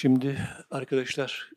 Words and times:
Şimdi 0.00 0.48
arkadaşlar 0.70 1.50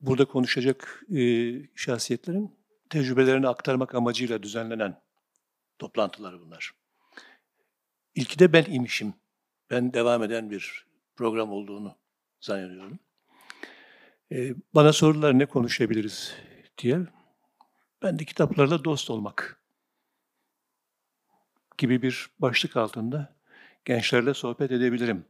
burada 0.00 0.24
konuşacak 0.24 1.04
e, 1.16 1.52
şahsiyetlerin 1.74 2.58
tecrübelerini 2.90 3.48
aktarmak 3.48 3.94
amacıyla 3.94 4.42
düzenlenen 4.42 5.02
toplantılar 5.78 6.40
bunlar. 6.40 6.72
İlki 8.14 8.38
de 8.38 8.52
ben 8.52 8.64
imişim. 8.64 9.14
Ben 9.70 9.92
devam 9.92 10.22
eden 10.22 10.50
bir 10.50 10.86
program 11.16 11.52
olduğunu 11.52 11.96
zannediyorum. 12.40 12.98
E, 14.32 14.54
bana 14.74 14.92
sorular 14.92 15.38
ne 15.38 15.46
konuşabiliriz 15.46 16.34
diye. 16.78 16.98
Ben 18.02 18.18
de 18.18 18.24
kitaplarla 18.24 18.84
dost 18.84 19.10
olmak 19.10 19.62
gibi 21.78 22.02
bir 22.02 22.30
başlık 22.38 22.76
altında 22.76 23.36
gençlerle 23.84 24.34
sohbet 24.34 24.70
edebilirim 24.70 25.24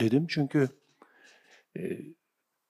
dedim. 0.00 0.26
Çünkü 0.28 0.68
e, 1.76 2.00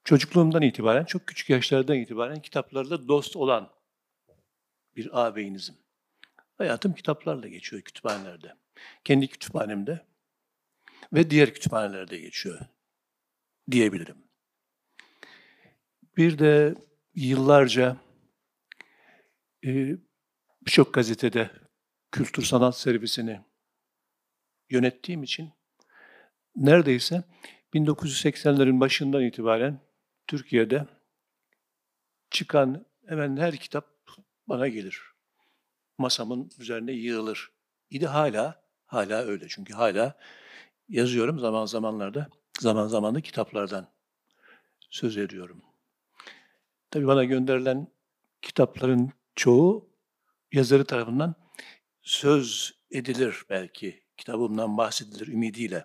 çocukluğumdan 0.04 0.62
itibaren, 0.62 1.04
çok 1.04 1.26
küçük 1.26 1.50
yaşlardan 1.50 1.96
itibaren 1.96 2.42
kitaplarla 2.42 3.08
dost 3.08 3.36
olan 3.36 3.72
bir 4.96 5.20
ağabeyinizim. 5.20 5.74
Hayatım 6.58 6.94
kitaplarla 6.94 7.48
geçiyor 7.48 7.82
kütüphanelerde. 7.82 8.54
Kendi 9.04 9.28
kütüphanemde 9.28 10.06
ve 11.12 11.30
diğer 11.30 11.54
kütüphanelerde 11.54 12.18
geçiyor 12.18 12.60
diyebilirim. 13.70 14.16
Bir 16.16 16.38
de 16.38 16.74
yıllarca 17.14 17.96
e, 19.64 19.96
birçok 20.62 20.94
gazetede 20.94 21.50
kültür 22.12 22.42
sanat 22.42 22.78
servisini 22.78 23.40
yönettiğim 24.70 25.22
için 25.22 25.52
neredeyse 26.56 27.24
1980'lerin 27.76 28.80
başından 28.80 29.22
itibaren 29.22 29.80
Türkiye'de 30.26 30.86
çıkan 32.30 32.86
hemen 33.06 33.36
her 33.36 33.56
kitap 33.56 33.86
bana 34.48 34.68
gelir. 34.68 35.02
Masamın 35.98 36.50
üzerine 36.58 36.92
yığılır. 36.92 37.50
İdi 37.90 38.06
hala, 38.06 38.62
hala 38.86 39.22
öyle. 39.22 39.46
Çünkü 39.48 39.74
hala 39.74 40.18
yazıyorum 40.88 41.38
zaman 41.38 41.66
zamanlarda, 41.66 42.28
zaman 42.60 42.86
zaman 42.86 43.14
da 43.14 43.20
kitaplardan 43.20 43.88
söz 44.90 45.16
ediyorum. 45.16 45.62
Tabii 46.90 47.06
bana 47.06 47.24
gönderilen 47.24 47.88
kitapların 48.42 49.10
çoğu 49.34 49.88
yazarı 50.52 50.84
tarafından 50.84 51.34
söz 52.02 52.74
edilir 52.90 53.44
belki, 53.50 54.02
kitabımdan 54.16 54.78
bahsedilir 54.78 55.28
ümidiyle 55.28 55.84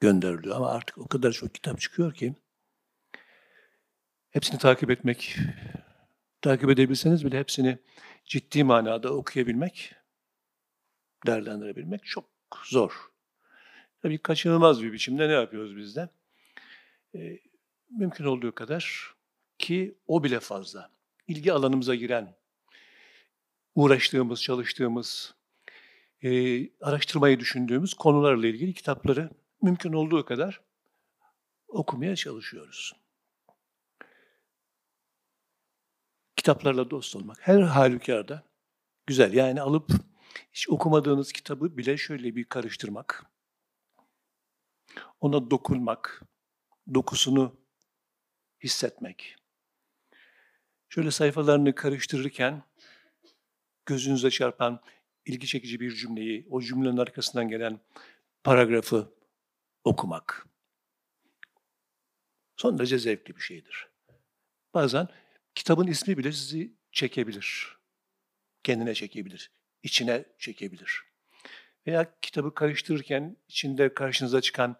gönderiliyor. 0.00 0.56
Ama 0.56 0.70
artık 0.70 0.98
o 0.98 1.08
kadar 1.08 1.32
çok 1.32 1.54
kitap 1.54 1.80
çıkıyor 1.80 2.14
ki 2.14 2.34
hepsini 4.30 4.58
takip 4.58 4.90
etmek, 4.90 5.36
takip 6.42 6.70
edebilseniz 6.70 7.24
bile 7.24 7.38
hepsini 7.38 7.78
ciddi 8.24 8.64
manada 8.64 9.14
okuyabilmek, 9.14 9.94
değerlendirebilmek 11.26 12.04
çok 12.04 12.24
zor. 12.64 13.10
Tabii 14.02 14.18
kaçınılmaz 14.18 14.82
bir 14.82 14.92
biçimde 14.92 15.28
ne 15.28 15.32
yapıyoruz 15.32 15.76
biz 15.76 15.96
de? 15.96 16.08
E, 17.14 17.38
mümkün 17.90 18.24
olduğu 18.24 18.54
kadar 18.54 19.14
ki 19.58 19.98
o 20.06 20.24
bile 20.24 20.40
fazla. 20.40 20.90
İlgi 21.28 21.52
alanımıza 21.52 21.94
giren, 21.94 22.34
uğraştığımız, 23.74 24.42
çalıştığımız, 24.42 25.34
e, 26.22 26.30
araştırmayı 26.80 27.40
düşündüğümüz 27.40 27.94
konularla 27.94 28.46
ilgili 28.46 28.74
kitapları 28.74 29.30
mümkün 29.62 29.92
olduğu 29.92 30.24
kadar 30.24 30.60
okumaya 31.68 32.16
çalışıyoruz. 32.16 32.92
Kitaplarla 36.36 36.90
dost 36.90 37.16
olmak 37.16 37.36
her 37.40 37.62
halükarda 37.62 38.42
güzel. 39.06 39.32
Yani 39.32 39.60
alıp 39.60 39.90
hiç 40.52 40.68
okumadığınız 40.68 41.32
kitabı 41.32 41.76
bile 41.76 41.96
şöyle 41.96 42.36
bir 42.36 42.44
karıştırmak, 42.44 43.26
ona 45.20 45.50
dokunmak, 45.50 46.22
dokusunu 46.94 47.56
hissetmek. 48.62 49.36
Şöyle 50.88 51.10
sayfalarını 51.10 51.74
karıştırırken 51.74 52.62
gözünüze 53.86 54.30
çarpan 54.30 54.80
ilgi 55.26 55.46
çekici 55.46 55.80
bir 55.80 55.94
cümleyi, 55.94 56.46
o 56.50 56.60
cümlenin 56.60 56.96
arkasından 56.96 57.48
gelen 57.48 57.80
paragrafı 58.44 59.19
okumak. 59.90 60.46
Son 62.56 62.78
derece 62.78 62.98
zevkli 62.98 63.36
bir 63.36 63.40
şeydir. 63.40 63.88
Bazen 64.74 65.08
kitabın 65.54 65.86
ismi 65.86 66.18
bile 66.18 66.32
sizi 66.32 66.74
çekebilir. 66.92 67.78
Kendine 68.62 68.94
çekebilir, 68.94 69.52
içine 69.82 70.24
çekebilir. 70.38 71.02
Veya 71.86 72.20
kitabı 72.20 72.54
karıştırırken 72.54 73.36
içinde 73.48 73.94
karşınıza 73.94 74.40
çıkan 74.40 74.76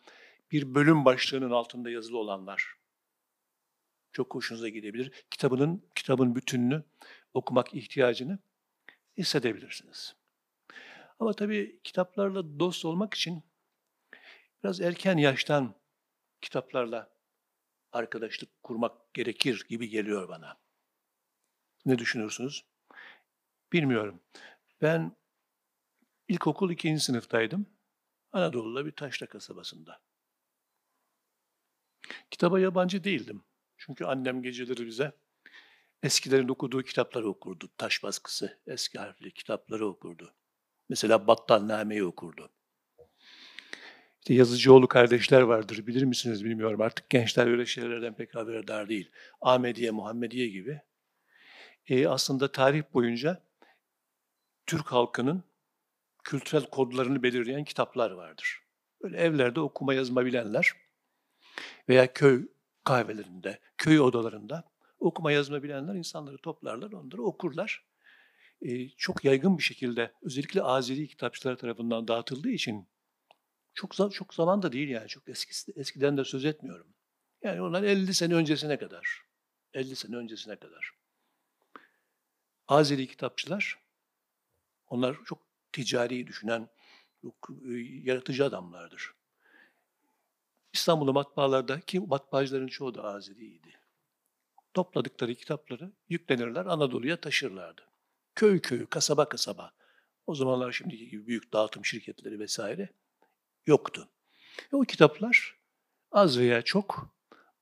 bir 0.53 0.75
bölüm 0.75 1.05
başlığının 1.05 1.51
altında 1.51 1.91
yazılı 1.91 2.19
olanlar 2.19 2.75
çok 4.13 4.35
hoşunuza 4.35 4.69
gidebilir. 4.69 5.25
Kitabının 5.31 5.85
kitabın 5.95 6.35
bütününü 6.35 6.85
okumak 7.35 7.75
ihtiyacını 7.75 8.39
hissedebilirsiniz. 9.19 10.17
Ama 11.19 11.33
tabii 11.33 11.81
kitaplarla 11.85 12.61
dost 12.61 12.85
olmak 12.85 13.15
için 13.15 13.43
biraz 14.65 14.81
erken 14.81 15.17
yaştan 15.17 15.75
kitaplarla 16.41 17.11
arkadaşlık 17.93 18.63
kurmak 18.63 19.15
gerekir 19.15 19.67
gibi 19.69 19.89
geliyor 19.89 20.29
bana. 20.29 20.59
Ne 21.85 21.99
düşünürsünüz? 21.99 22.65
Bilmiyorum. 23.73 24.21
Ben 24.83 25.17
ilkokul 26.29 26.71
ikinci 26.71 27.01
sınıftaydım. 27.01 27.67
Anadolu'da 28.33 28.87
bir 28.87 28.93
taşla 28.93 29.27
kasabasında. 29.27 30.01
Kitaba 32.31 32.61
yabancı 32.61 33.05
değildim. 33.05 33.45
Çünkü 33.77 34.05
annem 34.05 34.43
geceleri 34.43 34.87
bize 34.87 35.13
eskilerin 36.03 36.49
okuduğu 36.49 36.83
kitapları 36.83 37.29
okurdu. 37.29 37.71
Taş 37.79 38.03
baskısı, 38.03 38.61
eski 38.67 38.99
harfli 38.99 39.33
kitapları 39.33 39.87
okurdu. 39.87 40.35
Mesela 40.89 41.27
Battalname'yi 41.27 42.05
okurdu. 42.05 42.51
İşte 44.21 44.35
Yazıcıoğlu 44.35 44.89
kardeşler 44.89 45.41
vardır, 45.41 45.87
bilir 45.87 46.03
misiniz 46.03 46.45
bilmiyorum. 46.45 46.81
Artık 46.81 47.11
gençler 47.11 47.47
öyle 47.47 47.67
şeylerden 47.67 48.15
pek 48.15 48.35
haberdar 48.35 48.89
değil. 48.89 49.11
Ahmediye, 49.41 49.91
Muhammediye 49.91 50.49
gibi. 50.49 50.81
E, 51.89 52.09
aslında 52.09 52.53
tarih 52.53 52.83
boyunca 52.95 53.43
Türk 54.67 54.93
halkının 54.93 55.45
kültürel 56.25 56.67
kodlarını 56.67 57.23
belirleyen 57.23 57.65
kitaplar 57.65 58.11
vardır. 58.11 58.63
Böyle 59.03 59.17
evlerde 59.17 59.61
okuma 59.61 59.95
yazma 59.95 60.25
bilenler 60.25 60.73
veya 61.89 62.13
köy 62.13 62.49
kahvelerinde, 62.85 63.59
köy 63.79 64.01
odalarında 64.01 64.65
okuma 64.99 65.33
yazma 65.33 65.63
bilenler 65.63 65.95
insanları 65.95 66.39
toplarlar, 66.39 66.93
onları 66.93 67.23
okurlar. 67.23 67.85
Ee, 68.63 68.89
çok 68.89 69.25
yaygın 69.25 69.59
bir 69.59 69.63
şekilde 69.63 70.13
özellikle 70.23 70.63
Azeri 70.63 71.09
kitapçılar 71.09 71.57
tarafından 71.57 72.09
dağıtıldığı 72.09 72.51
için 72.51 72.89
çok 73.81 74.13
çok 74.13 74.35
zaman 74.35 74.63
da 74.63 74.73
değil 74.73 74.89
yani 74.89 75.09
çok 75.09 75.29
eski, 75.29 75.73
eskiden 75.73 76.17
de 76.17 76.25
söz 76.25 76.45
etmiyorum. 76.45 76.95
Yani 77.43 77.63
onlar 77.63 77.83
50 77.83 78.15
sene 78.15 78.35
öncesine 78.35 78.79
kadar. 78.79 79.25
50 79.75 79.97
sene 79.97 80.17
öncesine 80.17 80.57
kadar. 80.57 80.91
Azeri 82.69 83.07
kitapçılar 83.07 83.79
onlar 84.87 85.17
çok 85.25 85.39
ticari 85.73 86.27
düşünen, 86.27 86.69
çok 87.23 87.51
e, 87.51 87.73
yaratıcı 88.05 88.45
adamlardır. 88.45 89.15
İstanbul'da 90.73 91.13
matbaalarda 91.13 91.81
ki 91.81 92.01
matbaacıların 92.01 92.67
çoğu 92.67 92.95
da 92.95 93.05
Azeriydi. 93.05 93.81
Topladıkları 94.75 95.35
kitapları 95.35 95.93
yüklenirler 96.09 96.67
Anadolu'ya 96.67 97.21
taşırlardı. 97.21 97.83
Köy 98.35 98.61
köy, 98.61 98.87
kasaba 98.87 99.29
kasaba. 99.29 99.73
O 100.27 100.35
zamanlar 100.35 100.73
şimdiki 100.73 101.09
gibi 101.09 101.27
büyük 101.27 101.53
dağıtım 101.53 101.85
şirketleri 101.85 102.39
vesaire 102.39 102.89
yoktu. 103.67 104.09
Ve 104.73 104.77
o 104.77 104.81
kitaplar 104.81 105.57
az 106.13 106.39
veya 106.39 106.63
çok 106.63 107.15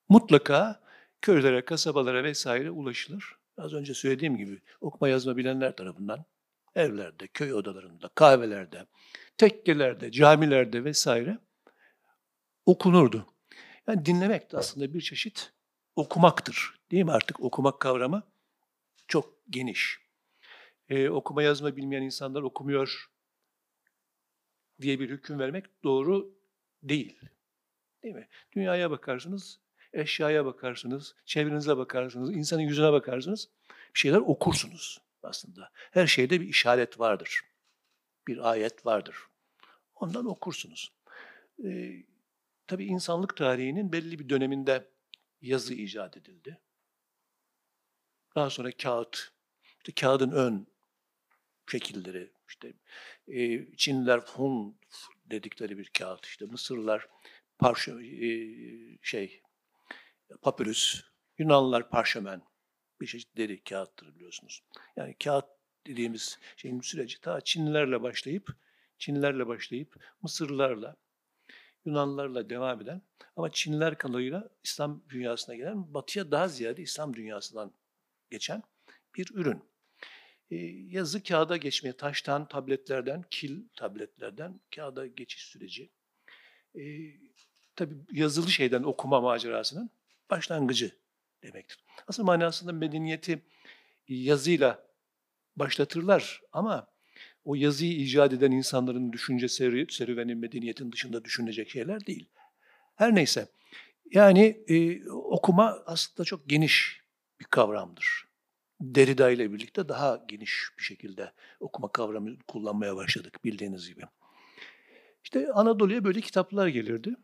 mutlaka 0.08 0.80
köylere, 1.22 1.64
kasabalara 1.64 2.24
vesaire 2.24 2.70
ulaşılır. 2.70 3.38
Az 3.58 3.72
önce 3.72 3.94
söylediğim 3.94 4.36
gibi 4.36 4.60
okuma 4.80 5.08
yazma 5.08 5.36
bilenler 5.36 5.76
tarafından 5.76 6.24
evlerde, 6.74 7.26
köy 7.28 7.54
odalarında, 7.54 8.08
kahvelerde, 8.14 8.86
tekkelerde, 9.36 10.12
camilerde 10.12 10.84
vesaire 10.84 11.38
okunurdu. 12.66 13.26
Yani 13.86 14.04
dinlemek 14.04 14.52
de 14.52 14.56
aslında 14.56 14.94
bir 14.94 15.00
çeşit 15.00 15.52
okumaktır. 15.96 16.74
Değil 16.90 17.04
mi 17.04 17.12
artık 17.12 17.40
okumak 17.40 17.80
kavramı 17.80 18.22
çok 19.08 19.34
geniş. 19.50 20.00
Ee, 20.88 21.08
okuma 21.08 21.42
yazma 21.42 21.76
bilmeyen 21.76 22.02
insanlar 22.02 22.42
okumuyor 22.42 23.10
diye 24.80 25.00
bir 25.00 25.10
hüküm 25.10 25.38
vermek 25.38 25.84
doğru 25.84 26.34
değil. 26.82 27.20
Değil 28.02 28.14
mi? 28.14 28.28
Dünyaya 28.52 28.90
bakarsınız, 28.90 29.60
eşyaya 29.92 30.44
bakarsınız, 30.44 31.14
çevrenize 31.24 31.76
bakarsınız, 31.76 32.36
insanın 32.36 32.62
yüzüne 32.62 32.92
bakarsınız. 32.92 33.48
Bir 33.94 33.98
şeyler 33.98 34.18
okursunuz 34.18 35.00
aslında. 35.22 35.70
Her 35.74 36.06
şeyde 36.06 36.40
bir 36.40 36.48
işaret 36.48 37.00
vardır. 37.00 37.40
Bir 38.26 38.50
ayet 38.50 38.86
vardır. 38.86 39.16
Ondan 39.94 40.26
okursunuz. 40.26 40.92
Ee, 41.64 41.92
tabii 42.66 42.84
insanlık 42.84 43.36
tarihinin 43.36 43.92
belli 43.92 44.18
bir 44.18 44.28
döneminde 44.28 44.90
yazı 45.40 45.74
icat 45.74 46.16
edildi. 46.16 46.60
Daha 48.34 48.50
sonra 48.50 48.70
kağıt, 48.72 49.30
işte 49.78 49.92
kağıdın 50.00 50.30
ön 50.30 50.66
şekilleri, 51.70 52.32
işte 52.48 52.72
e, 53.28 53.66
Çinliler 53.76 54.18
Hun 54.18 54.78
dedikleri 55.26 55.78
bir 55.78 55.90
kağıt, 55.98 56.26
işte 56.26 56.44
Mısırlılar 56.44 57.08
parşö, 57.58 58.00
e, 58.02 58.28
şey 59.02 59.42
papyrus, 60.42 61.02
Yunanlılar 61.38 61.90
parşömen, 61.90 62.42
bir 63.00 63.06
çeşit 63.06 63.36
deri 63.36 63.64
kağıttır 63.64 64.14
biliyorsunuz. 64.14 64.62
Yani 64.96 65.16
kağıt 65.24 65.44
dediğimiz 65.86 66.38
şeyin 66.56 66.80
süreci 66.80 67.20
ta 67.20 67.40
Çinlilerle 67.40 68.02
başlayıp 68.02 68.56
Çinlilerle 68.98 69.46
başlayıp 69.46 69.96
Mısırlılarla, 70.22 70.96
Yunanlılarla 71.84 72.50
devam 72.50 72.80
eden 72.80 73.02
ama 73.36 73.52
Çinliler 73.52 73.98
kanalıyla 73.98 74.48
İslam 74.64 75.02
dünyasına 75.08 75.54
gelen 75.54 75.94
batıya 75.94 76.30
daha 76.30 76.48
ziyade 76.48 76.82
İslam 76.82 77.14
dünyasından 77.14 77.72
geçen 78.30 78.62
bir 79.16 79.30
ürün. 79.34 79.62
Ee, 80.50 80.56
yazı 80.90 81.22
kağıda 81.22 81.56
geçmeye, 81.56 81.92
taştan, 81.92 82.48
tabletlerden, 82.48 83.24
kil 83.30 83.62
tabletlerden 83.76 84.60
kağıda 84.74 85.06
geçiş 85.06 85.42
süreci. 85.42 85.90
Ee, 86.78 86.80
tabii 87.76 87.94
yazılı 88.12 88.50
şeyden 88.50 88.82
okuma 88.82 89.20
macerasının 89.20 89.90
başlangıcı 90.30 90.92
demektir. 91.42 91.84
Asıl 92.06 92.24
manasında 92.24 92.72
medeniyeti 92.72 93.42
yazıyla 94.08 94.88
başlatırlar 95.56 96.42
ama 96.52 96.86
o 97.44 97.54
yazıyı 97.54 97.92
icat 97.92 98.32
eden 98.32 98.50
insanların 98.50 99.12
düşünce 99.12 99.48
serüveni 99.48 100.34
medeniyetin 100.34 100.92
dışında 100.92 101.24
düşünecek 101.24 101.70
şeyler 101.70 102.06
değil. 102.06 102.28
Her 102.96 103.14
neyse, 103.14 103.48
yani 104.10 104.64
e, 104.68 105.08
okuma 105.10 105.82
aslında 105.86 106.24
çok 106.24 106.48
geniş 106.48 107.00
bir 107.40 107.44
kavramdır. 107.44 108.27
Derrida 108.80 109.30
ile 109.30 109.52
birlikte 109.52 109.88
daha 109.88 110.24
geniş 110.28 110.68
bir 110.78 110.82
şekilde 110.82 111.32
okuma 111.60 111.92
kavramı 111.92 112.38
kullanmaya 112.48 112.96
başladık 112.96 113.44
bildiğiniz 113.44 113.88
gibi. 113.88 114.02
İşte 115.24 115.52
Anadolu'ya 115.52 116.04
böyle 116.04 116.20
kitaplar 116.20 116.68
gelirdi. 116.68 117.16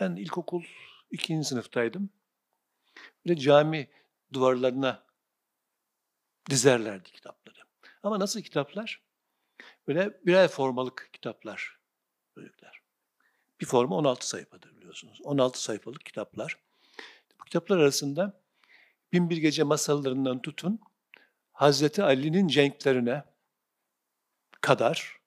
Ben 0.00 0.16
ilkokul 0.16 0.64
ikinci 1.10 1.48
sınıftaydım. 1.48 2.10
Böyle 3.26 3.40
cami 3.40 3.88
duvarlarına 4.32 5.06
dizerlerdi 6.50 7.10
kitapları. 7.10 7.60
Ama 8.02 8.20
nasıl 8.20 8.40
kitaplar? 8.40 9.02
Böyle 9.88 10.20
birer 10.26 10.48
formalık 10.48 11.10
kitaplar. 11.12 11.78
Böyleler. 12.36 12.80
Bir 13.60 13.66
forma 13.66 13.96
16 13.96 14.28
sayfadır 14.28 14.76
biliyorsunuz. 14.76 15.20
16 15.24 15.62
sayfalık 15.62 16.04
kitaplar. 16.04 16.58
Bu 17.40 17.44
kitaplar 17.44 17.78
arasında 17.78 18.40
Binbir 19.12 19.36
Gece 19.36 19.62
masallarından 19.62 20.42
tutun 20.42 20.80
Hazreti 21.52 22.02
Ali'nin 22.02 22.48
cenklerine 22.48 23.24
kadar 24.60 25.20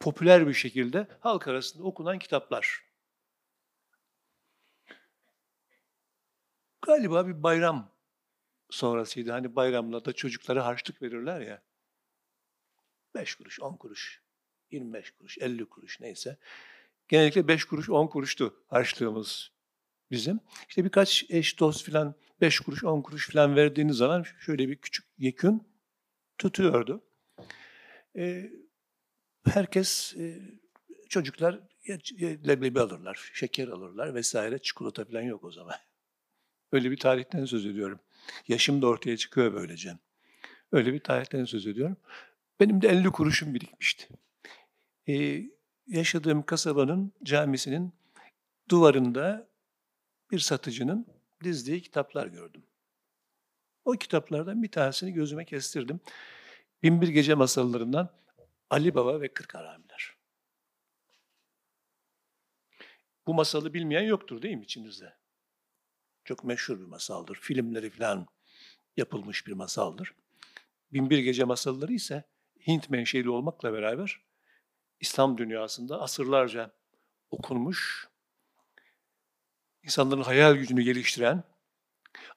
popüler 0.00 0.48
bir 0.48 0.54
şekilde 0.54 1.06
halk 1.20 1.48
arasında 1.48 1.82
okunan 1.84 2.18
kitaplar. 2.18 2.82
Galiba 6.82 7.26
bir 7.28 7.42
bayram 7.42 7.90
sonrasıydı. 8.70 9.30
Hani 9.30 9.56
bayramlarda 9.56 10.12
çocuklara 10.12 10.66
harçlık 10.66 11.02
verirler 11.02 11.40
ya. 11.40 11.62
5 13.14 13.34
kuruş, 13.34 13.60
10 13.60 13.76
kuruş, 13.76 14.22
25 14.70 15.10
kuruş, 15.10 15.38
50 15.38 15.64
kuruş 15.64 16.00
neyse. 16.00 16.38
Genellikle 17.08 17.48
5 17.48 17.64
kuruş, 17.64 17.90
10 17.90 18.06
kuruştu 18.06 18.64
harçlığımız 18.66 19.51
bizim. 20.12 20.40
İşte 20.68 20.84
birkaç 20.84 21.24
eş 21.28 21.60
dost 21.60 21.84
filan 21.84 22.14
5 22.40 22.60
kuruş, 22.60 22.84
10 22.84 23.02
kuruş 23.02 23.28
filan 23.28 23.56
verdiğiniz 23.56 23.96
zaman 23.96 24.24
şöyle 24.40 24.68
bir 24.68 24.76
küçük 24.76 25.04
yekün 25.18 25.62
tutuyordu. 26.38 27.02
Ee, 28.16 28.50
herkes, 29.44 30.14
e, 30.16 30.40
çocuklar 31.08 31.60
leblebi 32.48 32.80
alırlar, 32.80 33.30
şeker 33.34 33.68
alırlar 33.68 34.14
vesaire. 34.14 34.58
Çikolata 34.58 35.04
filan 35.04 35.22
yok 35.22 35.44
o 35.44 35.52
zaman. 35.52 35.74
Öyle 36.72 36.90
bir 36.90 36.96
tarihten 36.96 37.44
söz 37.44 37.66
ediyorum. 37.66 38.00
Yaşım 38.48 38.82
da 38.82 38.86
ortaya 38.86 39.16
çıkıyor 39.16 39.54
böylece. 39.54 39.98
Öyle 40.72 40.92
bir 40.92 41.00
tarihten 41.00 41.44
söz 41.44 41.66
ediyorum. 41.66 41.96
Benim 42.60 42.82
de 42.82 42.88
50 42.88 43.10
kuruşum 43.10 43.54
birikmişti. 43.54 44.08
Ee, 45.08 45.42
yaşadığım 45.86 46.42
kasabanın 46.42 47.12
camisinin 47.22 47.92
duvarında 48.68 49.51
bir 50.32 50.38
satıcının 50.38 51.06
dizdiği 51.44 51.82
kitaplar 51.82 52.26
gördüm. 52.26 52.62
O 53.84 53.92
kitaplardan 53.92 54.62
bir 54.62 54.70
tanesini 54.70 55.12
gözüme 55.12 55.44
kestirdim. 55.44 56.00
Binbir 56.82 57.08
Gece 57.08 57.34
masallarından 57.34 58.10
Ali 58.70 58.94
Baba 58.94 59.20
ve 59.20 59.28
Kırk 59.28 59.54
Haramiler. 59.54 60.16
Bu 63.26 63.34
masalı 63.34 63.74
bilmeyen 63.74 64.02
yoktur 64.02 64.42
değil 64.42 64.56
mi 64.56 64.64
içinizde? 64.64 65.16
Çok 66.24 66.44
meşhur 66.44 66.80
bir 66.80 66.84
masaldır. 66.84 67.34
Filmleri 67.34 67.90
falan 67.90 68.26
yapılmış 68.96 69.46
bir 69.46 69.52
masaldır. 69.52 70.14
Binbir 70.92 71.18
Gece 71.18 71.44
masalları 71.44 71.92
ise 71.92 72.24
Hint 72.66 72.90
menşeli 72.90 73.30
olmakla 73.30 73.72
beraber 73.72 74.20
İslam 75.00 75.38
dünyasında 75.38 76.00
asırlarca 76.00 76.70
okunmuş, 77.30 78.08
insanların 79.84 80.22
hayal 80.22 80.54
gücünü 80.54 80.82
geliştiren, 80.82 81.44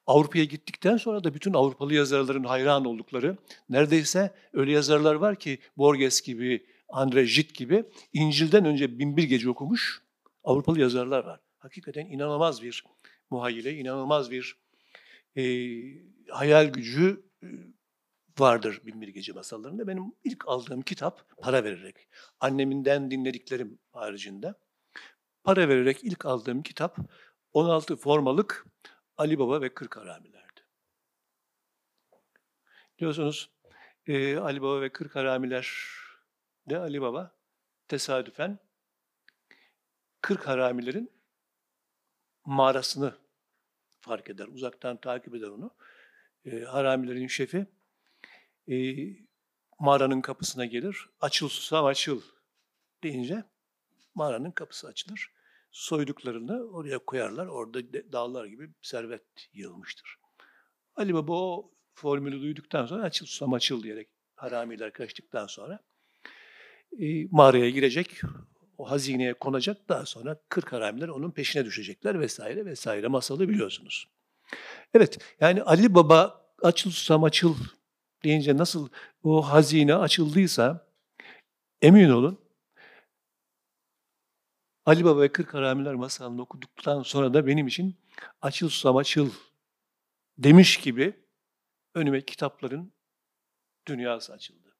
Avrupa'ya 0.06 0.44
gittikten 0.44 0.96
sonra 0.96 1.24
da 1.24 1.34
bütün 1.34 1.54
Avrupalı 1.54 1.94
yazarların 1.94 2.44
hayran 2.44 2.84
oldukları, 2.84 3.36
neredeyse 3.68 4.34
öyle 4.52 4.72
yazarlar 4.72 5.14
var 5.14 5.38
ki 5.38 5.58
Borges 5.76 6.20
gibi, 6.20 6.66
Andre 6.88 7.24
Gide 7.24 7.52
gibi 7.54 7.84
İncil'den 8.12 8.64
önce 8.64 8.98
binbir 8.98 9.22
gece 9.22 9.50
okumuş 9.50 10.02
Avrupalı 10.44 10.80
yazarlar 10.80 11.24
var. 11.24 11.40
Hakikaten 11.58 12.06
inanılmaz 12.06 12.62
bir 12.62 12.84
muhayyile, 13.30 13.74
inanılmaz 13.74 14.30
bir 14.30 14.56
e, 15.36 15.42
hayal 16.28 16.66
gücü 16.66 17.22
e, 17.42 17.46
vardır 18.38 18.80
Binbir 18.86 19.08
Gece 19.08 19.32
masallarında. 19.32 19.86
Benim 19.86 20.04
ilk 20.24 20.48
aldığım 20.48 20.82
kitap 20.82 21.38
para 21.38 21.64
vererek, 21.64 22.08
anneminden 22.40 23.10
dinlediklerim 23.10 23.78
haricinde 23.92 24.54
para 25.44 25.68
vererek 25.68 26.04
ilk 26.04 26.26
aldığım 26.26 26.62
kitap 26.62 26.96
16 27.56 27.96
formalık 27.96 28.66
Ali 29.16 29.38
Baba 29.38 29.60
ve 29.60 29.74
Kırk 29.74 29.96
Haramilerdi. 29.96 30.60
Diyorsunuz 32.98 33.50
e, 34.06 34.36
Ali 34.36 34.62
Baba 34.62 34.80
ve 34.80 34.92
Kırk 34.92 35.16
Haramiler 35.16 35.72
de 36.70 36.78
Ali 36.78 37.00
Baba 37.00 37.36
tesadüfen 37.88 38.58
Kırk 40.20 40.48
Haramilerin 40.48 41.12
mağarasını 42.44 43.14
fark 44.00 44.30
eder. 44.30 44.46
Uzaktan 44.46 44.96
takip 44.96 45.34
eder 45.34 45.48
onu. 45.48 45.74
E, 46.44 46.60
haramilerin 46.60 47.26
şefi 47.26 47.66
e, 48.68 48.76
mağaranın 49.78 50.20
kapısına 50.20 50.66
gelir. 50.66 51.08
Açıl 51.20 51.48
susam 51.48 51.84
açıl 51.84 52.22
deyince 53.02 53.44
mağaranın 54.14 54.50
kapısı 54.50 54.88
açılır. 54.88 55.35
Soyduklarını 55.76 56.70
oraya 56.70 56.98
koyarlar. 56.98 57.46
Orada 57.46 57.92
dağlar 58.12 58.44
gibi 58.44 58.70
servet 58.82 59.22
yığılmıştır. 59.52 60.16
Ali 60.94 61.14
Baba 61.14 61.32
o 61.32 61.70
formülü 61.94 62.40
duyduktan 62.42 62.86
sonra 62.86 63.02
açıl 63.02 63.26
susam 63.26 63.52
açıl 63.52 63.82
diyerek 63.82 64.08
haramiler 64.36 64.92
kaçtıktan 64.92 65.46
sonra 65.46 65.80
e, 67.00 67.26
mağaraya 67.30 67.70
girecek 67.70 68.20
o 68.78 68.90
hazineye 68.90 69.34
konacak. 69.34 69.88
Daha 69.88 70.06
sonra 70.06 70.40
kırk 70.48 70.72
haramiler 70.72 71.08
onun 71.08 71.30
peşine 71.30 71.64
düşecekler 71.64 72.20
vesaire 72.20 72.64
vesaire 72.64 73.08
masalı 73.08 73.48
biliyorsunuz. 73.48 74.08
Evet 74.94 75.18
yani 75.40 75.62
Ali 75.62 75.94
Baba 75.94 76.52
açıl 76.62 76.90
susam 76.90 77.24
açıl 77.24 77.54
deyince 78.24 78.56
nasıl 78.56 78.88
o 79.22 79.42
hazine 79.42 79.94
açıldıysa 79.94 80.86
emin 81.82 82.10
olun 82.10 82.45
Ali 84.86 85.04
Baba 85.04 85.20
ve 85.20 85.32
Kırk 85.32 85.54
Haramiler 85.54 85.94
masalını 85.94 86.42
okuduktan 86.42 87.02
sonra 87.02 87.34
da 87.34 87.46
benim 87.46 87.66
için 87.66 87.96
açıl 88.42 88.68
susam 88.68 88.96
açıl 88.96 89.30
demiş 90.38 90.80
gibi 90.80 91.24
önüme 91.94 92.24
kitapların 92.24 92.92
dünyası 93.86 94.32
açıldı. 94.32 94.76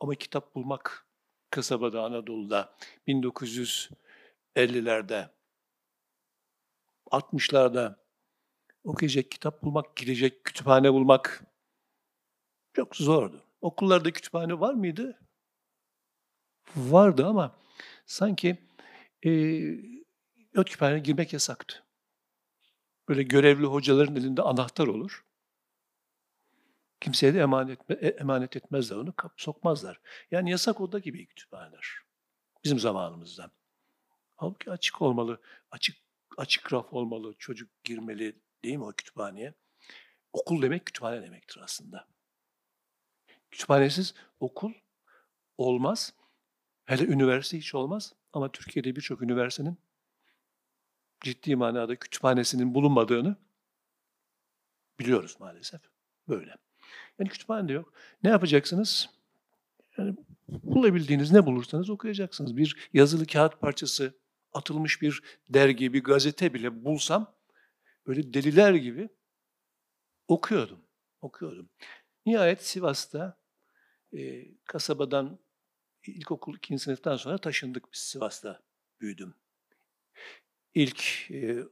Ama 0.00 0.14
kitap 0.14 0.54
bulmak 0.54 1.06
kasabada 1.50 2.02
Anadolu'da 2.04 2.76
1950 3.06 3.96
50'lerde, 4.56 5.28
60'larda 7.10 7.96
okuyacak 8.84 9.30
kitap 9.30 9.62
bulmak, 9.62 9.96
gidecek 9.96 10.44
kütüphane 10.44 10.92
bulmak 10.92 11.44
çok 12.72 12.96
zordu. 12.96 13.44
Okullarda 13.60 14.12
kütüphane 14.12 14.60
var 14.60 14.74
mıydı? 14.74 15.18
Vardı 16.76 17.26
ama 17.26 17.58
sanki 18.08 18.58
e, 19.24 19.30
o 20.56 20.64
kütüphaneye 20.64 20.98
girmek 20.98 21.32
yasaktı. 21.32 21.84
Böyle 23.08 23.22
görevli 23.22 23.66
hocaların 23.66 24.16
elinde 24.16 24.42
anahtar 24.42 24.86
olur. 24.86 25.24
Kimseye 27.00 27.34
de 27.34 27.40
emanet, 27.40 27.90
e, 27.90 28.08
emanet 28.08 28.56
etmezler 28.56 28.96
onu, 28.96 29.16
kap, 29.16 29.32
sokmazlar. 29.36 30.00
Yani 30.30 30.50
yasak 30.50 30.80
oda 30.80 30.98
gibi 30.98 31.26
kütüphaneler. 31.26 31.98
Bizim 32.64 32.78
zamanımızda. 32.78 33.50
Halbuki 34.36 34.70
açık 34.70 35.02
olmalı, 35.02 35.40
açık 35.70 35.96
açık 36.36 36.72
raf 36.72 36.92
olmalı, 36.92 37.34
çocuk 37.38 37.84
girmeli 37.84 38.40
değil 38.64 38.76
mi 38.76 38.84
o 38.84 38.92
kütüphaneye? 38.92 39.54
Okul 40.32 40.62
demek 40.62 40.86
kütüphane 40.86 41.22
demektir 41.22 41.60
aslında. 41.64 42.06
Kütüphanesiz 43.50 44.14
okul 44.40 44.72
olmaz. 45.58 46.14
Hele 46.88 47.04
üniversite 47.04 47.58
hiç 47.58 47.74
olmaz. 47.74 48.12
Ama 48.32 48.52
Türkiye'de 48.52 48.96
birçok 48.96 49.22
üniversitenin 49.22 49.78
ciddi 51.20 51.56
manada 51.56 51.96
kütüphanesinin 51.96 52.74
bulunmadığını 52.74 53.36
biliyoruz 54.98 55.36
maalesef. 55.40 55.80
Böyle. 56.28 56.54
Yani 57.18 57.28
kütüphane 57.28 57.68
de 57.68 57.72
yok. 57.72 57.92
Ne 58.22 58.30
yapacaksınız? 58.30 59.10
Yani 59.98 60.16
bulabildiğiniz 60.48 61.32
ne 61.32 61.46
bulursanız 61.46 61.90
okuyacaksınız. 61.90 62.56
Bir 62.56 62.90
yazılı 62.92 63.26
kağıt 63.26 63.60
parçası, 63.60 64.14
atılmış 64.52 65.02
bir 65.02 65.22
dergi, 65.48 65.92
bir 65.92 66.04
gazete 66.04 66.54
bile 66.54 66.84
bulsam 66.84 67.34
böyle 68.06 68.34
deliler 68.34 68.74
gibi 68.74 69.08
okuyordum. 70.28 70.78
Okuyordum. 71.20 71.68
Nihayet 72.26 72.64
Sivas'ta 72.64 73.38
e, 74.16 74.48
kasabadan 74.64 75.38
ilkokul 76.06 76.56
ikinci 76.56 76.82
sınıftan 76.82 77.16
sonra 77.16 77.38
taşındık 77.38 77.92
biz 77.92 78.00
Sivas'ta 78.00 78.62
büyüdüm. 79.00 79.34
İlk 80.74 81.30
e, 81.30 81.64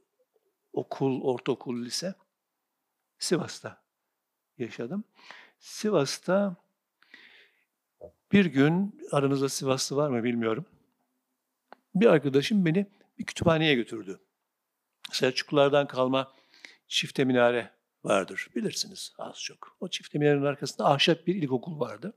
okul, 0.73 1.21
ortaokul, 1.21 1.85
lise 1.85 2.15
Sivas'ta 3.19 3.83
yaşadım. 4.57 5.03
Sivas'ta 5.59 6.55
bir 8.31 8.45
gün, 8.45 9.01
aranızda 9.11 9.49
Sivaslı 9.49 9.95
var 9.95 10.09
mı 10.09 10.23
bilmiyorum. 10.23 10.65
Bir 11.95 12.05
arkadaşım 12.05 12.65
beni 12.65 12.87
bir 13.19 13.25
kütüphaneye 13.25 13.75
götürdü. 13.75 14.19
Selçuklulardan 15.11 15.87
kalma 15.87 16.33
çifte 16.87 17.25
minare 17.25 17.71
vardır. 18.03 18.47
Bilirsiniz 18.55 19.13
az 19.17 19.41
çok. 19.41 19.77
O 19.79 19.87
çifte 19.87 20.19
minarenin 20.19 20.45
arkasında 20.45 20.89
ahşap 20.89 21.27
bir 21.27 21.35
ilkokul 21.35 21.79
vardı. 21.79 22.13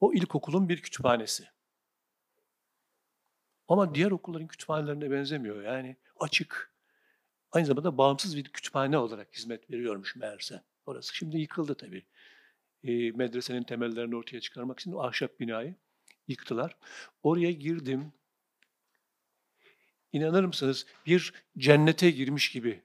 O 0.00 0.12
ilkokulun 0.12 0.68
bir 0.68 0.82
kütüphanesi. 0.82 1.48
Ama 3.68 3.94
diğer 3.94 4.10
okulların 4.10 4.46
kütüphanelerine 4.46 5.10
benzemiyor. 5.10 5.62
Yani 5.62 5.96
açık. 6.20 6.74
Aynı 7.52 7.66
zamanda 7.66 7.98
bağımsız 7.98 8.36
bir 8.36 8.44
kütüphane 8.44 8.98
olarak 8.98 9.34
hizmet 9.36 9.70
veriyormuş 9.70 10.16
meğerse. 10.16 10.62
Orası 10.86 11.16
şimdi 11.16 11.38
yıkıldı 11.38 11.74
tabii. 11.74 12.06
E, 12.84 13.10
medresenin 13.10 13.62
temellerini 13.62 14.16
ortaya 14.16 14.40
çıkarmak 14.40 14.80
için 14.80 14.92
o 14.92 15.02
ahşap 15.02 15.40
binayı 15.40 15.74
yıktılar. 16.28 16.76
Oraya 17.22 17.52
girdim. 17.52 18.12
İnanır 20.12 20.44
mısınız? 20.44 20.86
Bir 21.06 21.32
cennete 21.58 22.10
girmiş 22.10 22.50
gibi 22.50 22.82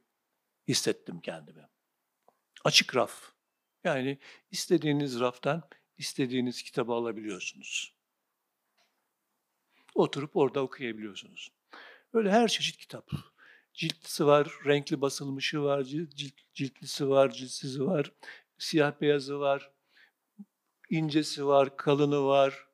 hissettim 0.68 1.20
kendimi. 1.20 1.68
Açık 2.66 2.96
raf. 2.96 3.32
Yani 3.84 4.18
istediğiniz 4.52 5.20
raftan 5.20 5.64
istediğiniz 6.00 6.64
kitabı 6.64 6.94
alabiliyorsunuz. 6.94 7.94
Oturup 9.96 10.36
orada 10.36 10.62
okuyabiliyorsunuz. 10.64 11.52
Öyle 12.14 12.32
her 12.32 12.48
çeşit 12.48 12.78
kitap. 12.78 13.12
Ciltlisi 13.74 14.26
var, 14.26 14.52
renkli 14.66 15.02
basılmışı 15.02 15.64
var, 15.64 15.84
cilt, 15.84 16.16
cilt, 16.16 16.34
ciltlisi 16.54 17.10
var, 17.10 17.32
ciltsizi 17.32 17.86
var, 17.86 18.12
siyah 18.58 19.02
beyazı 19.02 19.40
var, 19.40 19.72
incesi 20.90 21.46
var, 21.46 21.78
kalını 21.78 22.26
var. 22.26 22.68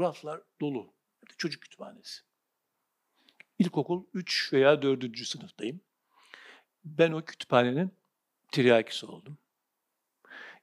Raflar 0.00 0.42
dolu. 0.60 0.94
Çocuk 1.38 1.62
kütüphanesi. 1.62 2.22
İlkokul 3.58 4.04
3 4.14 4.52
veya 4.52 4.82
4. 4.82 5.26
sınıftayım. 5.26 5.80
Ben 6.84 7.12
o 7.12 7.24
kütüphanenin 7.24 7.92
tiryakisi 8.52 9.06
oldum. 9.06 9.38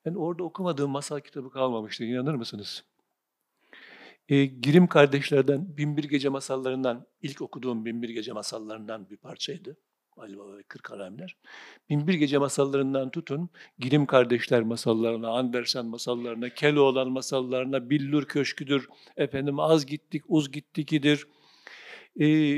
Yani 0.05 0.17
orada 0.17 0.43
okumadığım 0.43 0.91
masal 0.91 1.19
kitabı 1.19 1.49
kalmamıştı. 1.49 2.03
İnanır 2.03 2.35
mısınız? 2.35 2.83
E, 4.29 4.45
Girim 4.45 4.87
kardeşlerden 4.87 5.77
Binbir 5.77 6.03
Gece 6.03 6.29
masallarından, 6.29 7.07
ilk 7.21 7.41
okuduğum 7.41 7.85
Binbir 7.85 8.09
Gece 8.09 8.33
masallarından 8.33 9.09
bir 9.09 9.17
parçaydı. 9.17 9.77
Ali 10.17 10.37
Baba 10.37 10.57
ve 10.57 10.63
Kırk 10.63 10.91
Haramiler. 10.91 11.37
Binbir 11.89 12.13
Gece 12.13 12.37
masallarından 12.37 13.09
tutun, 13.09 13.49
Girim 13.79 14.05
kardeşler 14.05 14.61
masallarına, 14.61 15.29
Andersen 15.29 15.85
masallarına, 15.85 16.49
Keloğlan 16.49 17.11
masallarına, 17.11 17.89
Billur 17.89 18.25
Köşküdür, 18.25 18.87
efendim 19.17 19.59
Az 19.59 19.85
Gittik, 19.85 20.23
Uz 20.27 20.51
Gittikidir. 20.51 21.27
E, 22.19 22.57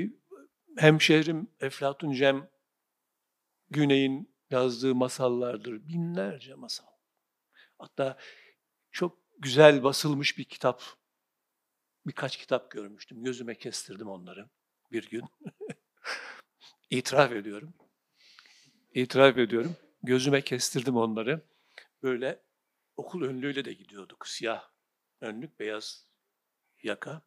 hemşehrim 0.77 1.47
Eflatun 1.59 2.11
Cem 2.11 2.49
Güney'in 3.69 4.29
yazdığı 4.49 4.95
masallardır. 4.95 5.87
Binlerce 5.87 6.53
masal. 6.53 6.94
Hatta 7.79 8.17
çok 8.91 9.19
güzel 9.39 9.83
basılmış 9.83 10.37
bir 10.37 10.43
kitap, 10.43 10.83
birkaç 12.07 12.37
kitap 12.37 12.71
görmüştüm. 12.71 13.23
Gözüme 13.23 13.55
kestirdim 13.55 14.07
onları 14.07 14.49
bir 14.91 15.09
gün. 15.09 15.23
İtiraf 16.89 17.31
ediyorum. 17.31 17.73
İtiraf 18.93 19.37
ediyorum. 19.37 19.77
Gözüme 20.03 20.41
kestirdim 20.41 20.97
onları. 20.97 21.41
Böyle 22.03 22.43
okul 22.97 23.23
önlüğüyle 23.23 23.65
de 23.65 23.73
gidiyorduk. 23.73 24.27
Siyah 24.27 24.69
önlük, 25.21 25.59
beyaz 25.59 26.07
yaka. 26.83 27.21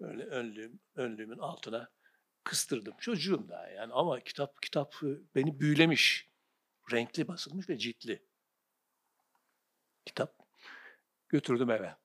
Böyle 0.00 0.24
önlüğüm, 0.24 0.80
önlüğümün 0.94 1.38
altına 1.38 1.90
kıstırdım. 2.44 2.94
Çocuğum 3.00 3.48
daha 3.48 3.68
yani 3.68 3.92
ama 3.92 4.20
kitap 4.20 4.62
kitap 4.62 4.94
beni 5.34 5.60
büyülemiş. 5.60 6.30
Renkli 6.92 7.28
basılmış 7.28 7.68
ve 7.68 7.78
ciltli 7.78 8.29
kitap. 10.06 10.34
Götürdüm 11.28 11.70
eve. 11.70 11.96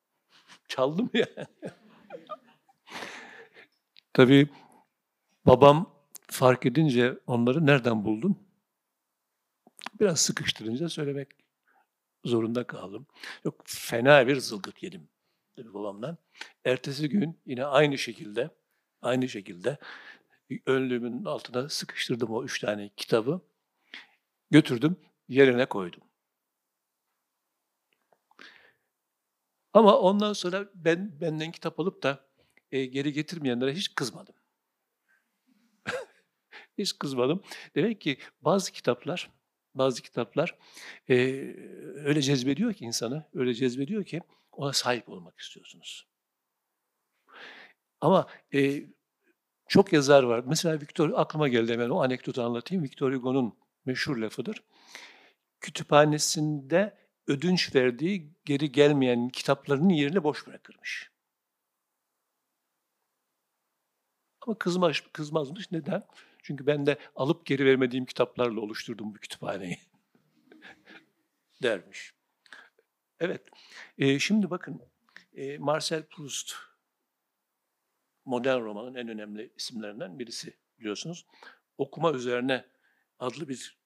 Çaldım 0.67 1.09
ya. 1.13 1.27
Tabii 4.13 4.49
babam 5.45 5.95
fark 6.27 6.65
edince 6.65 7.19
onları 7.27 7.65
nereden 7.65 8.05
buldun? 8.05 8.37
Biraz 9.99 10.19
sıkıştırınca 10.19 10.89
söylemek 10.89 11.29
zorunda 12.25 12.67
kaldım. 12.67 13.07
Yok 13.45 13.63
fena 13.65 14.27
bir 14.27 14.35
zılgıt 14.35 14.83
yedim 14.83 15.09
tabii 15.55 15.73
babamdan. 15.73 16.17
Ertesi 16.65 17.09
gün 17.09 17.39
yine 17.45 17.65
aynı 17.65 17.97
şekilde 17.97 18.49
aynı 19.01 19.29
şekilde 19.29 19.77
önlüğümün 20.65 21.25
altına 21.25 21.69
sıkıştırdım 21.69 22.31
o 22.31 22.43
üç 22.43 22.59
tane 22.59 22.89
kitabı. 22.97 23.41
Götürdüm, 24.51 24.97
yerine 25.29 25.65
koydum. 25.65 26.01
Ama 29.75 29.99
ondan 29.99 30.33
sonra 30.33 30.69
ben 30.75 31.21
benden 31.21 31.51
kitap 31.51 31.79
alıp 31.79 32.03
da 32.03 32.27
e, 32.71 32.85
geri 32.85 33.13
getirmeyenlere 33.13 33.73
hiç 33.73 33.95
kızmadım. 33.95 34.35
hiç 36.77 36.97
kızmadım. 36.99 37.41
Demek 37.75 38.01
ki 38.01 38.17
bazı 38.41 38.71
kitaplar, 38.71 39.31
bazı 39.73 40.01
kitaplar 40.01 40.57
e, 41.09 41.15
öyle 41.95 42.21
cezbediyor 42.21 42.73
ki 42.73 42.85
insanı, 42.85 43.25
öyle 43.33 43.53
cezbediyor 43.53 44.03
ki 44.03 44.21
ona 44.51 44.73
sahip 44.73 45.09
olmak 45.09 45.39
istiyorsunuz. 45.39 46.07
Ama 48.01 48.27
e, 48.53 48.83
çok 49.67 49.93
yazar 49.93 50.23
var. 50.23 50.43
Mesela 50.47 50.81
Victor, 50.81 51.11
aklıma 51.15 51.47
geldi 51.47 51.73
hemen 51.73 51.89
o 51.89 52.03
anekdotu 52.03 52.43
anlatayım. 52.43 52.83
Victor 52.83 53.13
Hugo'nun 53.13 53.57
meşhur 53.85 54.17
lafıdır. 54.17 54.63
Kütüphanesinde 55.59 57.04
ödünç 57.27 57.75
verdiği 57.75 58.33
geri 58.45 58.71
gelmeyen 58.71 59.29
kitaplarının 59.29 59.89
yerini 59.89 60.23
boş 60.23 60.47
bırakırmış. 60.47 61.11
Ama 64.41 64.57
kızmaz, 64.57 65.01
kızmazmış. 65.13 65.71
Neden? 65.71 66.03
Çünkü 66.43 66.67
ben 66.67 66.85
de 66.85 66.97
alıp 67.15 67.45
geri 67.45 67.65
vermediğim 67.65 68.05
kitaplarla 68.05 68.61
oluşturdum 68.61 69.15
bu 69.15 69.19
kütüphaneyi. 69.19 69.77
dermiş. 71.63 72.13
Evet. 73.19 73.41
E, 73.97 74.19
şimdi 74.19 74.49
bakın 74.49 74.81
e, 75.33 75.57
Marcel 75.57 76.03
Proust 76.03 76.55
modern 78.25 78.61
romanın 78.61 78.95
en 78.95 79.07
önemli 79.07 79.53
isimlerinden 79.55 80.19
birisi 80.19 80.57
biliyorsunuz. 80.79 81.25
Okuma 81.77 82.11
üzerine 82.11 82.65
adlı 83.19 83.49
bir 83.49 83.77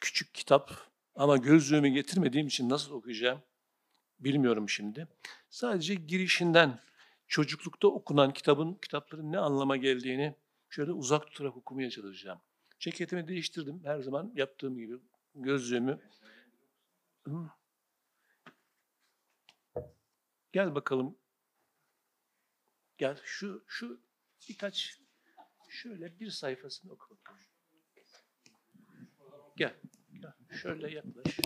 küçük 0.00 0.34
kitap 0.34 0.70
ama 1.16 1.36
gözlüğümü 1.36 1.88
getirmediğim 1.88 2.46
için 2.46 2.68
nasıl 2.68 2.92
okuyacağım 2.92 3.42
bilmiyorum 4.20 4.68
şimdi. 4.68 5.08
Sadece 5.50 5.94
girişinden 5.94 6.80
çocuklukta 7.28 7.88
okunan 7.88 8.32
kitabın 8.32 8.74
kitapların 8.74 9.32
ne 9.32 9.38
anlama 9.38 9.76
geldiğini 9.76 10.34
şöyle 10.70 10.92
uzak 10.92 11.26
tutarak 11.26 11.56
okumaya 11.56 11.90
çalışacağım. 11.90 12.40
Ceketimi 12.78 13.28
değiştirdim 13.28 13.84
her 13.84 14.00
zaman 14.00 14.32
yaptığım 14.34 14.78
gibi 14.78 14.98
gözlüğümü. 15.34 16.00
Gel 20.52 20.74
bakalım. 20.74 21.18
Gel 22.98 23.20
şu 23.24 23.64
şu 23.66 24.00
birkaç 24.48 25.00
şöyle 25.68 26.20
bir 26.20 26.30
sayfasını 26.30 26.92
oku. 26.92 27.18
Gel. 29.56 29.74
Şöyle 30.50 30.90
yaklaş. 30.90 31.40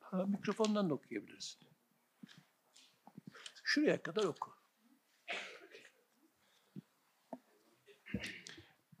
Ha, 0.00 0.26
mikrofondan 0.26 0.90
da 0.90 0.94
okuyabilirsin. 0.94 1.60
Şuraya 3.64 4.02
kadar 4.02 4.24
oku. 4.24 4.50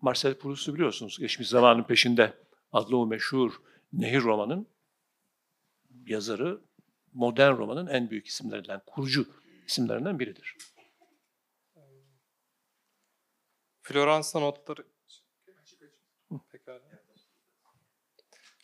Marcel 0.00 0.38
Proust'u 0.38 0.74
biliyorsunuz. 0.74 1.18
Geçmiş 1.18 1.48
zamanın 1.48 1.82
peşinde 1.82 2.38
adlı 2.72 2.96
o 2.96 3.06
meşhur 3.06 3.60
Nehir 3.92 4.20
romanın 4.20 4.68
yazarı, 6.06 6.60
modern 7.12 7.56
romanın 7.56 7.86
en 7.86 8.10
büyük 8.10 8.26
isimlerinden, 8.26 8.82
kurucu 8.86 9.28
isimlerinden 9.66 10.18
biridir. 10.18 10.56
Floransa 13.82 14.40
notları 14.40 14.86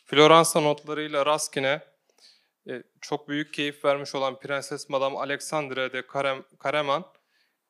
Floransa 0.05 0.61
notlarıyla 0.61 1.25
Raskin'e 1.25 1.81
e, 2.69 2.83
çok 3.01 3.29
büyük 3.29 3.53
keyif 3.53 3.85
vermiş 3.85 4.15
olan 4.15 4.39
Prenses 4.39 4.89
Madame 4.89 5.17
Alexandre 5.17 5.93
de 5.93 6.07
Karem, 6.07 6.43
Kareman, 6.59 7.05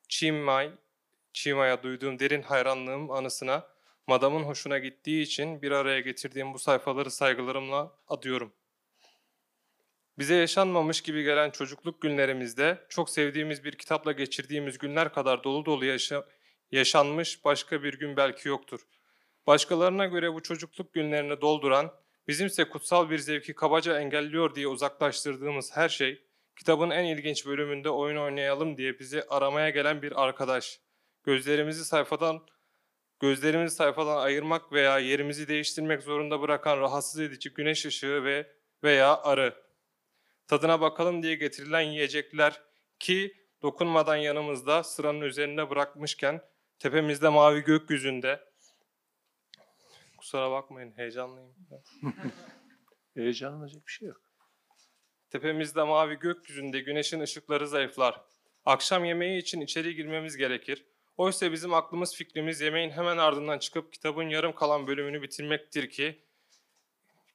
Çimay, 0.08 0.70
Çima'ya 1.32 1.82
duyduğum 1.82 2.18
derin 2.18 2.42
hayranlığım 2.42 3.10
anısına 3.10 3.66
Madam'ın 4.06 4.42
hoşuna 4.42 4.78
gittiği 4.78 5.22
için 5.22 5.62
bir 5.62 5.70
araya 5.70 6.00
getirdiğim 6.00 6.54
bu 6.54 6.58
sayfaları 6.58 7.10
saygılarımla 7.10 7.92
adıyorum. 8.08 8.52
Bize 10.18 10.34
yaşanmamış 10.34 11.00
gibi 11.00 11.22
gelen 11.22 11.50
çocukluk 11.50 12.02
günlerimizde 12.02 12.86
çok 12.88 13.10
sevdiğimiz 13.10 13.64
bir 13.64 13.72
kitapla 13.72 14.12
geçirdiğimiz 14.12 14.78
günler 14.78 15.12
kadar 15.12 15.44
dolu 15.44 15.66
dolu 15.66 15.84
yaşa 15.84 16.24
yaşanmış 16.72 17.44
başka 17.44 17.82
bir 17.82 17.98
gün 17.98 18.16
belki 18.16 18.48
yoktur. 18.48 18.80
Başkalarına 19.46 20.06
göre 20.06 20.34
bu 20.34 20.42
çocukluk 20.42 20.94
günlerini 20.94 21.40
dolduran, 21.40 21.92
bizimse 22.28 22.64
kutsal 22.68 23.10
bir 23.10 23.18
zevki 23.18 23.54
kabaca 23.54 24.00
engelliyor 24.00 24.54
diye 24.54 24.68
uzaklaştırdığımız 24.68 25.76
her 25.76 25.88
şey, 25.88 26.24
kitabın 26.56 26.90
en 26.90 27.04
ilginç 27.04 27.46
bölümünde 27.46 27.90
oyun 27.90 28.16
oynayalım 28.16 28.76
diye 28.76 28.98
bizi 28.98 29.22
aramaya 29.22 29.70
gelen 29.70 30.02
bir 30.02 30.22
arkadaş. 30.24 30.80
Gözlerimizi 31.24 31.84
sayfadan 31.84 32.46
gözlerimizi 33.20 33.74
sayfadan 33.76 34.16
ayırmak 34.16 34.72
veya 34.72 34.98
yerimizi 34.98 35.48
değiştirmek 35.48 36.02
zorunda 36.02 36.40
bırakan 36.40 36.80
rahatsız 36.80 37.20
edici 37.20 37.50
güneş 37.50 37.86
ışığı 37.86 38.24
ve 38.24 38.46
veya 38.82 39.22
arı. 39.22 39.54
Tadına 40.46 40.80
bakalım 40.80 41.22
diye 41.22 41.34
getirilen 41.34 41.80
yiyecekler 41.80 42.60
ki 42.98 43.34
dokunmadan 43.62 44.16
yanımızda 44.16 44.82
sıranın 44.82 45.20
üzerinde 45.20 45.70
bırakmışken 45.70 46.40
tepemizde 46.78 47.28
mavi 47.28 47.60
gökyüzünde 47.60 48.40
kusura 50.24 50.50
bakmayın 50.50 50.92
heyecanlıyım. 50.96 51.54
Heyecanlanacak 53.14 53.86
bir 53.86 53.92
şey 53.92 54.08
yok. 54.08 54.20
Tepemizde 55.30 55.82
mavi 55.82 56.18
gökyüzünde 56.18 56.80
güneşin 56.80 57.20
ışıkları 57.20 57.68
zayıflar. 57.68 58.20
Akşam 58.64 59.04
yemeği 59.04 59.42
için 59.42 59.60
içeri 59.60 59.94
girmemiz 59.94 60.36
gerekir. 60.36 60.86
Oysa 61.16 61.52
bizim 61.52 61.74
aklımız 61.74 62.14
fikrimiz 62.14 62.60
yemeğin 62.60 62.90
hemen 62.90 63.18
ardından 63.18 63.58
çıkıp 63.58 63.92
kitabın 63.92 64.28
yarım 64.28 64.54
kalan 64.54 64.86
bölümünü 64.86 65.22
bitirmektir 65.22 65.90
ki 65.90 66.22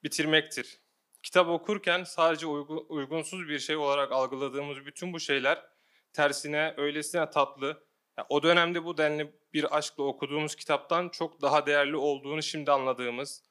bitirmektir. 0.03 0.79
Kitap 1.23 1.47
okurken 1.47 2.03
sadece 2.03 2.47
uygun, 2.47 2.85
uygunsuz 2.89 3.47
bir 3.47 3.59
şey 3.59 3.75
olarak 3.75 4.11
algıladığımız 4.11 4.85
bütün 4.85 5.13
bu 5.13 5.19
şeyler 5.19 5.65
tersine 6.13 6.73
öylesine 6.77 7.29
tatlı, 7.29 7.83
o 8.29 8.43
dönemde 8.43 8.85
bu 8.85 8.97
denli 8.97 9.33
bir 9.53 9.77
aşkla 9.77 10.03
okuduğumuz 10.03 10.55
kitaptan 10.55 11.09
çok 11.09 11.41
daha 11.41 11.65
değerli 11.65 11.95
olduğunu 11.95 12.43
şimdi 12.43 12.71
anladığımız 12.71 13.43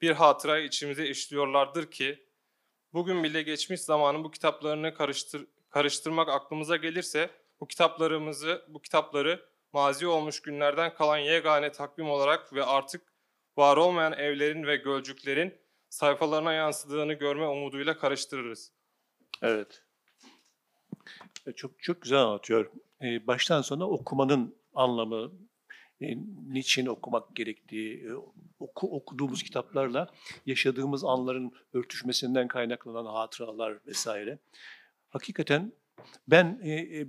bir 0.00 0.10
hatırayı 0.10 0.66
içimize 0.66 1.06
işliyorlardır 1.06 1.90
ki 1.90 2.26
bugün 2.92 3.24
bile 3.24 3.42
geçmiş 3.42 3.80
zamanın 3.80 4.24
bu 4.24 4.30
kitaplarını 4.30 4.94
karıştır, 4.94 5.46
karıştırmak 5.70 6.28
aklımıza 6.28 6.76
gelirse 6.76 7.30
bu 7.60 7.68
kitaplarımızı, 7.68 8.64
bu 8.68 8.82
kitapları 8.82 9.46
mazi 9.72 10.06
olmuş 10.06 10.42
günlerden 10.42 10.94
kalan 10.94 11.18
yegane 11.18 11.72
takvim 11.72 12.10
olarak 12.10 12.52
ve 12.52 12.64
artık 12.64 13.02
var 13.56 13.76
olmayan 13.76 14.12
evlerin 14.12 14.66
ve 14.66 14.76
gölcüklerin 14.76 15.54
sayfalarına 15.88 16.52
yansıdığını 16.52 17.12
görme 17.12 17.46
umuduyla 17.46 17.98
karıştırırız. 17.98 18.72
Evet. 19.42 19.82
E, 21.46 21.52
Çok 21.52 21.82
çok 21.82 22.02
güzel 22.02 22.18
anlatıyor. 22.18 22.70
Ee, 23.02 23.26
Baştan 23.26 23.62
sona 23.62 23.88
okumanın 23.88 24.56
anlamı, 24.74 25.32
e, 26.00 26.16
niçin 26.48 26.86
okumak 26.86 27.36
gerektiği, 27.36 28.06
e, 28.06 28.12
oku, 28.58 28.96
okuduğumuz 28.96 29.42
kitaplarla 29.42 30.08
yaşadığımız 30.46 31.04
anların 31.04 31.52
örtüşmesinden 31.72 32.48
kaynaklanan 32.48 33.06
hatıralar 33.06 33.78
vesaire. 33.86 34.38
Hakikaten 35.08 35.72
ben 36.28 36.60
e, 36.62 36.70
e, 36.72 37.06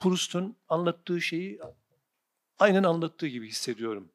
Proust'un 0.00 0.56
anlattığı 0.68 1.20
şeyi 1.20 1.60
aynen 2.58 2.82
anlattığı 2.82 3.26
gibi 3.26 3.48
hissediyorum. 3.48 4.08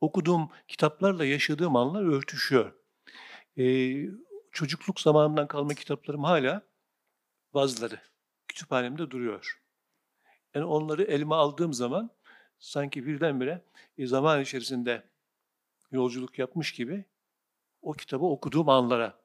Okuduğum 0.00 0.50
kitaplarla 0.68 1.24
yaşadığım 1.24 1.76
anlar 1.76 2.02
örtüşüyor. 2.02 2.72
Çocukluk 4.52 5.00
zamanından 5.00 5.46
kalma 5.46 5.74
kitaplarım 5.74 6.24
hala 6.24 6.62
bazıları 7.54 8.00
kütüphanemde 8.48 9.10
duruyor. 9.10 9.65
Yani 10.56 10.66
onları 10.66 11.02
elime 11.02 11.34
aldığım 11.34 11.72
zaman 11.72 12.10
sanki 12.58 13.06
birdenbire 13.06 13.62
e, 13.98 14.06
zaman 14.06 14.40
içerisinde 14.40 15.02
yolculuk 15.90 16.38
yapmış 16.38 16.72
gibi 16.72 17.04
o 17.82 17.92
kitabı 17.92 18.24
okuduğum 18.24 18.68
anlara 18.68 19.18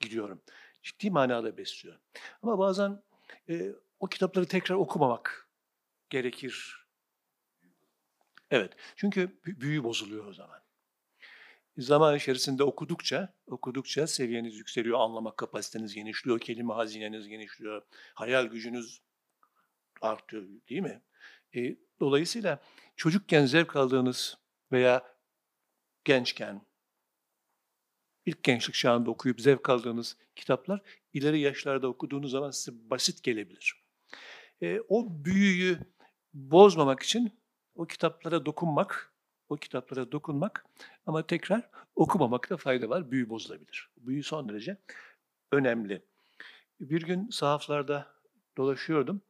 gidiyorum. 0.00 0.42
Ciddi 0.82 1.10
manada 1.10 1.56
besliyor. 1.56 1.98
Ama 2.42 2.58
bazen 2.58 3.02
e, 3.48 3.72
o 4.00 4.06
kitapları 4.06 4.46
tekrar 4.46 4.76
okumamak 4.76 5.48
gerekir. 6.10 6.86
Evet. 8.50 8.72
Çünkü 8.96 9.20
bü- 9.44 9.60
büyü 9.60 9.84
bozuluyor 9.84 10.26
o 10.26 10.32
zaman. 10.32 10.60
Zaman 11.78 12.16
içerisinde 12.16 12.64
okudukça, 12.64 13.34
okudukça 13.46 14.06
seviyeniz 14.06 14.54
yükseliyor, 14.54 15.00
anlama 15.00 15.36
kapasiteniz 15.36 15.94
genişliyor, 15.94 16.38
kelime 16.40 16.74
hazineniz 16.74 17.28
genişliyor, 17.28 17.82
hayal 18.14 18.46
gücünüz 18.46 19.07
artıyor 20.02 20.42
değil 20.68 20.80
mi? 20.80 21.02
E, 21.56 21.76
dolayısıyla 22.00 22.60
çocukken 22.96 23.46
zevk 23.46 23.76
aldığınız 23.76 24.38
veya 24.72 25.02
gençken, 26.04 26.62
ilk 28.26 28.42
gençlik 28.42 28.74
çağında 28.74 29.10
okuyup 29.10 29.40
zevk 29.40 29.70
aldığınız 29.70 30.16
kitaplar 30.36 30.80
ileri 31.12 31.40
yaşlarda 31.40 31.88
okuduğunuz 31.88 32.30
zaman 32.30 32.50
size 32.50 32.90
basit 32.90 33.22
gelebilir. 33.22 33.74
E, 34.62 34.80
o 34.88 35.06
büyüyü 35.24 35.78
bozmamak 36.34 37.02
için 37.02 37.32
o 37.74 37.86
kitaplara 37.86 38.46
dokunmak, 38.46 39.12
o 39.48 39.56
kitaplara 39.56 40.12
dokunmak 40.12 40.66
ama 41.06 41.26
tekrar 41.26 41.70
okumamakta 41.96 42.56
fayda 42.56 42.88
var. 42.88 43.10
Büyü 43.10 43.28
bozulabilir. 43.28 43.90
Büyü 43.96 44.22
son 44.22 44.48
derece 44.48 44.76
önemli. 45.52 46.02
Bir 46.80 47.02
gün 47.02 47.30
sahaflarda 47.30 48.14
dolaşıyordum. 48.56 49.22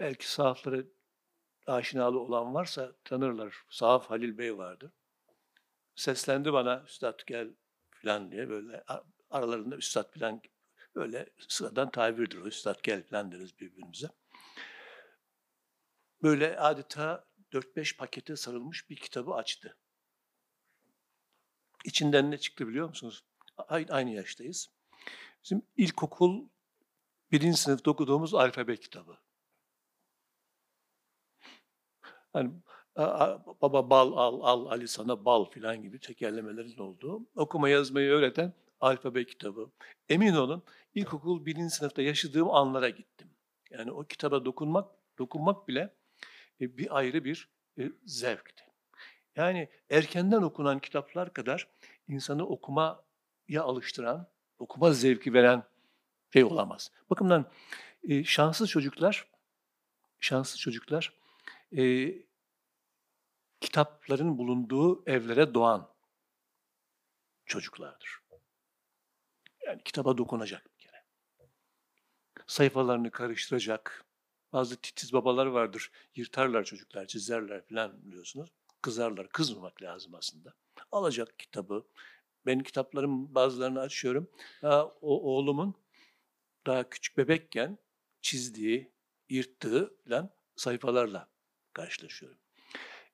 Belki 0.00 0.30
sahaflara 0.30 0.82
aşinalı 1.66 2.20
olan 2.20 2.54
varsa 2.54 2.92
tanırlar. 3.04 3.56
Sahaf 3.70 4.10
Halil 4.10 4.38
Bey 4.38 4.56
vardı. 4.56 4.92
Seslendi 5.94 6.52
bana 6.52 6.82
üstad 6.86 7.20
gel 7.26 7.48
falan 8.02 8.32
diye 8.32 8.48
böyle 8.48 8.84
aralarında 9.30 9.76
üstad 9.76 10.14
falan 10.18 10.42
böyle 10.94 11.30
sıradan 11.48 11.90
tabirdir 11.90 12.38
o 12.38 12.46
üstad 12.46 12.80
gel 12.82 13.02
falan 13.02 13.32
deriz 13.32 13.60
birbirimize. 13.60 14.08
Böyle 16.22 16.58
adeta 16.58 17.28
4-5 17.52 17.96
pakete 17.96 18.36
sarılmış 18.36 18.90
bir 18.90 18.96
kitabı 18.96 19.34
açtı. 19.34 19.76
İçinden 21.84 22.30
ne 22.30 22.38
çıktı 22.38 22.68
biliyor 22.68 22.88
musunuz? 22.88 23.24
Aynı 23.68 24.10
yaştayız. 24.10 24.70
Bizim 25.44 25.62
ilkokul 25.76 26.48
birinci 27.32 27.58
sınıfta 27.58 27.90
okuduğumuz 27.90 28.34
alfabe 28.34 28.76
kitabı. 28.76 29.18
Hani 32.32 32.50
baba 33.62 33.90
bal 33.90 34.12
al, 34.12 34.40
al 34.42 34.66
Ali 34.66 34.88
sana 34.88 35.24
bal 35.24 35.44
filan 35.44 35.82
gibi 35.82 35.98
tekerlemelerin 35.98 36.78
olduğu 36.78 37.26
okuma 37.34 37.68
yazmayı 37.68 38.10
öğreten 38.10 38.52
alfabe 38.80 39.24
kitabı. 39.24 39.70
Emin 40.08 40.34
olun 40.34 40.62
ilkokul 40.94 41.46
birinci 41.46 41.74
sınıfta 41.74 42.02
yaşadığım 42.02 42.50
anlara 42.50 42.88
gittim. 42.88 43.28
Yani 43.70 43.92
o 43.92 44.04
kitaba 44.04 44.44
dokunmak, 44.44 44.88
dokunmak 45.18 45.68
bile 45.68 45.94
e, 46.60 46.78
bir 46.78 46.96
ayrı 46.98 47.24
bir 47.24 47.48
e, 47.78 47.92
zevkti. 48.06 48.64
Yani 49.36 49.68
erkenden 49.90 50.42
okunan 50.42 50.78
kitaplar 50.78 51.32
kadar 51.32 51.68
insanı 52.08 52.46
okumaya 52.46 53.62
alıştıran, 53.62 54.26
okuma 54.58 54.92
zevki 54.92 55.34
veren 55.34 55.62
şey 56.32 56.44
olamaz. 56.44 56.90
Bakımdan 57.10 57.50
e, 58.08 58.24
şanssız 58.24 58.68
çocuklar, 58.68 59.26
şanssız 60.20 60.60
çocuklar 60.60 61.19
e, 61.76 62.12
kitapların 63.60 64.38
bulunduğu 64.38 65.10
evlere 65.10 65.54
doğan 65.54 65.94
çocuklardır. 67.46 68.20
Yani 69.66 69.82
kitaba 69.84 70.18
dokunacak 70.18 70.70
bir 70.72 70.78
kere. 70.78 71.04
Sayfalarını 72.46 73.10
karıştıracak. 73.10 74.04
Bazı 74.52 74.80
titiz 74.80 75.12
babalar 75.12 75.46
vardır. 75.46 75.90
Yırtarlar 76.14 76.64
çocuklar, 76.64 77.06
çizerler 77.06 77.68
falan 77.68 78.04
biliyorsunuz. 78.04 78.50
Kızarlar. 78.82 79.28
Kızmamak 79.28 79.82
lazım 79.82 80.14
aslında. 80.14 80.54
Alacak 80.92 81.38
kitabı. 81.38 81.86
Ben 82.46 82.62
kitapların 82.62 83.34
bazılarını 83.34 83.80
açıyorum. 83.80 84.30
Daha 84.62 84.86
o 84.86 85.32
oğlumun 85.32 85.74
daha 86.66 86.90
küçük 86.90 87.16
bebekken 87.16 87.78
çizdiği, 88.22 88.92
yırttığı 89.28 89.96
falan 90.04 90.30
sayfalarla 90.56 91.28
karşılaşıyorum. 91.74 92.38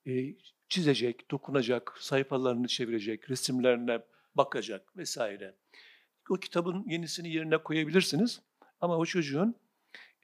Ee, 0.07 0.35
çizecek, 0.69 1.31
dokunacak, 1.31 1.97
sayfalarını 2.01 2.69
çevirecek, 2.69 3.31
resimlerine 3.31 4.03
bakacak 4.35 4.97
vesaire. 4.97 5.55
O 6.31 6.35
kitabın 6.35 6.85
yenisini 6.88 7.33
yerine 7.33 7.59
koyabilirsiniz 7.59 8.40
ama 8.81 8.97
o 8.97 9.07
çocuğun 9.07 9.57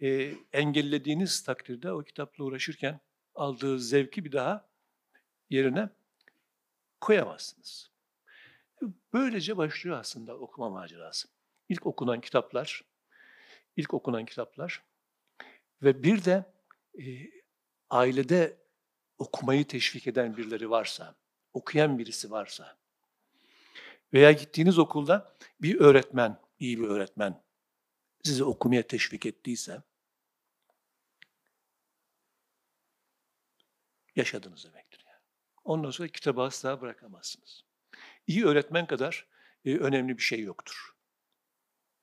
e, 0.02 0.34
engellediğiniz 0.52 1.42
takdirde 1.42 1.92
o 1.92 2.02
kitapla 2.02 2.44
uğraşırken 2.44 3.00
aldığı 3.34 3.80
zevki 3.80 4.24
bir 4.24 4.32
daha 4.32 4.68
yerine 5.50 5.88
koyamazsınız. 7.00 7.90
Böylece 9.12 9.56
başlıyor 9.56 9.98
aslında 9.98 10.38
okuma 10.38 10.70
macerası. 10.70 11.28
İlk 11.68 11.86
okunan 11.86 12.20
kitaplar, 12.20 12.84
ilk 13.76 13.94
okunan 13.94 14.24
kitaplar 14.24 14.82
ve 15.82 16.02
bir 16.02 16.24
de 16.24 16.44
e, 16.98 17.02
ailede 17.92 18.56
okumayı 19.18 19.66
teşvik 19.66 20.06
eden 20.06 20.36
birileri 20.36 20.70
varsa, 20.70 21.14
okuyan 21.52 21.98
birisi 21.98 22.30
varsa 22.30 22.76
veya 24.12 24.32
gittiğiniz 24.32 24.78
okulda 24.78 25.36
bir 25.60 25.80
öğretmen, 25.80 26.40
iyi 26.58 26.78
bir 26.78 26.88
öğretmen 26.88 27.42
sizi 28.24 28.44
okumaya 28.44 28.82
teşvik 28.82 29.26
ettiyse 29.26 29.82
yaşadınız 34.16 34.64
demektir. 34.64 35.04
Yani. 35.06 35.20
Ondan 35.64 35.90
sonra 35.90 36.08
kitabı 36.08 36.42
asla 36.42 36.80
bırakamazsınız. 36.80 37.64
İyi 38.26 38.44
öğretmen 38.44 38.86
kadar 38.86 39.26
e, 39.64 39.76
önemli 39.76 40.18
bir 40.18 40.22
şey 40.22 40.40
yoktur. 40.40 40.94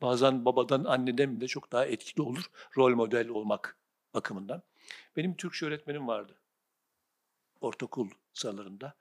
Bazen 0.02 0.46
babadan, 0.46 0.84
anneden 0.84 1.38
bile 1.38 1.48
çok 1.48 1.72
daha 1.72 1.86
etkili 1.86 2.22
olur 2.22 2.52
rol 2.78 2.96
model 2.96 3.28
olmak 3.28 3.78
bakımından. 4.14 4.64
Benim 5.16 5.36
Türkçe 5.36 5.66
öğretmenim 5.66 6.08
vardı. 6.08 6.40
Ortaokul 7.62 8.10
sıralarında. 8.34 8.96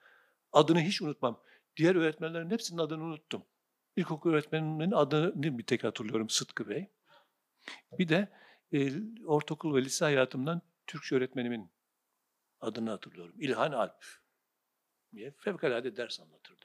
Adını 0.52 0.80
hiç 0.80 1.02
unutmam. 1.02 1.40
Diğer 1.76 1.94
öğretmenlerin 1.96 2.50
hepsinin 2.50 2.78
adını 2.78 3.04
unuttum. 3.04 3.42
İlkokul 3.96 4.32
öğretmenimin 4.32 4.90
adını 4.90 5.58
bir 5.58 5.66
tek 5.66 5.84
hatırlıyorum 5.84 6.28
Sıtkı 6.28 6.68
Bey. 6.68 6.90
Bir 7.98 8.08
de 8.08 8.28
e, 8.72 8.92
ortaokul 9.26 9.74
ve 9.74 9.84
lise 9.84 10.04
hayatımdan 10.04 10.62
Türkçe 10.86 11.16
öğretmenimin 11.16 11.70
adını 12.60 12.90
hatırlıyorum. 12.90 13.34
İlhan 13.38 13.72
Alp 13.72 14.04
diye 15.14 15.30
fevkalade 15.30 15.96
ders 15.96 16.20
anlatırdı. 16.20 16.64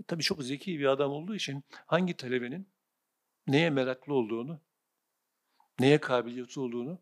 E, 0.00 0.02
tabii 0.02 0.22
çok 0.22 0.42
zeki 0.42 0.78
bir 0.78 0.86
adam 0.86 1.10
olduğu 1.10 1.34
için 1.34 1.64
hangi 1.86 2.16
talebenin 2.16 2.68
neye 3.46 3.70
meraklı 3.70 4.14
olduğunu, 4.14 4.60
neye 5.80 6.00
kabiliyeti 6.00 6.60
olduğunu 6.60 6.98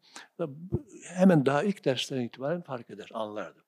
hemen 1.03 1.47
daha 1.47 1.63
ilk 1.63 1.85
dersten 1.85 2.21
itibaren 2.21 2.63
fark 2.63 2.91
eder, 2.91 3.11
anlardı. 3.15 3.65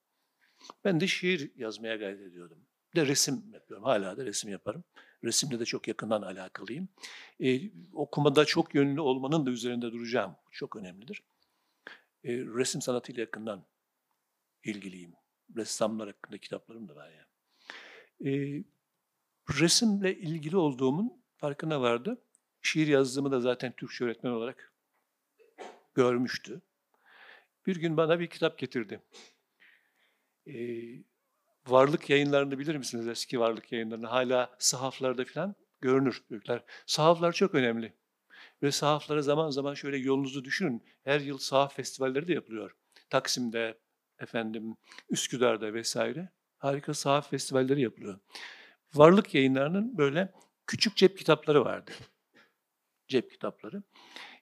Ben 0.83 0.99
de 0.99 1.07
şiir 1.07 1.51
yazmaya 1.55 1.95
gayret 1.95 2.21
ediyordum. 2.21 2.65
Bir 2.93 3.01
de 3.01 3.05
resim 3.07 3.43
yapıyorum. 3.53 3.85
Hala 3.85 4.17
da 4.17 4.25
resim 4.25 4.51
yaparım. 4.51 4.83
Resimle 5.23 5.59
de 5.59 5.65
çok 5.65 5.87
yakından 5.87 6.21
alakalıyım. 6.21 6.89
Ee, 7.39 7.61
okumada 7.93 8.45
çok 8.45 8.75
yönlü 8.75 9.01
olmanın 9.01 9.45
da 9.45 9.49
üzerinde 9.51 9.91
duracağım. 9.91 10.35
Çok 10.51 10.75
önemlidir. 10.75 11.23
Ee, 12.23 12.33
resim 12.33 12.81
sanatıyla 12.81 13.21
yakından 13.21 13.65
ilgiliyim. 14.63 15.13
Ressamlar 15.55 16.07
hakkında 16.07 16.37
kitaplarım 16.37 16.89
da 16.89 16.95
var 16.95 17.11
yani. 17.11 17.31
Ee, 18.25 18.63
resimle 19.59 20.15
ilgili 20.15 20.57
olduğumun 20.57 21.23
farkına 21.37 21.81
vardı. 21.81 22.21
Şiir 22.61 22.87
yazdığımı 22.87 23.31
da 23.31 23.39
zaten 23.39 23.71
Türkçe 23.71 24.03
öğretmen 24.03 24.31
olarak 24.31 24.70
görmüştü. 25.93 26.61
Bir 27.65 27.75
gün 27.75 27.97
bana 27.97 28.19
bir 28.19 28.27
kitap 28.27 28.57
getirdi. 28.57 29.01
Ee, 30.47 30.53
varlık 31.67 32.09
yayınlarını 32.09 32.59
bilir 32.59 32.75
misiniz? 32.75 33.07
Eski 33.07 33.39
varlık 33.39 33.71
yayınlarını. 33.71 34.07
Hala 34.07 34.55
sahaflarda 34.59 35.25
falan 35.25 35.55
görünür 35.81 36.23
büyükler. 36.29 36.63
Sahaflar 36.85 37.31
çok 37.31 37.55
önemli. 37.55 37.93
Ve 38.63 38.71
sahaflara 38.71 39.21
zaman 39.21 39.49
zaman 39.49 39.73
şöyle 39.73 39.97
yolunuzu 39.97 40.45
düşünün. 40.45 40.83
Her 41.03 41.19
yıl 41.19 41.37
sahaf 41.37 41.75
festivalleri 41.75 42.27
de 42.27 42.33
yapılıyor. 42.33 42.75
Taksim'de, 43.09 43.77
efendim 44.19 44.75
Üsküdar'da 45.09 45.73
vesaire. 45.73 46.29
Harika 46.57 46.93
sahaf 46.93 47.29
festivalleri 47.29 47.81
yapılıyor. 47.81 48.19
Varlık 48.93 49.33
yayınlarının 49.35 49.97
böyle 49.97 50.33
küçük 50.67 50.97
cep 50.97 51.17
kitapları 51.17 51.65
vardı. 51.65 51.91
Cep 53.07 53.31
kitapları. 53.31 53.83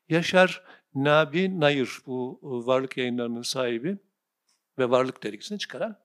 Yaşar 0.10 0.64
Nabi 0.96 1.60
Nayır 1.60 2.02
bu 2.06 2.40
varlık 2.42 2.98
yayınlarının 2.98 3.42
sahibi 3.42 3.98
ve 4.80 4.90
varlık 4.90 5.24
dergisini 5.24 5.60
çıkaran 5.60 6.00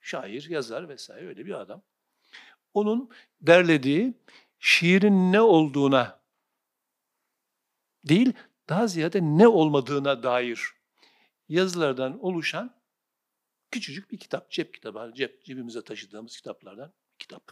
şair, 0.00 0.48
yazar 0.50 0.88
vesaire 0.88 1.26
öyle 1.26 1.46
bir 1.46 1.60
adam. 1.60 1.82
Onun 2.74 3.10
derlediği 3.40 4.14
şiirin 4.58 5.32
ne 5.32 5.40
olduğuna 5.40 6.20
değil, 8.04 8.32
daha 8.68 8.86
ziyade 8.86 9.20
ne 9.22 9.48
olmadığına 9.48 10.22
dair 10.22 10.60
yazılardan 11.48 12.24
oluşan 12.24 12.76
küçücük 13.70 14.10
bir 14.10 14.18
kitap, 14.18 14.50
cep 14.50 14.74
kitabı, 14.74 15.12
cep 15.14 15.44
cebimize 15.44 15.84
taşıdığımız 15.84 16.36
kitaplardan 16.36 16.92
bir 17.12 17.18
kitap. 17.18 17.50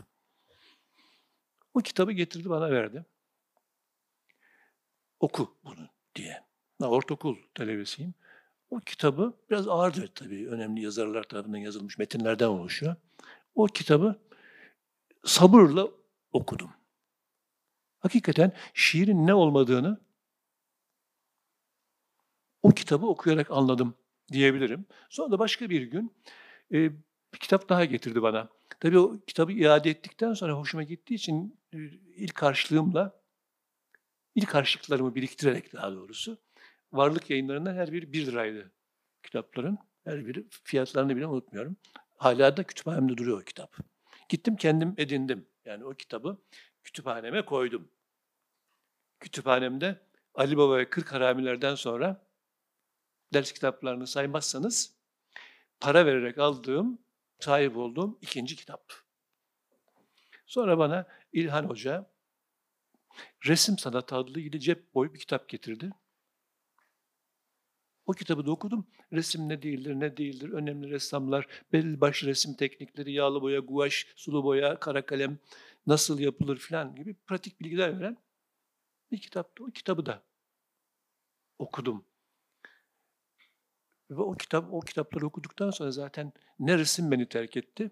O 1.74 1.80
kitabı 1.80 2.12
getirdi 2.12 2.50
bana 2.50 2.70
verdi. 2.70 3.04
Oku 5.20 5.58
bunu 5.64 5.93
diye. 6.16 6.44
Ben 6.80 6.86
ortaokul 6.86 7.36
talebesiyim. 7.54 8.14
O 8.70 8.80
kitabı 8.80 9.36
biraz 9.50 9.68
ağırdır 9.68 10.06
tabii. 10.06 10.48
Önemli 10.48 10.82
yazarlar 10.82 11.22
tarafından 11.22 11.58
yazılmış 11.58 11.98
metinlerden 11.98 12.48
oluşuyor. 12.48 12.96
O 13.54 13.66
kitabı 13.66 14.20
sabırla 15.24 15.88
okudum. 16.32 16.70
Hakikaten 17.98 18.52
şiirin 18.74 19.26
ne 19.26 19.34
olmadığını 19.34 20.00
o 22.62 22.70
kitabı 22.70 23.06
okuyarak 23.06 23.50
anladım 23.50 23.94
diyebilirim. 24.32 24.86
Sonra 25.10 25.30
da 25.30 25.38
başka 25.38 25.70
bir 25.70 25.82
gün 25.82 26.12
e, 26.72 26.92
bir 27.34 27.38
kitap 27.40 27.68
daha 27.68 27.84
getirdi 27.84 28.22
bana. 28.22 28.48
Tabii 28.80 28.98
o 28.98 29.20
kitabı 29.26 29.52
iade 29.52 29.90
ettikten 29.90 30.34
sonra 30.34 30.52
hoşuma 30.52 30.82
gittiği 30.82 31.14
için 31.14 31.60
e, 31.72 31.78
ilk 32.16 32.34
karşılığımla, 32.34 33.23
ilk 34.34 34.48
karşılıklarımı 34.48 35.14
biriktirerek 35.14 35.72
daha 35.72 35.92
doğrusu 35.92 36.38
varlık 36.92 37.30
yayınlarından 37.30 37.74
her 37.74 37.92
biri 37.92 38.12
bir 38.12 38.26
liraydı 38.26 38.72
kitapların. 39.22 39.78
Her 40.04 40.26
biri 40.26 40.46
fiyatlarını 40.64 41.16
bile 41.16 41.26
unutmuyorum. 41.26 41.76
Hala 42.16 42.56
da 42.56 42.62
kütüphanemde 42.64 43.16
duruyor 43.16 43.40
o 43.40 43.44
kitap. 43.44 43.76
Gittim 44.28 44.56
kendim 44.56 44.94
edindim. 44.96 45.48
Yani 45.64 45.84
o 45.84 45.94
kitabı 45.94 46.38
kütüphaneme 46.84 47.44
koydum. 47.44 47.90
Kütüphanemde 49.20 50.00
Ali 50.34 50.56
Baba 50.56 50.78
ve 50.78 50.90
Kırk 50.90 51.12
Haramilerden 51.12 51.74
sonra 51.74 52.26
ders 53.34 53.52
kitaplarını 53.52 54.06
saymazsanız 54.06 54.96
para 55.80 56.06
vererek 56.06 56.38
aldığım, 56.38 56.98
sahip 57.40 57.76
olduğum 57.76 58.18
ikinci 58.22 58.56
kitap. 58.56 58.92
Sonra 60.46 60.78
bana 60.78 61.06
İlhan 61.32 61.64
Hoca 61.64 62.13
resim 63.46 63.78
sanatı 63.78 64.16
adlı 64.16 64.40
ilgili 64.40 64.60
cep 64.60 64.94
boyu 64.94 65.14
bir 65.14 65.18
kitap 65.18 65.48
getirdi. 65.48 65.90
O 68.06 68.12
kitabı 68.12 68.46
da 68.46 68.50
okudum. 68.50 68.86
Resim 69.12 69.48
ne 69.48 69.62
değildir, 69.62 69.94
ne 69.94 70.16
değildir, 70.16 70.50
önemli 70.52 70.90
ressamlar, 70.90 71.46
belli 71.72 72.00
başlı 72.00 72.28
resim 72.28 72.54
teknikleri, 72.54 73.12
yağlı 73.12 73.42
boya, 73.42 73.60
guaj, 73.60 74.06
sulu 74.16 74.44
boya, 74.44 74.80
kara 74.80 75.06
kalem 75.06 75.38
nasıl 75.86 76.18
yapılır 76.18 76.56
falan 76.56 76.94
gibi 76.94 77.14
pratik 77.14 77.60
bilgiler 77.60 78.00
veren 78.00 78.16
bir 79.10 79.18
kitaptı. 79.20 79.64
O 79.64 79.70
kitabı 79.70 80.06
da 80.06 80.22
okudum. 81.58 82.04
Ve 84.10 84.22
o 84.22 84.34
kitap 84.34 84.72
o 84.72 84.80
kitapları 84.80 85.26
okuduktan 85.26 85.70
sonra 85.70 85.90
zaten 85.90 86.32
ne 86.58 86.78
resim 86.78 87.10
beni 87.10 87.28
terk 87.28 87.56
etti 87.56 87.90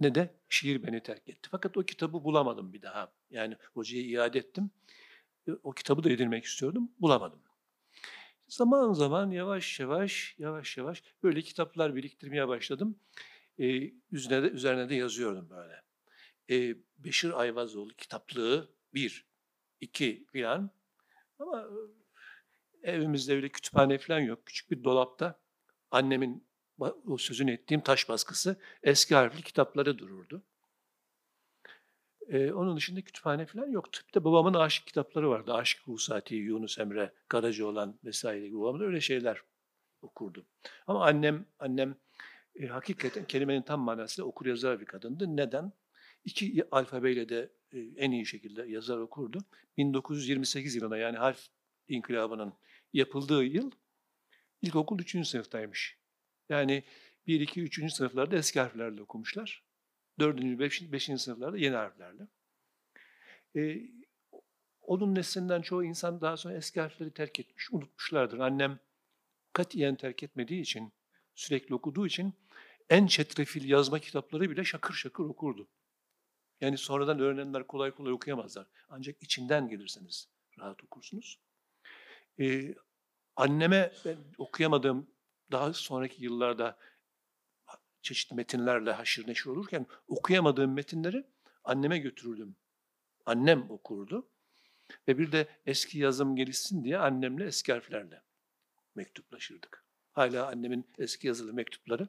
ne 0.00 0.14
de 0.14 0.34
şiir 0.48 0.82
beni 0.82 1.02
terk 1.02 1.28
etti. 1.28 1.48
Fakat 1.50 1.76
o 1.76 1.82
kitabı 1.82 2.24
bulamadım 2.24 2.72
bir 2.72 2.82
daha. 2.82 3.12
Yani 3.30 3.56
hocaya 3.74 4.02
iade 4.02 4.38
ettim. 4.38 4.70
E, 5.48 5.52
O 5.62 5.72
kitabı 5.72 6.04
da 6.04 6.10
edinmek 6.10 6.44
istiyordum. 6.44 6.92
Bulamadım. 7.00 7.42
Zaman 8.48 8.92
zaman 8.92 9.30
yavaş 9.30 9.80
yavaş 9.80 10.34
yavaş 10.38 10.76
yavaş 10.76 11.02
böyle 11.22 11.42
kitaplar 11.42 11.96
biriktirmeye 11.96 12.48
başladım. 12.48 12.98
Ee, 13.58 13.92
üzerine 14.12 14.42
de 14.42 14.48
üzerine 14.50 14.88
de 14.88 14.94
yazıyordum 14.94 15.50
böyle. 15.50 15.82
Ee, 16.50 16.76
Beşir 16.98 17.40
Ayvazoğlu 17.40 17.94
kitaplığı 17.94 18.72
bir, 18.94 19.26
iki 19.80 20.26
filan. 20.32 20.70
Ama 21.38 21.68
e, 22.82 22.90
evimizde 22.92 23.34
öyle 23.34 23.48
kütüphane 23.48 23.98
falan 23.98 24.20
yok. 24.20 24.46
Küçük 24.46 24.70
bir 24.70 24.84
dolapta 24.84 25.40
annemin 25.90 26.46
o 26.78 27.16
sözünü 27.16 27.52
ettiğim 27.52 27.80
taş 27.80 28.08
baskısı 28.08 28.56
eski 28.82 29.14
harfli 29.14 29.42
kitapları 29.42 29.98
dururdu. 29.98 30.42
Ee, 32.28 32.52
onun 32.52 32.76
dışında 32.76 33.00
kütüphane 33.00 33.46
falan 33.46 33.70
yoktu. 33.70 34.02
Bir 34.08 34.12
de 34.20 34.24
babamın 34.24 34.54
aşık 34.54 34.86
kitapları 34.86 35.30
vardı. 35.30 35.54
Aşık 35.54 35.86
Husati, 35.86 36.34
Yunus 36.34 36.78
Emre, 36.78 37.12
Karacaoğlan 37.28 37.98
vesaire 38.04 38.46
gibi. 38.46 38.58
Babam 38.58 38.80
da 38.80 38.84
öyle 38.84 39.00
şeyler 39.00 39.42
okurdu. 40.02 40.46
Ama 40.86 41.06
annem 41.06 41.46
annem 41.58 41.96
e, 42.54 42.66
hakikaten 42.66 43.24
kelimenin 43.24 43.62
tam 43.62 43.80
manasıyla 43.80 44.28
okur 44.28 44.46
yazar 44.46 44.80
bir 44.80 44.86
kadındı. 44.86 45.36
Neden? 45.36 45.72
İki 46.24 46.64
alfabeyle 46.70 47.28
de 47.28 47.52
e, 47.72 47.78
en 47.78 48.10
iyi 48.10 48.26
şekilde 48.26 48.62
yazar 48.62 48.98
okurdu. 48.98 49.38
1928 49.76 50.74
yılında 50.74 50.96
yani 50.96 51.16
harf 51.16 51.46
inkılabının 51.88 52.54
yapıldığı 52.92 53.44
yıl 53.44 53.70
ilkokul 54.62 54.98
3. 54.98 55.28
sınıftaymış. 55.28 55.98
Yani 56.48 56.84
1, 57.26 57.40
2, 57.40 57.62
3. 57.62 57.92
sınıflarda 57.94 58.36
eski 58.36 58.60
harflerle 58.60 59.02
okumuşlar. 59.02 59.62
4. 60.18 60.40
5. 60.40 60.92
5. 60.92 61.04
sınıflarda 61.04 61.58
yeni 61.58 61.76
harflerle. 61.76 62.22
Ee, 63.56 63.80
onun 64.82 65.14
neslinden 65.14 65.62
çoğu 65.62 65.84
insan 65.84 66.20
daha 66.20 66.36
sonra 66.36 66.54
eski 66.54 66.80
harfleri 66.80 67.10
terk 67.10 67.40
etmiş, 67.40 67.72
unutmuşlardır. 67.72 68.38
Annem 68.38 68.78
katiyen 69.52 69.96
terk 69.96 70.22
etmediği 70.22 70.60
için, 70.60 70.92
sürekli 71.34 71.74
okuduğu 71.74 72.06
için 72.06 72.34
en 72.90 73.06
çetrefil 73.06 73.68
yazma 73.68 73.98
kitapları 73.98 74.50
bile 74.50 74.64
şakır 74.64 74.94
şakır 74.94 75.24
okurdu. 75.24 75.68
Yani 76.60 76.78
sonradan 76.78 77.18
öğrenenler 77.18 77.66
kolay 77.66 77.90
kolay 77.90 78.12
okuyamazlar. 78.12 78.66
Ancak 78.88 79.22
içinden 79.22 79.68
gelirseniz 79.68 80.28
rahat 80.58 80.84
okursunuz. 80.84 81.38
Ee, 82.40 82.74
anneme 83.36 83.92
ben 84.04 84.16
okuyamadığım 84.38 85.06
daha 85.50 85.72
sonraki 85.72 86.24
yıllarda 86.24 86.78
çeşitli 88.02 88.36
metinlerle 88.36 88.92
haşır 88.92 89.28
neşir 89.28 89.50
olurken 89.50 89.86
okuyamadığım 90.08 90.72
metinleri 90.72 91.26
anneme 91.64 91.98
götürürdüm. 91.98 92.56
Annem 93.26 93.70
okurdu. 93.70 94.28
Ve 95.08 95.18
bir 95.18 95.32
de 95.32 95.48
eski 95.66 95.98
yazım 95.98 96.36
gelişsin 96.36 96.84
diye 96.84 96.98
annemle 96.98 97.44
eski 97.44 97.72
harflerle 97.72 98.22
mektuplaşırdık. 98.94 99.84
Hala 100.12 100.46
annemin 100.46 100.86
eski 100.98 101.26
yazılı 101.26 101.52
mektupları 101.52 102.08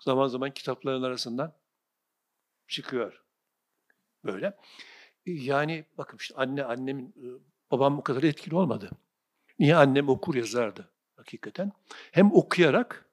zaman 0.00 0.28
zaman 0.28 0.50
kitapların 0.50 1.02
arasından 1.02 1.56
çıkıyor. 2.68 3.24
Böyle. 4.24 4.56
Yani 5.26 5.84
bakın 5.98 6.16
işte 6.16 6.34
anne 6.34 6.64
annemin 6.64 7.08
e, 7.08 7.26
babam 7.70 7.98
bu 7.98 8.02
kadar 8.02 8.22
etkili 8.22 8.54
olmadı. 8.54 8.90
Niye 9.58 9.76
annem 9.76 10.08
okur 10.08 10.34
yazardı 10.34 10.93
hakikaten. 11.24 11.72
Hem 12.12 12.32
okuyarak 12.32 13.10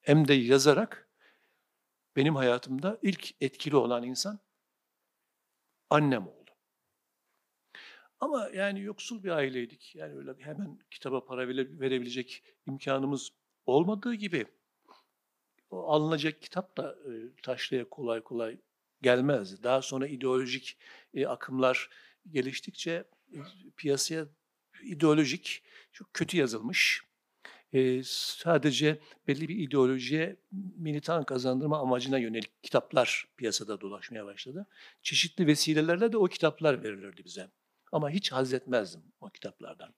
hem 0.00 0.28
de 0.28 0.34
yazarak 0.34 1.08
benim 2.16 2.36
hayatımda 2.36 2.98
ilk 3.02 3.42
etkili 3.42 3.76
olan 3.76 4.02
insan 4.02 4.38
annem 5.90 6.28
oldu. 6.28 6.50
Ama 8.20 8.48
yani 8.54 8.80
yoksul 8.80 9.22
bir 9.24 9.30
aileydik. 9.30 9.94
Yani 9.94 10.14
öyle 10.14 10.34
hemen 10.38 10.78
kitaba 10.90 11.24
para 11.24 11.48
vere- 11.48 11.80
verebilecek 11.80 12.42
imkanımız 12.66 13.32
olmadığı 13.66 14.14
gibi 14.14 14.46
o 15.70 15.92
alınacak 15.92 16.42
kitap 16.42 16.76
da 16.76 16.96
e, 17.72 17.84
kolay 17.84 18.20
kolay 18.20 18.58
gelmezdi. 19.02 19.62
Daha 19.62 19.82
sonra 19.82 20.06
ideolojik 20.06 20.78
e, 21.14 21.26
akımlar 21.26 21.90
geliştikçe 22.30 23.04
e, 23.32 23.38
piyasaya 23.76 24.26
ideolojik, 24.82 25.62
çok 25.92 26.14
kötü 26.14 26.36
yazılmış, 26.36 27.02
sadece 28.04 29.00
belli 29.28 29.48
bir 29.48 29.56
ideolojiye 29.56 30.36
militan 30.76 31.24
kazandırma 31.24 31.80
amacına 31.80 32.18
yönelik 32.18 32.62
kitaplar 32.62 33.28
piyasada 33.36 33.80
dolaşmaya 33.80 34.26
başladı. 34.26 34.66
Çeşitli 35.02 35.46
vesilelerle 35.46 36.12
de 36.12 36.16
o 36.16 36.24
kitaplar 36.24 36.82
verilirdi 36.82 37.24
bize. 37.24 37.50
Ama 37.92 38.10
hiç 38.10 38.32
haz 38.32 38.52
etmezdim 38.52 39.02
o 39.20 39.30
kitaplardan. 39.30 39.94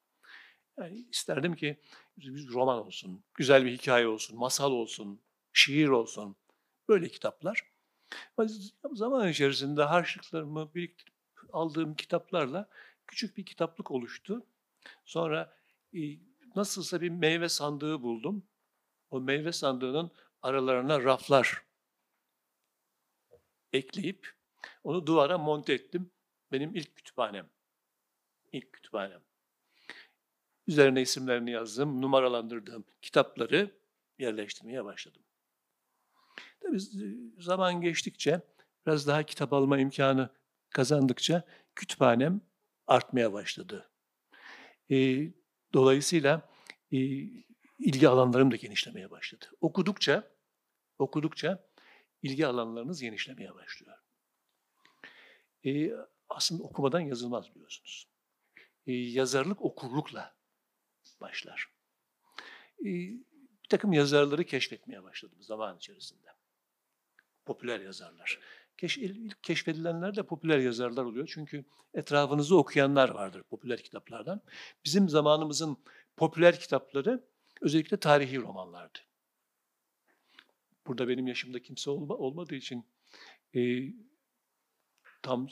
Yani 0.79 1.07
isterdim 1.11 1.55
ki 1.55 1.81
bir 2.19 2.49
roman 2.49 2.87
olsun, 2.87 3.25
güzel 3.35 3.65
bir 3.65 3.73
hikaye 3.73 4.07
olsun, 4.07 4.39
masal 4.39 4.73
olsun, 4.73 5.21
şiir 5.53 5.89
olsun. 5.89 6.37
Böyle 6.89 7.09
kitaplar. 7.09 7.63
Ama 8.37 8.49
zaman 8.95 9.29
içerisinde 9.29 9.83
harçlıklarımı 9.83 10.75
biriktirip 10.75 11.15
aldığım 11.53 11.95
kitaplarla 11.95 12.69
küçük 13.07 13.37
bir 13.37 13.47
kitaplık 13.47 13.91
oluştu. 13.91 14.47
Sonra 15.05 15.57
nasılsa 16.57 17.01
bir 17.01 17.09
meyve 17.09 17.49
sandığı 17.49 18.03
buldum. 18.03 18.47
O 19.11 19.21
meyve 19.21 19.53
sandığının 19.53 20.11
aralarına 20.43 21.05
raflar 21.05 21.65
ekleyip 23.73 24.35
onu 24.85 25.07
duvara 25.07 25.39
monte 25.39 25.73
ettim. 25.73 26.11
Benim 26.53 26.75
ilk 26.75 26.97
kütüphanem. 26.97 27.51
İlk 28.53 28.73
kütüphanem. 28.73 29.21
Üzerine 30.67 31.03
isimlerini 31.03 31.51
yazdım, 31.51 32.03
numaralandırdığım 32.03 32.85
kitapları 33.03 33.71
yerleştirmeye 34.19 34.85
başladım. 34.85 35.23
Tabii 36.61 36.81
zaman 37.39 37.81
geçtikçe, 37.81 38.41
biraz 38.87 39.07
daha 39.07 39.23
kitap 39.23 39.53
alma 39.53 39.79
imkanı 39.79 40.31
kazandıkça 40.71 41.43
kütüphanem 41.75 42.41
artmaya 42.87 43.33
başladı. 43.33 43.91
Ee, 44.91 45.33
dolayısıyla 45.75 46.49
e, 46.93 46.99
ilgi 47.79 48.09
alanlarım 48.09 48.51
da 48.51 48.57
genişlemeye 48.57 49.11
başladı. 49.11 49.47
Okudukça, 49.61 50.31
okudukça 50.99 51.69
ilgi 52.23 52.47
alanlarınız 52.47 53.01
genişlemeye 53.01 53.55
başlıyor. 53.55 53.97
Ee, 55.67 55.93
aslında 56.29 56.63
okumadan 56.63 57.01
yazılmaz 57.01 57.55
biliyorsunuz. 57.55 58.09
Ee, 58.87 58.93
yazarlık 58.93 59.63
okurlukla 59.63 60.35
başlar. 61.21 61.69
Ee, 62.81 62.85
bir 63.63 63.69
takım 63.69 63.93
yazarları 63.93 64.45
keşfetmeye 64.45 65.03
başladım 65.03 65.43
zaman 65.43 65.77
içerisinde. 65.77 66.29
Popüler 67.45 67.81
yazarlar. 67.81 68.41
Keş, 68.79 68.99
ilk 68.99 69.43
keşfedilenler 69.43 70.17
de 70.17 70.23
popüler 70.23 70.59
yazarlar 70.59 71.05
oluyor. 71.05 71.31
Çünkü 71.35 71.65
etrafınızı 71.95 72.57
okuyanlar 72.57 73.09
vardır 73.09 73.43
popüler 73.43 73.83
kitaplardan. 73.83 74.41
Bizim 74.85 75.09
zamanımızın 75.09 75.77
popüler 76.17 76.61
kitapları 76.61 77.25
özellikle 77.61 77.97
tarihi 77.97 78.41
romanlardı. 78.41 78.99
Burada 80.87 81.09
benim 81.09 81.27
yaşımda 81.27 81.63
kimse 81.63 81.91
olma, 81.91 82.15
olmadığı 82.15 82.55
için 82.55 82.85
e, 83.55 83.83
tam 85.23 85.49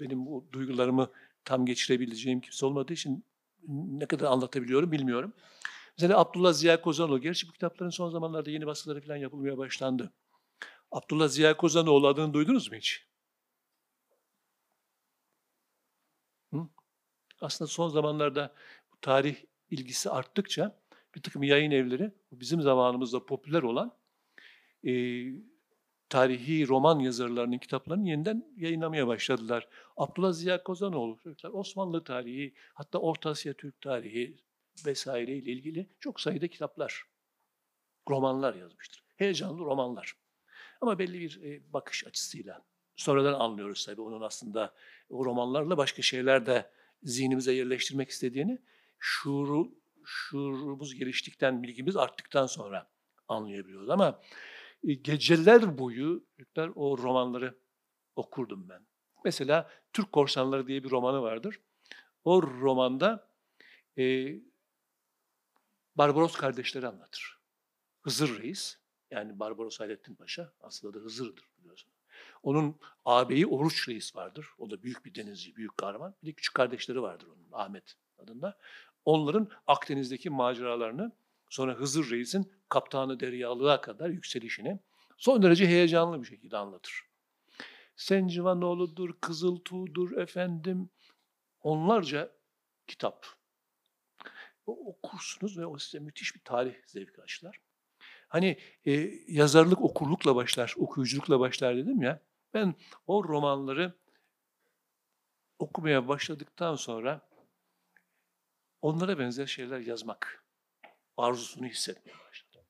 benim 0.00 0.26
bu 0.26 0.48
duygularımı 0.52 1.10
tam 1.44 1.66
geçirebileceğim 1.66 2.40
kimse 2.40 2.66
olmadığı 2.66 2.92
için 2.92 3.24
ne 3.68 4.06
kadar 4.06 4.26
anlatabiliyorum 4.26 4.92
bilmiyorum. 4.92 5.32
Mesela 5.98 6.18
Abdullah 6.18 6.52
Ziya 6.52 6.80
Kozanoğlu, 6.80 7.20
gerçi 7.20 7.48
bu 7.48 7.52
kitapların 7.52 7.90
son 7.90 8.10
zamanlarda 8.10 8.50
yeni 8.50 8.66
baskıları 8.66 9.00
falan 9.00 9.16
yapılmaya 9.16 9.58
başlandı. 9.58 10.12
Abdullah 10.96 11.28
Ziya 11.28 11.56
Kozanoğlu 11.56 12.08
adını 12.08 12.34
duydunuz 12.34 12.70
mu 12.70 12.76
hiç? 12.76 13.06
Hı? 16.52 16.68
Aslında 17.40 17.68
son 17.68 17.88
zamanlarda 17.88 18.54
bu 18.92 19.00
tarih 19.00 19.36
ilgisi 19.70 20.10
arttıkça 20.10 20.80
bir 21.14 21.22
takım 21.22 21.42
yayın 21.42 21.70
evleri 21.70 22.12
bizim 22.32 22.62
zamanımızda 22.62 23.26
popüler 23.26 23.62
olan 23.62 23.98
e, 24.86 24.92
tarihi 26.08 26.68
roman 26.68 26.98
yazarlarının 26.98 27.58
kitaplarını 27.58 28.08
yeniden 28.08 28.54
yayınlamaya 28.56 29.06
başladılar. 29.06 29.68
Abdullah 29.96 30.32
Ziya 30.32 30.62
Kozanoğlu, 30.62 31.18
Osmanlı 31.52 32.04
tarihi, 32.04 32.54
hatta 32.74 32.98
Orta 32.98 33.30
Asya 33.30 33.54
Türk 33.54 33.80
tarihi, 33.80 34.36
vesaire 34.86 35.36
ile 35.36 35.52
ilgili 35.52 35.90
çok 36.00 36.20
sayıda 36.20 36.48
kitaplar, 36.48 37.04
romanlar 38.08 38.54
yazmıştır. 38.54 39.04
Heyecanlı 39.16 39.58
romanlar. 39.58 40.25
Ama 40.80 40.98
belli 40.98 41.20
bir 41.20 41.42
e, 41.42 41.72
bakış 41.72 42.06
açısıyla. 42.06 42.64
Sonradan 42.96 43.40
anlıyoruz 43.40 43.86
tabii 43.86 44.00
onun 44.00 44.20
aslında 44.20 44.74
o 45.10 45.24
romanlarla 45.24 45.76
başka 45.76 46.02
şeyler 46.02 46.46
de 46.46 46.70
zihnimize 47.02 47.52
yerleştirmek 47.52 48.10
istediğini 48.10 48.58
şuuru, 48.98 49.74
şuurumuz 50.04 50.94
geliştikten, 50.94 51.62
bilgimiz 51.62 51.96
arttıktan 51.96 52.46
sonra 52.46 52.88
anlayabiliyoruz. 53.28 53.90
Ama 53.90 54.20
e, 54.84 54.94
geceler 54.94 55.78
boyu 55.78 56.24
çocuklar 56.36 56.70
o 56.74 56.98
romanları 56.98 57.58
okurdum 58.16 58.68
ben. 58.68 58.86
Mesela 59.24 59.70
Türk 59.92 60.12
Korsanları 60.12 60.66
diye 60.66 60.84
bir 60.84 60.90
romanı 60.90 61.22
vardır. 61.22 61.60
O 62.24 62.42
romanda 62.42 63.28
e, 63.98 64.34
Barbaros 65.94 66.36
kardeşleri 66.36 66.86
anlatır. 66.86 67.38
Hızır 68.02 68.38
Reis, 68.38 68.78
yani 69.10 69.38
Barbaros 69.38 69.80
Hayrettin 69.80 70.14
Paşa, 70.14 70.52
aslında 70.60 71.00
da 71.00 71.04
Hızır'dır 71.04 71.44
biliyorsun. 71.58 71.92
Onun 72.42 72.76
ağabeyi 73.04 73.46
Oruç 73.46 73.88
Reis 73.88 74.16
vardır. 74.16 74.48
O 74.58 74.70
da 74.70 74.82
büyük 74.82 75.04
bir 75.04 75.14
denizci, 75.14 75.56
büyük 75.56 75.76
kahraman. 75.76 76.14
Bir 76.22 76.28
de 76.28 76.32
küçük 76.32 76.54
kardeşleri 76.54 77.02
vardır 77.02 77.26
onun, 77.26 77.48
Ahmet 77.52 77.96
adında. 78.18 78.58
Onların 79.04 79.50
Akdeniz'deki 79.66 80.30
maceralarını, 80.30 81.12
sonra 81.50 81.74
Hızır 81.74 82.10
Reis'in 82.10 82.52
kaptanı 82.68 83.20
deryalığa 83.20 83.80
kadar 83.80 84.08
yükselişini 84.08 84.80
son 85.16 85.42
derece 85.42 85.66
heyecanlı 85.66 86.22
bir 86.22 86.26
şekilde 86.26 86.56
anlatır. 86.56 87.06
Sencivanoğlu'dur, 87.96 89.20
Kızıltuğ'dur, 89.20 90.16
efendim 90.16 90.90
onlarca 91.62 92.32
kitap. 92.86 93.26
O, 94.66 94.86
okursunuz 94.86 95.58
ve 95.58 95.66
o 95.66 95.78
size 95.78 95.98
müthiş 95.98 96.34
bir 96.34 96.40
tarih 96.44 96.74
zevki 96.86 97.22
açlar. 97.22 97.60
Hani 98.28 98.58
e, 98.86 98.92
yazarlık 99.28 99.80
okurlukla 99.80 100.36
başlar, 100.36 100.74
okuyuculukla 100.78 101.40
başlar 101.40 101.76
dedim 101.76 102.02
ya. 102.02 102.20
Ben 102.54 102.74
o 103.06 103.24
romanları 103.24 103.94
okumaya 105.58 106.08
başladıktan 106.08 106.74
sonra 106.74 107.20
onlara 108.82 109.18
benzer 109.18 109.46
şeyler 109.46 109.80
yazmak 109.80 110.44
arzusunu 111.16 111.66
hissetmeye 111.66 112.18
başladım. 112.28 112.62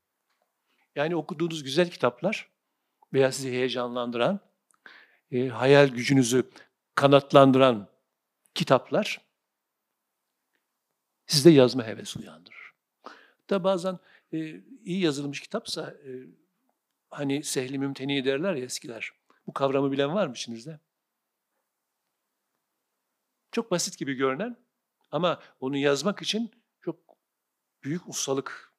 Yani 0.94 1.16
okuduğunuz 1.16 1.62
güzel 1.62 1.90
kitaplar 1.90 2.50
veya 3.12 3.32
sizi 3.32 3.50
heyecanlandıran, 3.50 4.40
e, 5.30 5.48
hayal 5.48 5.88
gücünüzü 5.88 6.50
kanatlandıran 6.94 7.88
kitaplar 8.54 9.20
sizde 11.26 11.50
yazma 11.50 11.84
hevesi 11.84 12.18
uyandırır. 12.18 12.72
Da 13.50 13.64
bazen 13.64 13.98
e, 14.36 14.64
iyi 14.84 15.00
yazılmış 15.00 15.40
kitapsa 15.40 15.90
e, 15.90 16.10
hani 17.10 17.42
sehli 17.42 17.78
mümteni 17.78 18.24
derler 18.24 18.54
ya 18.54 18.64
eskiler. 18.64 19.10
Bu 19.46 19.52
kavramı 19.52 19.92
bilen 19.92 20.14
var 20.14 20.26
mı 20.26 20.32
içinizde? 20.32 20.80
Çok 23.52 23.70
basit 23.70 23.98
gibi 23.98 24.14
görünen 24.14 24.56
ama 25.10 25.42
onu 25.60 25.76
yazmak 25.76 26.22
için 26.22 26.50
çok 26.80 27.00
büyük 27.82 28.08
ustalık, 28.08 28.72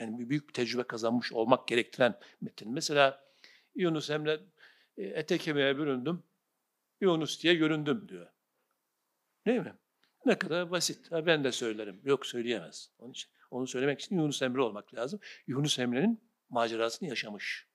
yani 0.00 0.30
büyük 0.30 0.48
bir 0.48 0.52
tecrübe 0.52 0.82
kazanmış 0.82 1.32
olmak 1.32 1.68
gerektiren 1.68 2.18
metin. 2.40 2.72
Mesela 2.72 3.24
Yunus 3.74 4.10
Emre 4.10 4.40
e, 4.96 5.02
ete 5.02 5.38
kemiğe 5.38 5.78
büründüm, 5.78 6.22
Yunus 7.00 7.42
diye 7.42 7.54
göründüm 7.54 8.08
diyor. 8.08 8.26
Değil 9.46 9.60
mi? 9.60 9.74
Ne 10.26 10.38
kadar 10.38 10.70
basit. 10.70 11.12
Ha, 11.12 11.26
ben 11.26 11.44
de 11.44 11.52
söylerim. 11.52 12.00
Yok 12.04 12.26
söyleyemez. 12.26 12.90
Onun 12.98 13.10
için 13.10 13.30
onu 13.50 13.66
söylemek 13.66 14.00
için 14.00 14.16
Yunus 14.16 14.42
Emre 14.42 14.60
olmak 14.60 14.94
lazım. 14.94 15.20
Yunus 15.46 15.78
Emre'nin 15.78 16.20
macerasını 16.50 17.08
yaşamış 17.08 17.66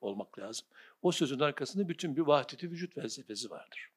olmak 0.00 0.38
lazım. 0.38 0.66
O 1.02 1.12
sözün 1.12 1.40
arkasında 1.40 1.88
bütün 1.88 2.16
bir 2.16 2.20
vahdeti 2.22 2.70
vücut 2.70 2.94
felsefesi 2.94 3.50
vardır. 3.50 3.90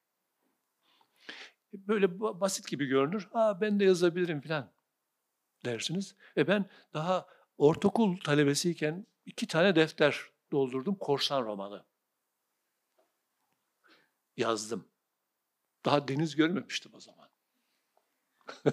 Böyle 1.72 2.20
basit 2.20 2.68
gibi 2.68 2.86
görünür. 2.86 3.28
Ha 3.32 3.60
ben 3.60 3.80
de 3.80 3.84
yazabilirim 3.84 4.40
falan 4.40 4.72
dersiniz. 5.64 6.16
Ve 6.36 6.48
ben 6.48 6.70
daha 6.94 7.26
ortaokul 7.58 8.16
talebesiyken 8.16 9.06
iki 9.26 9.46
tane 9.46 9.76
defter 9.76 10.20
doldurdum. 10.52 10.94
Korsan 10.94 11.44
romanı. 11.44 11.84
Yazdım. 14.36 14.88
Daha 15.84 16.08
deniz 16.08 16.36
görmemiştim 16.36 16.94
o 16.94 17.00
zaman. 17.00 17.28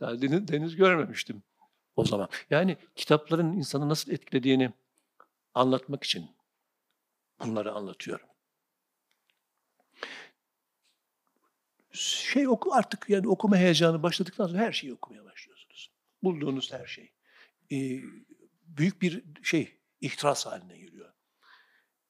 Daha 0.00 0.22
deniz, 0.22 0.48
deniz 0.48 0.76
görmemiştim 0.76 1.42
o 2.00 2.04
zaman. 2.04 2.28
Yani 2.50 2.76
kitapların 2.96 3.52
insanı 3.52 3.88
nasıl 3.88 4.12
etkilediğini 4.12 4.72
anlatmak 5.54 6.04
için 6.04 6.30
bunları 7.40 7.72
anlatıyorum. 7.72 8.26
Şey 11.92 12.48
oku 12.48 12.74
artık 12.74 13.08
yani 13.08 13.28
okuma 13.28 13.56
heyecanı 13.56 14.02
başladıktan 14.02 14.46
sonra 14.46 14.58
her 14.58 14.72
şeyi 14.72 14.94
okumaya 14.94 15.24
başlıyorsunuz. 15.24 15.90
Bulduğunuz 16.22 16.72
her 16.72 16.86
şey. 16.86 17.12
Ee, 17.72 18.00
büyük 18.66 19.02
bir 19.02 19.24
şey 19.42 19.78
ihtiras 20.00 20.46
haline 20.46 20.78
geliyor. 20.78 21.12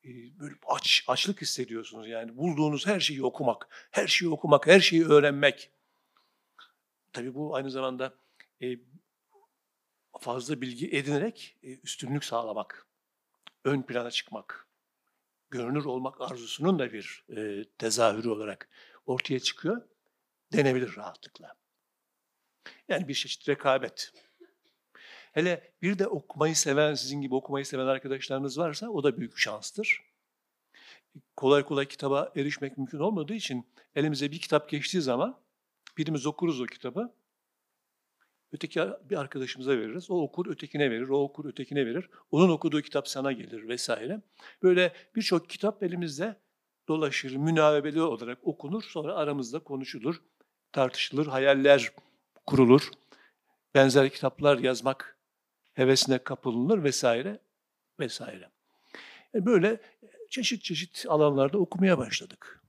Ee, 0.05 0.09
böyle 0.40 0.55
aç 0.66 1.05
açlık 1.09 1.42
hissediyorsunuz 1.42 2.09
yani 2.09 2.37
bulduğunuz 2.37 2.87
her 2.87 3.00
şeyi 3.00 3.24
okumak, 3.24 3.88
her 3.90 4.07
şeyi 4.07 4.29
okumak, 4.29 4.66
her 4.66 4.81
şeyi 4.81 5.07
öğrenmek. 5.07 5.70
Tabii 7.12 7.35
bu 7.35 7.55
aynı 7.55 7.70
zamanda 7.70 8.14
e, 8.62 8.76
fazla 10.21 10.61
bilgi 10.61 10.89
edinerek 10.91 11.57
e, 11.63 11.79
üstünlük 11.79 12.25
sağlamak, 12.25 12.87
ön 13.65 13.83
plana 13.83 14.11
çıkmak, 14.11 14.67
görünür 15.51 15.85
olmak 15.85 16.21
arzusunun 16.21 16.79
da 16.79 16.93
bir 16.93 17.25
e, 17.37 17.65
tezahürü 17.79 18.29
olarak 18.29 18.69
ortaya 19.07 19.41
çıkıyor 19.41 19.83
denebilir 20.53 20.97
rahatlıkla. 20.97 21.55
Yani 22.89 23.09
bir 23.09 23.15
çeşit 23.15 23.49
rekabet. 23.49 24.13
Hele 25.33 25.73
bir 25.83 25.99
de 25.99 26.07
okumayı 26.07 26.57
seven, 26.57 26.95
sizin 26.95 27.21
gibi 27.21 27.35
okumayı 27.35 27.67
seven 27.67 27.87
arkadaşlarınız 27.87 28.59
varsa 28.59 28.89
o 28.89 29.03
da 29.03 29.17
büyük 29.19 29.39
şanstır. 29.39 30.03
Kolay 31.37 31.65
kolay 31.65 31.89
kitaba 31.89 32.33
erişmek 32.37 32.79
mümkün 32.79 32.99
olmadığı 32.99 33.35
için 33.35 33.67
elimize 33.95 34.31
bir 34.31 34.39
kitap 34.39 34.69
geçtiği 34.69 35.01
zaman 35.01 35.41
birimiz 35.99 36.27
okuruz 36.27 36.61
o 36.61 36.67
kitabı, 36.67 37.15
öteki 38.53 38.81
bir 39.11 39.17
arkadaşımıza 39.17 39.71
veririz. 39.71 40.11
O 40.11 40.23
okur 40.23 40.47
ötekine 40.47 40.91
verir, 40.91 41.09
o 41.09 41.23
okur 41.23 41.45
ötekine 41.45 41.87
verir. 41.87 42.11
Onun 42.31 42.49
okuduğu 42.51 42.83
kitap 42.83 43.09
sana 43.09 43.33
gelir 43.33 43.69
vesaire. 43.69 44.21
Böyle 44.63 44.93
birçok 45.17 45.51
kitap 45.51 45.83
elimizde 45.83 46.37
dolaşır, 46.89 47.37
münavebeli 47.37 48.03
olarak 48.03 48.39
okunur. 48.43 48.83
Sonra 48.83 49.15
aramızda 49.15 49.59
konuşulur, 49.59 50.23
tartışılır, 50.73 51.27
hayaller 51.27 51.93
kurulur. 52.47 52.91
Benzer 53.75 54.11
kitaplar 54.11 54.59
yazmak 54.59 55.19
hevesine 55.75 56.19
kapılınır 56.19 56.85
vesaire 56.85 57.39
vesaire. 58.01 58.51
Yani 59.35 59.47
böyle 59.47 59.81
çeşit 60.31 60.63
çeşit 60.63 61.05
alanlarda 61.09 61.59
okumaya 61.59 61.99
başladık. 61.99 62.63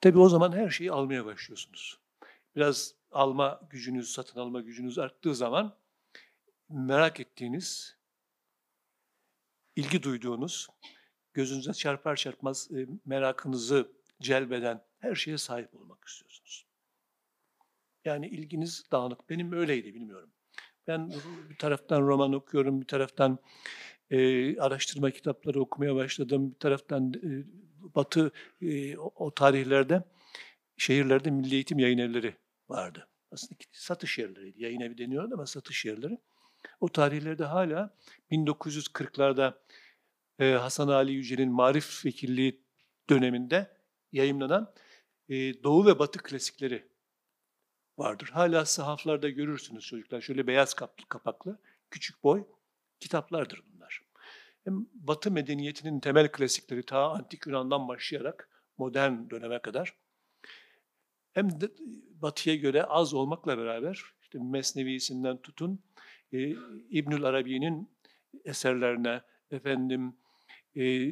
Tabii 0.00 0.18
o 0.18 0.28
zaman 0.28 0.52
her 0.52 0.70
şeyi 0.70 0.92
almaya 0.92 1.24
başlıyorsunuz. 1.24 1.98
Biraz 2.56 2.97
alma 3.12 3.60
gücünüz, 3.70 4.12
satın 4.12 4.40
alma 4.40 4.60
gücünüz 4.60 4.98
arttığı 4.98 5.34
zaman 5.34 5.76
merak 6.68 7.20
ettiğiniz, 7.20 7.96
ilgi 9.76 10.02
duyduğunuz, 10.02 10.68
gözünüze 11.34 11.72
çarpar 11.72 12.16
çarpmaz 12.16 12.70
e, 12.70 12.86
merakınızı 13.04 13.92
celbeden 14.20 14.84
her 14.98 15.14
şeye 15.14 15.38
sahip 15.38 15.74
olmak 15.74 16.04
istiyorsunuz. 16.04 16.66
Yani 18.04 18.28
ilginiz 18.28 18.84
dağınık. 18.92 19.30
Benim 19.30 19.52
öyleydi 19.52 19.94
bilmiyorum. 19.94 20.30
Ben 20.86 21.12
bir 21.50 21.56
taraftan 21.56 22.02
roman 22.02 22.32
okuyorum, 22.32 22.80
bir 22.80 22.86
taraftan 22.86 23.38
e, 24.10 24.60
araştırma 24.60 25.10
kitapları 25.10 25.60
okumaya 25.60 25.94
başladım, 25.94 26.50
bir 26.50 26.58
taraftan 26.58 27.12
e, 27.14 27.30
Batı 27.94 28.32
e, 28.62 28.96
o, 28.96 29.34
tarihlerde 29.34 30.04
şehirlerde 30.76 31.30
milli 31.30 31.54
eğitim 31.54 31.78
yayın 31.78 31.98
evleri 31.98 32.36
vardı. 32.70 33.08
Aslında 33.32 33.54
satış 33.72 34.18
yerleriydi. 34.18 34.62
Yayın 34.62 34.80
evi 34.80 34.98
deniyordu 34.98 35.34
ama 35.34 35.46
satış 35.46 35.84
yerleri. 35.84 36.18
O 36.80 36.88
tarihlerde 36.88 37.44
hala 37.44 37.94
1940'larda 38.30 39.54
e, 40.38 40.52
Hasan 40.52 40.88
Ali 40.88 41.12
Yücel'in 41.12 41.52
Marif 41.52 42.06
Vekilliği 42.06 42.62
döneminde 43.10 43.76
yayınlanan 44.12 44.74
e, 45.28 45.62
Doğu 45.62 45.86
ve 45.86 45.98
Batı 45.98 46.18
klasikleri 46.18 46.88
vardır. 47.98 48.30
Hala 48.32 48.64
sahaflarda 48.64 49.28
görürsünüz 49.28 49.86
çocuklar. 49.86 50.20
Şöyle 50.20 50.46
beyaz 50.46 50.74
kapaklı, 51.08 51.58
küçük 51.90 52.24
boy 52.24 52.46
kitaplardır 53.00 53.62
bunlar. 53.72 54.02
Hem 54.64 54.86
Batı 54.94 55.30
medeniyetinin 55.30 56.00
temel 56.00 56.32
klasikleri 56.32 56.82
ta 56.82 57.10
Antik 57.10 57.46
Yunan'dan 57.46 57.88
başlayarak 57.88 58.48
modern 58.78 59.30
döneme 59.30 59.62
kadar 59.62 59.94
hem 61.38 61.60
de 61.60 61.70
batıya 62.22 62.56
göre 62.56 62.84
az 62.84 63.14
olmakla 63.14 63.58
beraber 63.58 64.02
işte 64.22 64.38
Mesnevi'sinden 64.38 65.42
tutun 65.42 65.80
e, 66.32 66.38
İbnül 66.90 67.24
Arabi'nin 67.24 67.90
eserlerine 68.44 69.22
efendim 69.50 70.16
e, 70.76 71.10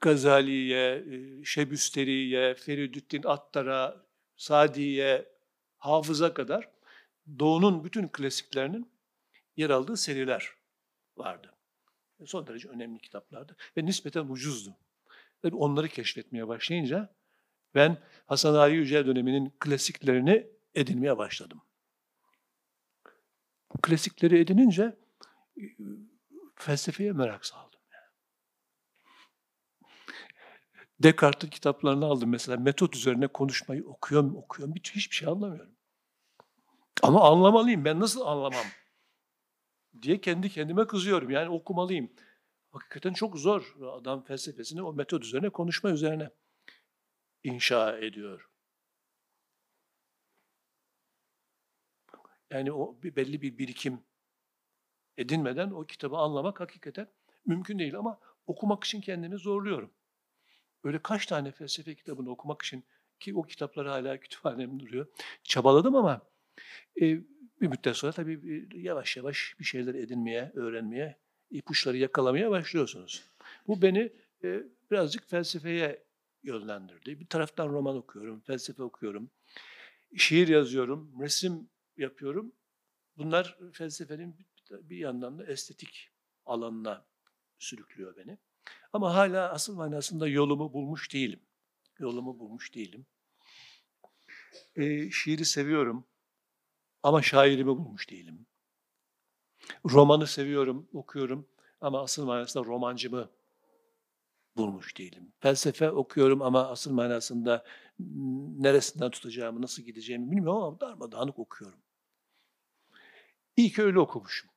Gazali'ye, 0.00 0.94
e, 0.94 1.44
Şebüsteri'ye, 1.44 2.54
Feridüddin 2.54 3.22
Attar'a, 3.24 4.06
Sadi'ye, 4.36 5.28
Hafız'a 5.78 6.34
kadar 6.34 6.68
Doğu'nun 7.38 7.84
bütün 7.84 8.08
klasiklerinin 8.08 8.92
yer 9.56 9.70
aldığı 9.70 9.96
seriler 9.96 10.50
vardı. 11.16 11.54
Son 12.26 12.46
derece 12.46 12.68
önemli 12.68 12.98
kitaplardı 12.98 13.56
ve 13.76 13.84
nispeten 13.84 14.26
ucuzdu. 14.28 14.76
Tabii 15.42 15.56
onları 15.56 15.88
keşfetmeye 15.88 16.48
başlayınca 16.48 17.14
ben 17.74 17.98
Hasan 18.26 18.54
Ali 18.54 18.74
Yücel 18.74 19.06
döneminin 19.06 19.52
klasiklerini 19.60 20.46
edinmeye 20.74 21.18
başladım. 21.18 21.62
Klasikleri 23.82 24.38
edinince 24.38 24.96
e, 25.56 25.62
felsefeye 26.54 27.12
merak 27.12 27.46
saldım. 27.46 27.74
Descartes'in 31.00 31.50
kitaplarını 31.50 32.04
aldım 32.04 32.30
mesela. 32.30 32.58
Metot 32.58 32.96
üzerine 32.96 33.26
konuşmayı 33.26 33.84
okuyorum, 33.86 34.36
okuyorum. 34.36 34.74
Hiç, 34.74 34.94
hiçbir 34.94 35.16
şey 35.16 35.28
anlamıyorum. 35.28 35.74
Ama 37.02 37.30
anlamalıyım. 37.30 37.84
Ben 37.84 38.00
nasıl 38.00 38.20
anlamam? 38.20 38.64
diye 40.02 40.20
kendi 40.20 40.50
kendime 40.50 40.86
kızıyorum. 40.86 41.30
Yani 41.30 41.48
okumalıyım. 41.48 42.12
Hakikaten 42.70 43.12
çok 43.12 43.38
zor. 43.38 43.76
Adam 43.92 44.24
felsefesini 44.24 44.82
o 44.82 44.92
metot 44.92 45.24
üzerine, 45.24 45.50
konuşma 45.50 45.90
üzerine 45.90 46.30
inşa 47.44 47.98
ediyor. 47.98 48.48
Yani 52.50 52.72
o 52.72 52.98
belli 53.02 53.42
bir 53.42 53.58
birikim 53.58 54.00
edinmeden 55.18 55.70
o 55.70 55.86
kitabı 55.86 56.16
anlamak 56.16 56.60
hakikaten 56.60 57.08
mümkün 57.46 57.78
değil 57.78 57.96
ama 57.96 58.20
okumak 58.46 58.84
için 58.84 59.00
kendimi 59.00 59.38
zorluyorum. 59.38 59.90
Öyle 60.84 60.98
kaç 61.02 61.26
tane 61.26 61.52
felsefe 61.52 61.94
kitabını 61.94 62.30
okumak 62.30 62.62
için 62.62 62.84
ki 63.20 63.34
o 63.34 63.42
kitaplar 63.42 63.86
hala 63.86 64.20
kütüphanemde 64.20 64.80
duruyor. 64.80 65.06
Çabaladım 65.44 65.96
ama 65.96 66.22
e, 67.00 67.02
bir 67.60 67.66
müddet 67.68 67.96
sonra 67.96 68.12
tabii 68.12 68.68
yavaş 68.74 69.16
yavaş 69.16 69.56
bir 69.60 69.64
şeyler 69.64 69.94
edinmeye, 69.94 70.52
öğrenmeye, 70.54 71.18
ipuçları 71.50 71.96
yakalamaya 71.96 72.50
başlıyorsunuz. 72.50 73.24
Bu 73.66 73.82
beni 73.82 74.12
e, 74.44 74.62
birazcık 74.90 75.30
felsefeye 75.30 76.03
yönlendirdi. 76.44 77.20
Bir 77.20 77.26
taraftan 77.26 77.68
roman 77.68 77.96
okuyorum, 77.96 78.40
felsefe 78.40 78.82
okuyorum, 78.82 79.30
şiir 80.16 80.48
yazıyorum, 80.48 81.20
resim 81.20 81.68
yapıyorum. 81.96 82.52
Bunlar 83.16 83.58
felsefenin 83.72 84.36
bir 84.70 84.96
yandan 84.96 85.38
da 85.38 85.46
estetik 85.46 86.10
alanına 86.46 87.06
sürüklüyor 87.58 88.16
beni. 88.16 88.38
Ama 88.92 89.14
hala 89.14 89.52
asıl 89.52 89.76
manasında 89.76 90.28
yolumu 90.28 90.72
bulmuş 90.72 91.12
değilim. 91.12 91.40
Yolumu 91.98 92.38
bulmuş 92.38 92.74
değilim. 92.74 93.06
E, 94.76 95.10
şiiri 95.10 95.44
seviyorum 95.44 96.06
ama 97.02 97.22
şairimi 97.22 97.66
bulmuş 97.66 98.10
değilim. 98.10 98.46
Romanı 99.90 100.26
seviyorum, 100.26 100.88
okuyorum 100.92 101.48
ama 101.80 102.02
asıl 102.02 102.26
manasında 102.26 102.64
romancımı 102.64 103.30
bulmuş 104.56 104.98
değilim. 104.98 105.32
Felsefe 105.40 105.90
okuyorum 105.90 106.42
ama 106.42 106.68
asıl 106.68 106.92
manasında 106.92 107.64
neresinden 108.58 109.10
tutacağımı, 109.10 109.62
nasıl 109.62 109.82
gideceğimi 109.82 110.30
bilmiyorum 110.30 110.62
ama 110.62 110.80
darmadağınık 110.80 111.38
okuyorum. 111.38 111.78
İyi 113.56 113.72
ki 113.72 113.82
öyle 113.82 113.98
okumuşum. 113.98 114.50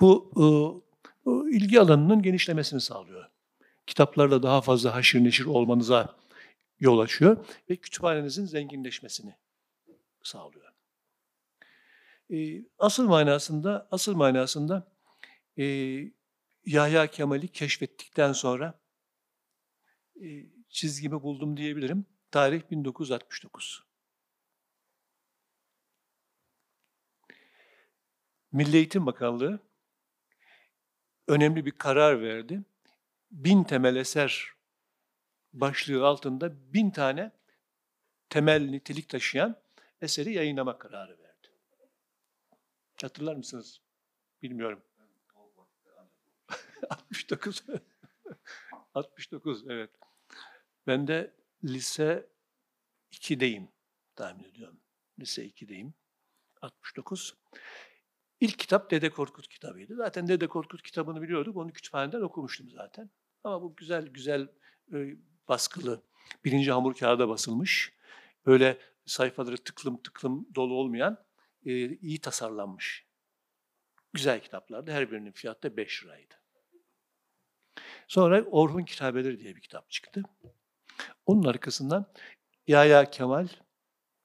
Bu 0.00 0.30
o 1.24 1.48
ilgi 1.48 1.80
alanının 1.80 2.22
genişlemesini 2.22 2.80
sağlıyor. 2.80 3.30
Kitaplarla 3.86 4.42
daha 4.42 4.60
fazla 4.60 4.94
haşir 4.94 5.24
neşir 5.24 5.44
olmanıza 5.44 6.16
yol 6.80 6.98
açıyor 6.98 7.46
ve 7.70 7.76
kütüphanenizin 7.76 8.44
zenginleşmesini 8.44 9.34
sağlıyor. 10.22 10.72
Asıl 12.78 13.08
manasında, 13.08 13.88
asıl 13.90 14.14
manasında 14.14 14.92
e, 15.58 15.64
Yahya 16.68 17.06
Kemal'i 17.06 17.48
keşfettikten 17.48 18.32
sonra 18.32 18.80
e, 20.22 20.26
çizgimi 20.68 21.22
buldum 21.22 21.56
diyebilirim. 21.56 22.06
Tarih 22.30 22.62
1969. 22.70 23.84
Milli 28.52 28.76
Eğitim 28.76 29.06
Bakanlığı 29.06 29.60
önemli 31.28 31.66
bir 31.66 31.70
karar 31.70 32.22
verdi. 32.22 32.64
Bin 33.30 33.64
temel 33.64 33.96
eser 33.96 34.52
başlığı 35.52 36.06
altında 36.06 36.72
bin 36.72 36.90
tane 36.90 37.32
temel 38.28 38.62
nitelik 38.62 39.08
taşıyan 39.08 39.62
eseri 40.00 40.32
yayınlama 40.32 40.78
kararı 40.78 41.18
verdi. 41.18 41.48
Hatırlar 43.02 43.36
mısınız? 43.36 43.80
Bilmiyorum. 44.42 44.87
69. 46.90 47.64
69 48.94 49.64
evet. 49.68 49.90
Ben 50.86 51.08
de 51.08 51.34
lise 51.64 52.28
2'deyim 53.12 53.68
tahmin 54.16 54.44
ediyorum. 54.44 54.80
Lise 55.18 55.46
2'deyim. 55.46 55.92
69. 56.62 57.34
İlk 58.40 58.58
kitap 58.58 58.90
Dede 58.90 59.10
Korkut 59.10 59.48
kitabıydı. 59.48 59.96
Zaten 59.96 60.28
Dede 60.28 60.46
Korkut 60.46 60.82
kitabını 60.82 61.22
biliyorduk. 61.22 61.56
Onu 61.56 61.72
kütüphaneden 61.72 62.20
okumuştum 62.20 62.70
zaten. 62.70 63.10
Ama 63.44 63.62
bu 63.62 63.76
güzel 63.76 64.06
güzel 64.06 64.48
e, 64.92 65.16
baskılı 65.48 66.02
birinci 66.44 66.72
hamur 66.72 66.94
kağıda 66.94 67.28
basılmış. 67.28 67.92
Böyle 68.46 68.78
sayfaları 69.06 69.56
tıklım 69.56 70.02
tıklım 70.02 70.48
dolu 70.54 70.74
olmayan 70.74 71.24
e, 71.66 71.96
iyi 71.96 72.20
tasarlanmış. 72.20 73.06
Güzel 74.12 74.42
kitaplardı. 74.42 74.92
Her 74.92 75.10
birinin 75.10 75.32
fiyatı 75.32 75.62
da 75.62 75.76
5 75.76 76.04
liraydı. 76.04 76.34
Sonra 78.08 78.44
Orhun 78.44 78.84
Kitabeleri 78.84 79.40
diye 79.40 79.56
bir 79.56 79.60
kitap 79.60 79.90
çıktı. 79.90 80.22
Onun 81.26 81.44
arkasından 81.44 82.12
Yahya 82.66 83.10
Kemal 83.10 83.48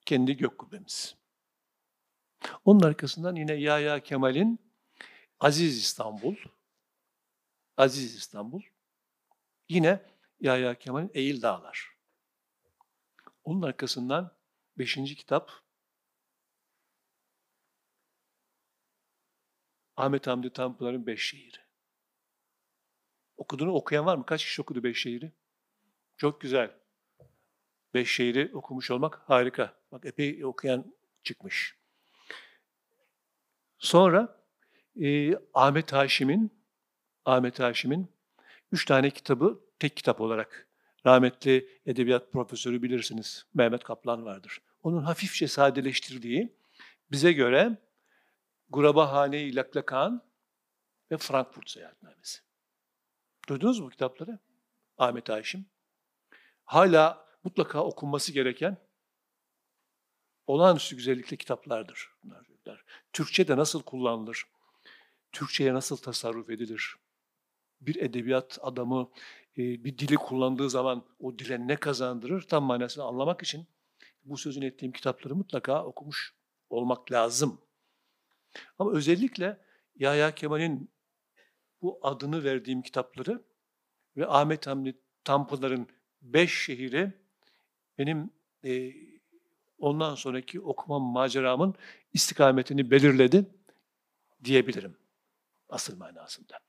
kendi 0.06 0.38
gök 0.38 0.58
kubbemiz. 0.58 1.16
Onun 2.66 2.80
arkasından 2.80 3.36
yine 3.36 3.54
Yahya 3.54 4.04
Kemal'in 4.04 4.60
Aziz 5.40 5.78
İstanbul, 5.78 6.36
Aziz 7.78 8.16
İstanbul, 8.16 8.62
yine 9.70 10.06
Yahya 10.40 10.80
Kemal'in 10.80 11.12
Eğil 11.14 11.42
Dağlar. 11.42 11.98
Onun 13.44 13.62
arkasından 13.62 14.38
beşinci 14.78 15.16
kitap 15.16 15.52
Ahmet 19.96 20.28
Hamdi 20.28 20.54
Tanpınar'ın 20.54 21.08
Beş 21.08 21.30
Şehiri. 21.30 21.63
Okuduğunu 23.38 23.74
okuyan 23.74 24.06
var 24.06 24.16
mı? 24.16 24.26
Kaç 24.26 24.46
kişi 24.46 24.62
okudu 24.62 24.84
Beş 24.84 25.02
Şehiri? 25.02 25.32
Çok 26.18 26.42
güzel. 26.42 26.72
Beş 27.94 28.12
şehri 28.12 28.52
okumuş 28.54 28.92
olmak 28.92 29.22
harika. 29.30 29.74
Bak 29.92 30.06
epey 30.06 30.46
okuyan 30.46 30.94
çıkmış. 31.24 31.78
Sonra 33.78 34.44
e, 35.02 35.36
Ahmet 35.54 35.94
Haşim'in 35.94 36.52
Ahmet 37.26 37.60
Haşim'in 37.60 38.08
üç 38.72 38.86
tane 38.86 39.10
kitabı 39.10 39.60
tek 39.80 39.98
kitap 39.98 40.22
olarak 40.22 40.68
rahmetli 41.06 41.70
edebiyat 41.86 42.32
profesörü 42.32 42.82
bilirsiniz 42.82 43.46
Mehmet 43.54 43.84
Kaplan 43.84 44.26
vardır. 44.26 44.62
Onun 44.84 45.04
hafifçe 45.04 45.48
sadeleştirdiği 45.48 46.54
bize 47.12 47.34
göre 47.34 47.78
Gurabahane-i 48.70 49.56
Laklakan 49.56 50.22
ve 51.12 51.18
Frankfurt 51.18 51.70
seyahatnamesi. 51.70 52.42
Duydunuz 53.50 53.80
mu 53.80 53.90
kitapları? 53.90 54.40
Ahmet 54.98 55.30
Haşim. 55.30 55.66
Hala 56.66 57.26
mutlaka 57.44 57.84
okunması 57.84 58.32
gereken 58.32 58.78
olağanüstü 60.48 60.96
güzellikli 60.96 61.38
kitaplardır 61.38 62.10
bunlar. 62.24 62.54
Türkçe'de 63.14 63.58
nasıl 63.58 63.84
kullanılır? 63.84 64.46
Türkçe'ye 65.32 65.74
nasıl 65.74 65.98
tasarruf 65.98 66.50
edilir? 66.50 66.96
Bir 67.82 67.96
edebiyat 67.96 68.60
adamı 68.62 69.12
e, 69.58 69.84
bir 69.84 69.98
dili 69.98 70.16
kullandığı 70.16 70.70
zaman 70.70 71.06
o 71.20 71.40
dile 71.40 71.68
ne 71.68 71.76
kazandırır 71.76 72.42
tam 72.42 72.64
manasını 72.64 73.04
anlamak 73.04 73.44
için 73.44 73.68
bu 74.24 74.38
sözünü 74.38 74.66
ettiğim 74.66 74.92
kitapları 74.92 75.36
mutlaka 75.36 75.86
okumuş 75.86 76.36
olmak 76.70 77.12
lazım. 77.12 77.62
Ama 78.80 78.92
özellikle 78.92 79.66
Yahya 79.96 80.36
Kemal'in 80.36 80.93
bu 81.84 82.00
adını 82.02 82.44
verdiğim 82.44 82.82
kitapları 82.82 83.44
ve 84.18 84.28
Ahmet 84.28 84.68
Hamdi 84.68 85.00
Tanpınar'ın 85.24 85.88
Beş 86.22 86.66
Şehri 86.66 87.14
benim 87.98 88.32
e, 88.66 88.94
ondan 89.78 90.16
sonraki 90.16 90.62
okuma 90.62 91.00
maceramın 91.00 91.76
istikametini 92.14 92.92
belirledi 92.92 93.46
diyebilirim 94.44 94.98
asıl 95.70 95.98
manasında. 95.98 96.60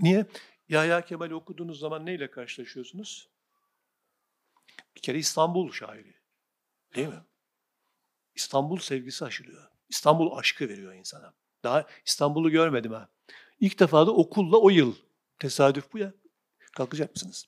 Niye? 0.00 0.26
Yahya 0.68 1.04
Kemal'i 1.04 1.34
okuduğunuz 1.34 1.78
zaman 1.78 2.06
neyle 2.06 2.30
karşılaşıyorsunuz? 2.30 3.28
Bir 4.96 5.00
kere 5.00 5.18
İstanbul 5.18 5.72
şairi. 5.72 6.14
Değil 6.94 7.08
mi? 7.08 7.24
İstanbul 8.34 8.78
sevgisi 8.78 9.24
aşılıyor. 9.24 9.70
İstanbul 9.88 10.36
aşkı 10.36 10.68
veriyor 10.68 10.94
insana. 10.94 11.34
Daha 11.64 11.86
İstanbul'u 12.06 12.50
görmedim 12.50 12.92
ha. 12.92 13.08
İlk 13.60 13.80
defa 13.80 14.06
da 14.06 14.14
okulla 14.14 14.56
o 14.56 14.70
yıl. 14.70 14.94
Tesadüf 15.38 15.92
bu 15.92 15.98
ya. 15.98 16.12
Kalkacak 16.76 17.14
mısınız? 17.14 17.46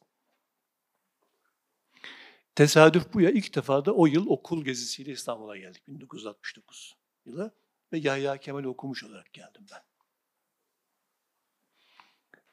Tesadüf 2.55 3.15
bu 3.15 3.21
ya. 3.21 3.31
İlk 3.31 3.55
defa 3.55 3.85
da 3.85 3.95
o 3.95 4.07
yıl 4.07 4.27
okul 4.27 4.65
gezisiyle 4.65 5.13
İstanbul'a 5.13 5.57
geldik. 5.57 5.89
1969 5.89 6.97
yılı. 7.27 7.55
Ve 7.93 7.99
Yahya 7.99 8.37
Kemal 8.37 8.65
okumuş 8.65 9.05
olarak 9.05 9.33
geldim 9.33 9.67
ben. 9.73 9.83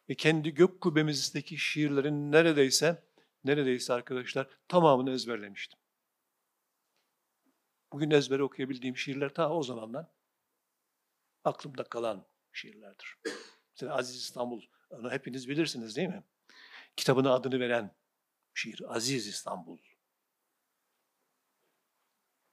Ve 0.10 0.16
kendi 0.16 0.54
gök 0.54 0.82
kubbemizdeki 0.82 1.58
şiirlerin 1.58 2.32
neredeyse, 2.32 3.04
neredeyse 3.44 3.94
arkadaşlar 3.94 4.48
tamamını 4.68 5.12
ezberlemiştim. 5.12 5.80
Bugün 7.94 8.12
ezbere 8.12 8.44
okuyabildiğim 8.44 8.98
şiirler 8.98 9.34
ta 9.34 9.50
o 9.50 9.64
zamandan 9.64 10.10
aklımda 11.50 11.84
kalan 11.84 12.26
şiirlerdir. 12.54 13.18
Mesela 13.72 13.96
Aziz 13.96 14.16
İstanbul, 14.16 14.62
onu 14.90 15.12
hepiniz 15.12 15.50
bilirsiniz 15.50 15.96
değil 15.96 16.08
mi? 16.08 16.24
Kitabına 16.96 17.34
adını 17.34 17.60
veren 17.60 17.96
şiir, 18.54 18.96
Aziz 18.96 19.28
İstanbul. 19.28 19.78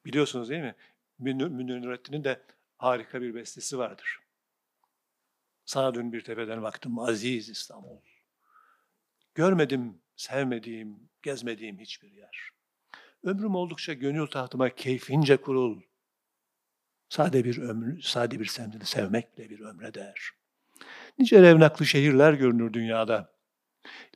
Biliyorsunuz 0.05 0.49
değil 0.49 0.63
mi? 0.63 0.75
Münir, 1.19 1.83
Nurettin'in 1.83 2.25
de 2.25 2.43
harika 2.79 3.23
bir 3.23 3.35
bestesi 3.35 3.79
vardır. 3.79 4.21
Sana 5.65 5.95
dün 5.95 6.13
bir 6.13 6.21
tepeden 6.21 6.63
baktım, 6.63 6.99
Aziz 6.99 7.49
İstanbul. 7.49 8.01
Görmedim, 9.35 10.03
sevmediğim, 10.17 11.11
gezmediğim 11.23 11.79
hiçbir 11.79 12.13
yer. 12.13 12.51
Ömrüm 13.23 13.55
oldukça 13.55 13.93
gönül 13.93 14.27
tahtıma 14.27 14.75
keyfince 14.75 15.37
kurul. 15.37 15.83
Sade 17.09 17.45
bir 17.45 17.59
ömrü, 17.59 18.03
sade 18.03 18.41
bir 18.41 18.47
semtini 18.47 18.85
sevmek 18.85 19.39
bile 19.39 19.51
bir 19.51 19.61
ömre 19.61 19.95
değer. 19.95 20.31
Nice 21.19 21.43
revnaklı 21.43 21.87
şehirler 21.87 22.33
görünür 22.33 22.73
dünyada. 22.73 23.33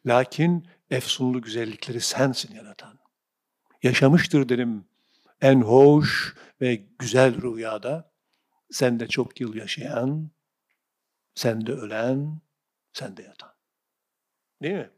Lakin 0.07 0.68
efsunlu 0.91 1.43
güzellikleri 1.43 2.01
sensin 2.01 2.55
yaratan. 2.55 2.99
Yaşamıştır 3.82 4.49
derim 4.49 4.84
en 5.41 5.61
hoş 5.61 6.36
ve 6.61 6.74
güzel 6.99 7.43
rüyada. 7.43 8.11
Sen 8.70 9.01
de 9.01 9.09
çok 9.09 9.41
yıl 9.41 9.55
yaşayan, 9.55 10.30
sen 11.34 11.66
de 11.66 11.72
ölen, 11.72 12.41
sen 12.93 13.16
de 13.16 13.22
yatan. 13.22 13.55
Değil 14.62 14.74
mi? 14.74 14.91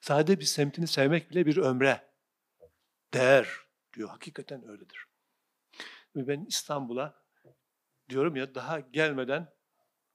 Sade 0.00 0.40
bir 0.40 0.44
semtini 0.44 0.86
sevmek 0.86 1.30
bile 1.30 1.46
bir 1.46 1.56
ömre 1.56 2.08
değer 3.14 3.48
diyor. 3.94 4.08
Hakikaten 4.08 4.68
öyledir. 4.68 5.06
Ve 6.16 6.28
ben 6.28 6.44
İstanbul'a 6.44 7.22
diyorum 8.08 8.36
ya 8.36 8.54
daha 8.54 8.80
gelmeden 8.80 9.52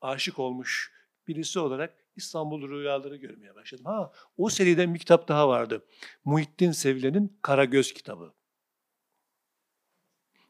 aşık 0.02 0.39
olmuş 0.39 0.93
birisi 1.28 1.60
olarak 1.60 2.06
İstanbul 2.16 2.70
rüyaları 2.70 3.16
görmeye 3.16 3.56
başladım. 3.56 3.86
Ha, 3.86 4.12
o 4.38 4.50
seriden 4.50 4.93
bir 4.93 5.00
kitap 5.00 5.28
daha 5.28 5.48
vardı. 5.50 5.86
Muhittin 6.26 6.72
Sevilen'in 6.72 7.39
Karagöz 7.41 7.93
kitabı. 7.93 8.34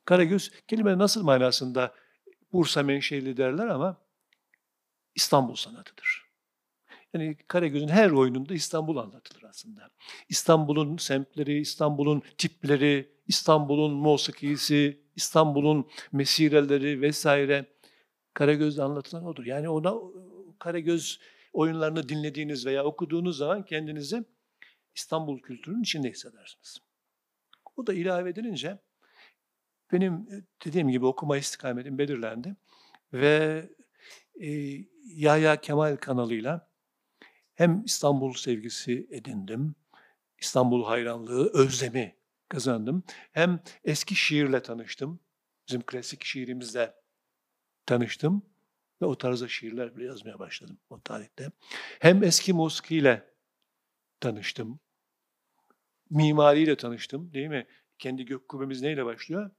Karagöz 0.05 0.51
kelime 0.67 0.97
nasıl 0.97 1.23
manasında 1.23 1.95
Bursa 2.53 2.83
menşeli 2.83 3.37
derler 3.37 3.67
ama 3.67 3.97
İstanbul 5.15 5.55
sanatıdır. 5.55 6.26
Yani 7.13 7.37
Karagöz'ün 7.47 7.87
her 7.87 8.11
oyununda 8.11 8.53
İstanbul 8.53 8.97
anlatılır 8.97 9.43
aslında. 9.43 9.89
İstanbul'un 10.29 10.97
semtleri, 10.97 11.59
İstanbul'un 11.59 12.21
tipleri, 12.37 13.11
İstanbul'un 13.27 13.93
musikisi, 13.93 15.01
İstanbul'un 15.15 15.89
mesireleri 16.11 17.01
vesaire 17.01 17.65
Karagöz'de 18.33 18.83
anlatılan 18.83 19.25
odur. 19.25 19.45
Yani 19.45 19.69
ona 19.69 19.93
Karagöz 20.59 21.19
oyunlarını 21.53 22.09
dinlediğiniz 22.09 22.65
veya 22.65 22.83
okuduğunuz 22.83 23.37
zaman 23.37 23.65
kendinizi 23.65 24.23
İstanbul 24.95 25.39
kültürünün 25.39 25.81
içinde 25.81 26.09
hissedersiniz. 26.09 26.77
O 27.75 27.87
da 27.87 27.93
ilave 27.93 28.29
edilince 28.29 28.79
benim 29.91 30.27
dediğim 30.65 30.89
gibi 30.89 31.05
okuma 31.05 31.37
istikametim 31.37 31.97
belirlendi 31.97 32.55
ve 33.13 33.65
e, 34.41 34.49
Yahya 35.03 35.61
Kemal 35.61 35.95
kanalıyla 35.95 36.69
hem 37.57 37.83
İstanbul 37.85 38.33
sevgisi 38.33 39.07
edindim, 39.11 39.75
İstanbul 40.39 40.85
hayranlığı, 40.85 41.51
özlemi 41.53 42.15
kazandım. 42.49 43.03
Hem 43.31 43.59
eski 43.83 44.15
şiirle 44.15 44.61
tanıştım, 44.63 45.19
bizim 45.67 45.81
klasik 45.81 46.23
şiirimizle 46.23 46.95
tanıştım 47.85 48.41
ve 49.01 49.05
o 49.05 49.17
tarzda 49.17 49.47
şiirler 49.47 49.95
bile 49.97 50.05
yazmaya 50.05 50.39
başladım 50.39 50.77
o 50.89 51.01
tarihte. 51.01 51.51
Hem 51.99 52.23
eski 52.23 52.53
musikiyle 52.53 53.33
tanıştım, 54.19 54.79
mimariyle 56.09 56.77
tanıştım 56.77 57.33
değil 57.33 57.47
mi? 57.47 57.67
Kendi 57.99 58.25
gök 58.25 58.49
kubbemiz 58.49 58.81
neyle 58.81 59.05
başlıyor? 59.05 59.51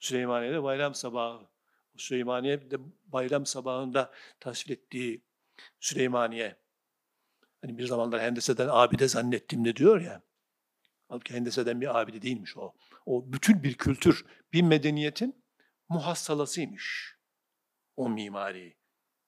Süleymaniye'de 0.00 0.62
bayram 0.62 0.94
sabahı. 0.94 1.46
Süleymaniye'de 1.96 2.76
bayram 3.06 3.46
sabahında 3.46 4.12
tasvir 4.40 4.74
ettiği 4.74 5.22
Süleymaniye. 5.80 6.63
Hani 7.64 7.78
bir 7.78 7.86
zamanlar 7.86 8.20
Hendese'den 8.20 8.68
abide 8.70 9.08
zannettim 9.08 9.64
de 9.64 9.76
diyor 9.76 10.00
ya. 10.00 10.22
Halbuki 11.08 11.34
Hendese'den 11.34 11.80
bir 11.80 12.00
abide 12.00 12.22
değilmiş 12.22 12.56
o. 12.56 12.74
O 13.06 13.32
bütün 13.32 13.62
bir 13.62 13.74
kültür, 13.74 14.24
bir 14.52 14.62
medeniyetin 14.62 15.44
muhassalasıymış 15.88 17.16
o 17.96 18.08
mimari. 18.08 18.76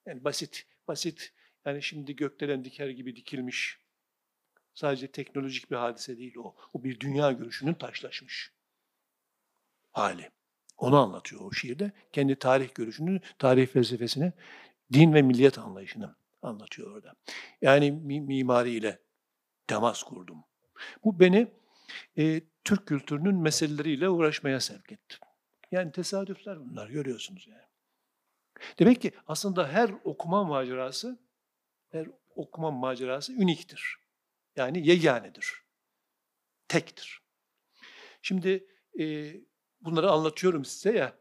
Yani 0.07 0.25
basit, 0.25 0.67
basit 0.89 1.33
yani 1.65 1.83
şimdi 1.83 2.17
gökdelen 2.17 2.65
diker 2.65 2.89
gibi 2.89 3.17
dikilmiş. 3.17 3.79
Sadece 4.75 5.11
teknolojik 5.11 5.71
bir 5.71 5.77
hadise 5.77 6.19
değil 6.19 6.37
o. 6.37 6.55
O 6.73 6.85
bir 6.85 7.01
dünya 7.01 7.33
görüşünün 7.33 7.75
taşlaşmış 7.75 8.53
hali. 9.93 10.31
Onu 10.77 10.99
anlatıyor 10.99 11.41
o 11.41 11.53
şiirde. 11.53 11.93
Kendi 12.13 12.39
tarih 12.39 12.75
görüşünü, 12.75 13.21
tarih 13.39 13.67
felsefesini, 13.67 14.33
din 14.93 15.15
ve 15.15 15.23
milliyet 15.23 15.59
anlayışını 15.59 16.17
anlatıyor 16.47 16.91
orada. 16.97 17.15
Yani 17.63 17.93
mimariyle 17.93 18.99
temas 19.67 20.03
kurdum. 20.03 20.45
Bu 21.05 21.21
beni 21.21 21.49
e, 22.19 22.41
Türk 22.65 22.87
kültürünün 22.87 23.37
meseleleriyle 23.37 24.09
uğraşmaya 24.09 24.61
sevk 24.61 24.93
etti. 24.93 25.17
Yani 25.71 25.93
tesadüfler 25.93 26.61
bunlar 26.61 26.89
görüyorsunuz 26.89 27.47
yani. 27.47 27.67
Demek 28.79 29.03
ki 29.03 29.13
aslında 29.27 29.69
her 29.69 29.91
okuma 30.05 30.45
macerası, 30.45 31.19
her 31.89 32.09
okuma 32.35 32.71
macerası 32.71 33.33
üniktir. 33.33 33.97
Yani 34.57 34.89
yeganedir. 34.89 35.63
Tektir. 36.69 37.23
Şimdi 38.23 38.67
e, 39.01 39.35
bunları 39.81 40.11
anlatıyorum 40.11 40.65
size 40.65 40.99
ya, 40.99 41.17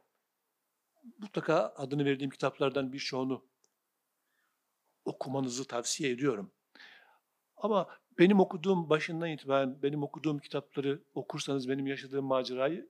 mutlaka 1.18 1.74
adını 1.78 2.06
verdiğim 2.06 2.30
kitaplardan 2.30 2.94
birçoğunu 2.94 3.46
okumanızı 5.06 5.68
tavsiye 5.68 6.10
ediyorum. 6.10 6.52
Ama 7.58 7.90
benim 8.20 8.40
okuduğum 8.40 8.90
başından 8.90 9.30
itibaren, 9.30 9.82
benim 9.84 10.04
okuduğum 10.04 10.40
kitapları 10.40 11.04
okursanız 11.14 11.70
benim 11.70 11.88
yaşadığım 11.88 12.26
macerayı 12.26 12.90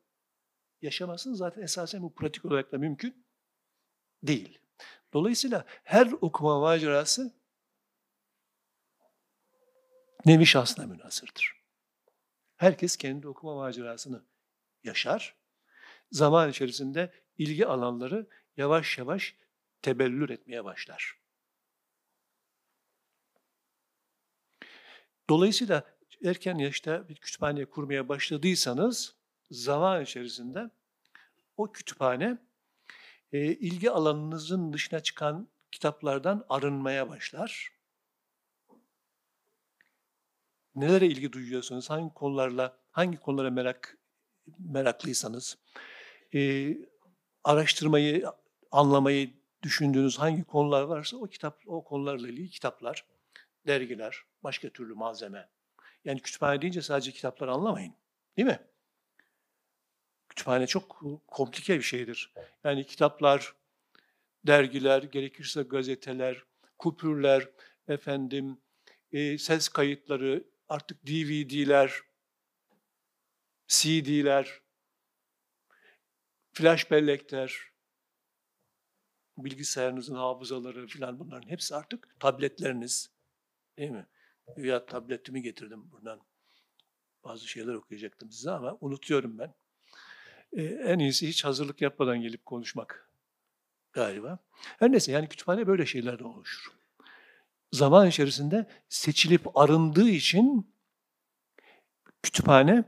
yaşamazsınız. 0.82 1.38
Zaten 1.38 1.62
esasen 1.62 2.04
bu 2.04 2.16
pratik 2.16 2.46
olarak 2.46 2.72
da 2.72 2.78
mümkün 2.78 3.26
değil. 4.24 4.60
Dolayısıyla 5.14 5.66
her 5.84 6.12
okuma 6.22 6.60
macerası 6.60 7.34
nevi 10.26 10.46
şahsına 10.46 10.86
münasırdır. 10.86 11.56
Herkes 12.58 12.98
kendi 12.98 13.28
okuma 13.28 13.56
macerasını 13.56 14.26
yaşar. 14.84 15.36
Zaman 16.12 16.50
içerisinde 16.50 17.14
ilgi 17.38 17.68
alanları 17.68 18.28
yavaş 18.58 18.98
yavaş 18.98 19.36
tebellür 19.82 20.30
etmeye 20.30 20.64
başlar. 20.64 21.25
Dolayısıyla 25.30 25.84
erken 26.24 26.58
yaşta 26.58 27.10
bir 27.10 27.16
kütüphane 27.16 27.66
kurmaya 27.66 28.10
başladıysanız 28.10 29.16
zaman 29.52 30.04
içerisinde 30.04 30.70
o 31.58 31.72
kütüphane 31.72 32.38
e, 33.32 33.40
ilgi 33.40 33.92
alanınızın 33.92 34.74
dışına 34.74 35.00
çıkan 35.00 35.48
kitaplardan 35.72 36.46
arınmaya 36.50 37.10
başlar. 37.10 37.76
nelere 40.76 41.08
ilgi 41.08 41.32
duyuyorsanız, 41.34 41.90
hangi 41.90 42.14
konularla, 42.14 42.78
hangi 42.92 43.18
konulara 43.18 43.52
merak 43.52 43.98
meraklıysanız, 44.60 45.58
eee, 46.34 46.78
araştırmayı, 47.44 48.26
anlamayı 48.72 49.34
düşündüğünüz 49.64 50.20
hangi 50.20 50.44
konular 50.44 50.82
varsa 50.82 51.18
o 51.18 51.28
kitap, 51.28 51.62
o 51.68 51.84
konularla 51.84 52.28
ilgili 52.28 52.50
kitaplar, 52.50 53.06
dergiler, 53.68 54.24
başka 54.46 54.70
türlü 54.70 54.94
malzeme. 54.94 55.50
Yani 56.06 56.22
kütüphane 56.22 56.62
deyince 56.62 56.82
sadece 56.82 57.12
kitapları 57.12 57.52
anlamayın. 57.52 57.96
Değil 58.38 58.48
mi? 58.48 58.60
Kütüphane 60.30 60.68
çok 60.68 61.04
komplike 61.28 61.78
bir 61.78 61.84
şeydir. 61.84 62.34
Yani 62.64 62.86
kitaplar, 62.86 63.56
dergiler, 64.48 65.04
gerekirse 65.04 65.64
gazeteler, 65.64 66.44
kupürler, 66.78 67.50
efendim, 67.88 68.58
eee, 69.12 69.38
ses 69.38 69.70
kayıtları, 69.70 70.44
artık 70.70 71.08
DVD'ler, 71.08 72.02
CD'ler, 73.68 74.62
flash 76.54 76.92
bellekler, 76.92 77.72
bilgisayarınızın 79.38 80.16
hafızaları 80.16 80.88
filan 80.88 81.20
bunların 81.20 81.50
hepsi 81.50 81.76
artık 81.76 82.20
tabletleriniz. 82.20 83.10
Değil 83.78 83.92
mi? 83.92 84.06
Güya 84.58 84.86
tabletimi 84.86 85.42
getirdim 85.42 85.92
buradan. 85.92 86.22
Bazı 87.24 87.48
şeyler 87.48 87.74
okuyacaktım 87.74 88.32
size 88.32 88.52
ama 88.52 88.78
unutuyorum 88.82 89.38
ben. 89.40 89.54
Eee, 90.52 90.66
en 90.66 91.00
iyisi 91.00 91.28
hiç 91.28 91.46
hazırlık 91.46 91.82
yapmadan 91.82 92.22
gelip 92.22 92.46
konuşmak 92.46 93.10
galiba. 93.94 94.40
Her 94.52 94.92
neyse 94.92 95.12
yani 95.12 95.30
kütüphane 95.30 95.68
böyle 95.68 95.86
şeylerden 95.86 96.24
oluşur. 96.26 96.72
Zaman 97.72 98.08
içerisinde 98.08 98.68
seçilip 98.90 99.58
arındığı 99.58 100.10
için 100.10 100.74
kütüphane 102.24 102.84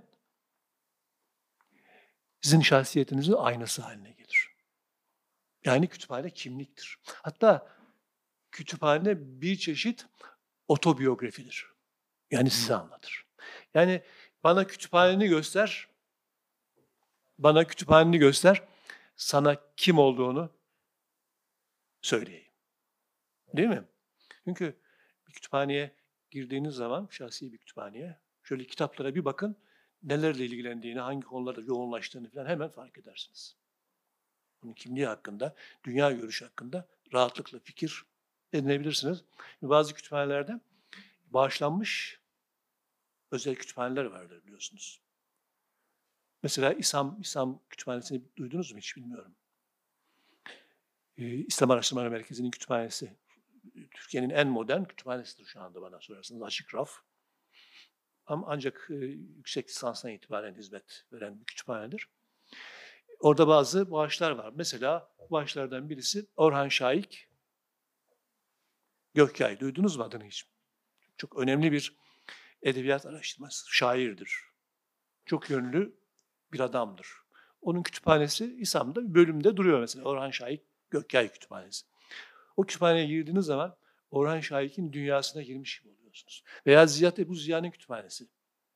sizin 2.42 2.62
şahsiyetinizin 2.62 3.34
aynası 3.34 3.82
haline 3.82 4.12
gelir. 4.12 4.52
Yani 5.66 5.88
kütüphane 5.88 6.30
kimliktir. 6.30 7.00
Hatta 7.06 7.78
kütüphane 8.52 9.42
bir 9.42 9.56
çeşit 9.58 10.06
otobiyografidir. 10.68 11.68
Yani 12.32 12.50
size 12.50 12.76
anlatır. 12.76 13.26
Yani 13.74 14.04
bana 14.44 14.68
kütüphaneni 14.68 15.28
göster, 15.28 15.88
bana 17.40 17.68
kütüphaneni 17.68 18.18
göster, 18.18 18.64
sana 19.16 19.58
kim 19.78 19.98
olduğunu 19.98 20.54
söyleyeyim. 22.02 22.52
Değil 23.54 23.70
mi? 23.70 23.84
Çünkü 24.44 24.80
bir 25.28 25.34
kütüphaneye 25.34 25.96
girdiğiniz 26.32 26.76
zaman, 26.76 27.08
şahsi 27.12 27.54
bir 27.54 27.58
kütüphaneye, 27.58 28.20
şöyle 28.44 28.64
kitaplara 28.64 29.16
bir 29.16 29.26
bakın, 29.26 29.58
nelerle 30.04 30.46
ilgilendiğini, 30.46 31.00
hangi 31.00 31.26
konularda 31.26 31.62
yoğunlaştığını 31.62 32.30
falan 32.30 32.46
hemen 32.46 32.70
fark 32.70 32.98
edersiniz. 32.98 33.56
Bunun 34.64 34.74
kimliği 34.74 35.08
hakkında, 35.08 35.56
dünya 35.84 36.12
görüşü 36.12 36.46
hakkında 36.46 36.88
rahatlıkla 37.14 37.60
fikir 37.60 38.06
edinebilirsiniz. 38.54 39.24
Bazı 39.62 39.94
kütüphanelerde 39.94 40.60
bağışlanmış 41.26 42.20
özel 43.32 43.56
kütüphaneler 43.56 44.06
vardır 44.06 44.44
biliyorsunuz. 44.44 45.02
Mesela 46.44 46.74
İslam, 46.74 47.22
İslam 47.22 47.60
Kütüphanesi'ni 47.70 48.22
duydunuz 48.38 48.72
mu 48.72 48.78
hiç 48.78 48.96
bilmiyorum. 48.96 49.36
Ee, 51.18 51.26
İslam 51.26 51.72
Araştırmaları 51.72 52.12
Merkezi'nin 52.12 52.52
kütüphanesi. 52.52 53.14
Türkiye'nin 53.92 54.30
en 54.30 54.48
modern 54.48 54.84
kütüphanesidir 54.84 55.46
şu 55.46 55.62
anda 55.62 55.82
bana 55.82 56.00
sorarsanız. 56.00 56.42
Açık 56.42 56.76
raf. 56.76 56.92
Ama 58.26 58.48
ancak 58.50 58.88
e, 58.90 58.96
yüksek 58.96 59.70
lisanstan 59.70 60.12
itibaren 60.12 60.56
hizmet 60.56 61.06
veren 61.14 61.40
bir 61.40 61.46
kütüphanedir. 61.46 62.10
Orada 63.20 63.48
bazı 63.48 63.92
bağışlar 63.92 64.32
var. 64.32 64.54
Mesela 64.56 65.10
bağışlardan 65.32 65.90
birisi 65.90 66.26
Orhan 66.36 66.68
Şahik 66.68 67.27
Gökyay. 69.18 69.60
Duydunuz 69.60 69.98
mu 69.98 70.04
adını 70.04 70.24
hiç? 70.24 70.46
Çok 71.18 71.40
önemli 71.40 71.72
bir 71.72 71.98
edebiyat 72.62 73.06
araştırması, 73.06 73.76
şairdir. 73.76 74.42
Çok 75.26 75.50
yönlü 75.50 75.96
bir 76.54 76.60
adamdır. 76.60 77.08
Onun 77.62 77.84
kütüphanesi 77.84 78.56
İSAM'da 78.60 79.10
bir 79.10 79.14
bölümde 79.14 79.58
duruyor 79.58 79.80
mesela. 79.80 80.06
Orhan 80.06 80.32
Şahik 80.32 80.62
Gökyay 80.90 81.32
Kütüphanesi. 81.32 81.86
O 82.58 82.64
kütüphaneye 82.64 83.06
girdiğiniz 83.06 83.46
zaman 83.46 83.76
Orhan 84.12 84.40
Şahik'in 84.40 84.94
dünyasına 84.94 85.44
girmiş 85.44 85.80
gibi 85.80 85.94
oluyorsunuz. 85.94 86.44
Veya 86.68 86.86
Ziyad 86.86 87.18
Ebu 87.18 87.36
Ziya'nın 87.36 87.72
kütüphanesi. 87.72 88.28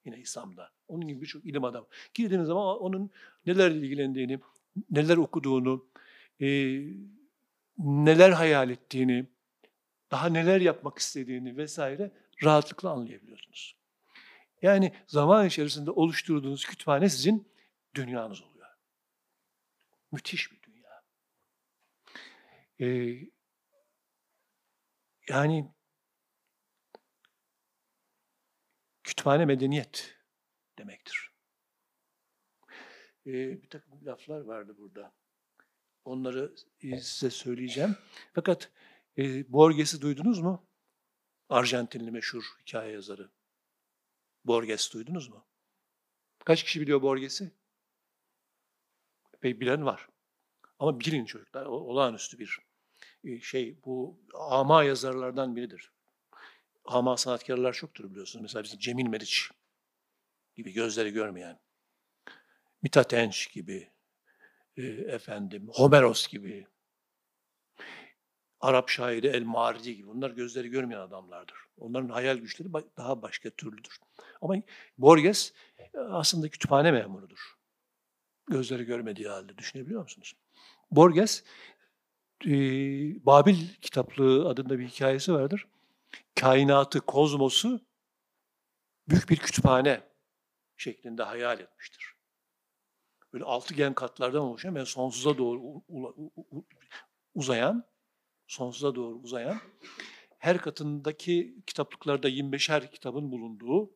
Yine 0.06 0.20
İslam'da. 0.20 0.72
Onun 0.88 1.08
gibi 1.08 1.22
birçok 1.22 1.46
ilim 1.46 1.64
adamı. 1.64 1.88
Girdiğiniz 2.14 2.48
zaman 2.48 2.80
onun 2.80 3.12
nelerle 3.46 3.78
ilgilendiğini, 3.78 4.40
neler 4.90 5.18
okuduğunu, 5.18 5.86
e, 6.42 6.48
neler 7.78 8.30
hayal 8.30 8.70
ettiğini, 8.70 9.26
daha 10.12 10.30
neler 10.30 10.62
yapmak 10.62 10.98
istediğini 11.00 11.58
vesaire 11.58 12.12
rahatlıkla 12.44 12.90
anlayabiliyorsunuz. 12.90 13.76
Yani 14.62 14.94
zaman 15.08 15.48
içerisinde 15.48 15.92
oluşturduğunuz 15.92 16.66
kütüphane 16.66 17.10
sizin 17.10 17.52
dünyanız 17.96 18.42
oluyor. 18.42 18.68
Müthiş 20.12 20.52
bir 20.52 20.62
dünya. 20.62 21.04
Ee, 22.80 23.18
yani 25.30 25.72
kütüphane 29.04 29.46
medeniyet 29.46 30.18
demektir. 30.80 31.32
Ee, 33.26 33.62
bir 33.64 33.70
takım 33.70 34.06
laflar 34.06 34.42
vardı 34.42 34.76
burada. 34.78 35.14
Onları 36.06 36.56
size 36.82 37.30
söyleyeceğim. 37.30 37.98
Fakat 38.34 38.72
e, 39.18 39.52
Borges'i 39.52 40.02
duydunuz 40.02 40.40
mu? 40.40 40.68
Arjantinli 41.50 42.12
meşhur 42.12 42.44
hikaye 42.62 42.94
yazarı. 42.94 43.30
Borges 44.46 44.94
duydunuz 44.94 45.30
mu? 45.30 45.46
Kaç 46.46 46.64
kişi 46.64 46.82
biliyor 46.82 47.02
Borges'i? 47.02 47.52
Epey 49.34 49.60
bilen 49.60 49.86
var. 49.86 50.08
Ama 50.80 51.00
bilin 51.00 51.26
çocuklar, 51.26 51.66
olağanüstü 51.66 52.40
bir 52.40 52.60
şey. 53.42 53.84
Bu 53.86 54.20
ama 54.34 54.84
yazarlardan 54.84 55.56
biridir. 55.56 55.92
Ama 56.86 57.18
sanatkarlar 57.18 57.74
çoktur 57.74 58.12
biliyorsunuz. 58.12 58.42
Mesela 58.44 58.64
bizim 58.64 58.80
Cemil 58.80 59.08
Meriç 59.08 59.52
gibi 60.56 60.74
gözleri 60.74 61.12
görmeyen, 61.12 61.60
Mithat 62.82 63.14
Enç 63.14 63.52
gibi, 63.52 63.92
e, 64.78 64.84
efendim 64.88 65.70
Homeros 65.74 66.28
gibi, 66.28 66.68
Arap 68.62 68.90
şairi 68.90 69.28
El 69.28 69.44
Mardi 69.44 69.96
gibi 69.96 70.08
bunlar 70.08 70.32
gözleri 70.32 70.70
görmeyen 70.70 71.00
adamlardır. 71.00 71.56
Onların 71.78 72.10
hayal 72.10 72.38
güçleri 72.38 72.70
daha 72.98 73.22
başka 73.22 73.50
türlüdür. 73.50 74.00
Ama 74.42 74.56
Borges 74.98 75.54
aslında 76.10 76.50
kütüphane 76.50 76.92
memurudur. 76.92 77.58
Gözleri 78.50 78.84
görmediği 78.84 79.28
halde 79.28 79.58
düşünebiliyor 79.58 80.02
musunuz? 80.02 80.34
Borges 80.92 81.44
e, 82.46 82.52
Babil 83.26 83.68
kitaplığı 83.82 84.50
adında 84.50 84.80
bir 84.80 84.88
hikayesi 84.88 85.34
vardır. 85.34 85.68
Kainatı, 86.36 87.02
kozmosu 87.02 87.82
büyük 89.10 89.30
bir 89.30 89.38
kütüphane 89.38 90.02
şeklinde 90.78 91.24
hayal 91.24 91.60
etmiştir. 91.60 92.16
Böyle 93.34 93.44
altıgen 93.44 93.94
katlardan 93.94 94.42
oluşan 94.42 94.76
ve 94.76 94.86
sonsuza 94.86 95.38
doğru 95.38 95.62
uzayan 97.36 97.91
sonsuza 98.52 98.96
doğru 98.96 99.16
uzayan, 99.16 99.58
her 100.38 100.58
katındaki 100.58 101.56
kitaplıklarda 101.68 102.30
25'er 102.30 102.92
kitabın 102.92 103.32
bulunduğu 103.32 103.92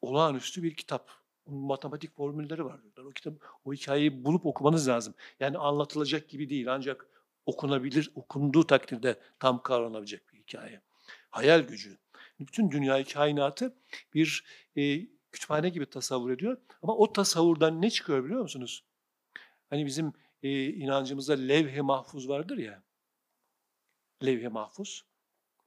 olağanüstü 0.00 0.62
bir 0.62 0.74
kitap. 0.74 1.10
Bunun 1.46 1.60
matematik 1.60 2.16
formülleri 2.16 2.64
var. 2.64 2.80
O 3.04 3.10
kitap, 3.10 3.34
o 3.64 3.72
hikayeyi 3.72 4.24
bulup 4.24 4.46
okumanız 4.46 4.88
lazım. 4.88 5.14
Yani 5.40 5.58
anlatılacak 5.58 6.28
gibi 6.28 6.50
değil 6.50 6.74
ancak 6.74 7.06
okunabilir, 7.46 8.10
okunduğu 8.14 8.66
takdirde 8.66 9.20
tam 9.38 9.62
kavranabilecek 9.62 10.32
bir 10.32 10.38
hikaye. 10.38 10.80
Hayal 11.30 11.60
gücü. 11.60 11.98
Bütün 12.40 12.70
dünyayı, 12.70 13.04
kainatı 13.04 13.74
bir 14.14 14.44
e, 14.76 15.06
kütüphane 15.32 15.68
gibi 15.68 15.86
tasavvur 15.86 16.30
ediyor. 16.30 16.58
Ama 16.82 16.96
o 16.96 17.12
tasavvurdan 17.12 17.82
ne 17.82 17.90
çıkıyor 17.90 18.24
biliyor 18.24 18.42
musunuz? 18.42 18.84
Hani 19.70 19.86
bizim 19.86 20.12
e, 20.42 20.64
inancımızda 20.64 21.32
levh-i 21.32 21.82
mahfuz 21.82 22.28
vardır 22.28 22.58
ya 22.58 22.87
levh-i 24.24 24.48
mahfuz. 24.48 25.04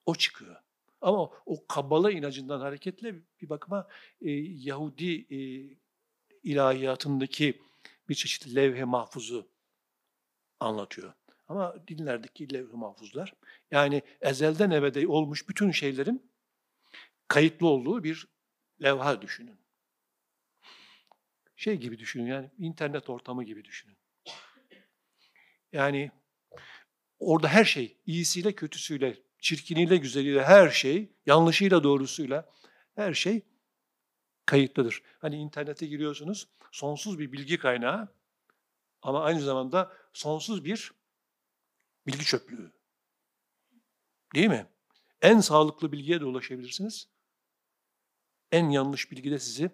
O 0.06 0.16
çıkıyor. 0.16 0.56
Ama 1.02 1.30
o 1.45 1.68
Kabala 1.68 2.12
inancından 2.12 2.60
hareketle 2.60 3.16
bir 3.41 3.49
bakıma 3.49 3.88
e, 4.22 4.32
Yahudi 4.41 5.26
e, 5.36 5.39
ilahiyatındaki 6.43 7.62
bir 8.10 8.16
çeşit 8.16 8.56
levh-i 8.56 8.86
mahfuzu 8.86 9.47
anlatıyor. 10.60 11.14
Ama 11.47 11.88
dinlerdeki 11.88 12.54
levh-i 12.54 12.76
mahfuzlar 12.76 13.34
yani 13.72 14.02
ezelden 14.22 14.72
ebede 14.72 15.08
olmuş 15.08 15.49
bütün 15.49 15.72
şeylerin 15.72 16.32
kayıtlı 17.28 17.68
olduğu 17.68 18.04
bir 18.04 18.28
levha 18.84 19.22
düşünün. 19.22 19.62
Şey 21.56 21.78
gibi 21.78 21.99
düşünün 21.99 22.26
yani 22.26 22.52
internet 22.58 23.10
ortamı 23.10 23.43
gibi 23.43 23.66
düşünün. 23.66 23.97
Yani 25.74 26.12
orada 27.22 27.47
her 27.47 27.65
şey 27.65 27.97
iyisiyle 28.05 28.55
kötüsüyle, 28.55 29.17
çirkiniyle 29.39 29.97
güzeliyle 29.97 30.43
her 30.43 30.69
şey, 30.69 31.11
yanlışıyla 31.26 31.84
doğrusuyla 31.84 32.49
her 32.95 33.13
şey 33.13 33.45
kayıtlıdır. 34.45 35.01
Hani 35.19 35.36
internete 35.36 35.88
giriyorsunuz, 35.88 36.47
sonsuz 36.72 37.19
bir 37.19 37.32
bilgi 37.32 37.57
kaynağı 37.57 38.07
ama 39.01 39.24
aynı 39.24 39.41
zamanda 39.41 39.93
sonsuz 40.13 40.65
bir 40.65 40.91
bilgi 42.07 42.26
çöplüğü. 42.26 42.72
Değil 44.36 44.47
mi? 44.47 44.67
En 45.22 45.39
sağlıklı 45.39 45.91
bilgiye 45.91 46.19
de 46.22 46.26
ulaşabilirsiniz. 46.26 47.09
En 48.51 48.69
yanlış 48.69 49.11
bilgi 49.11 49.32
de 49.32 49.39
sizi 49.39 49.72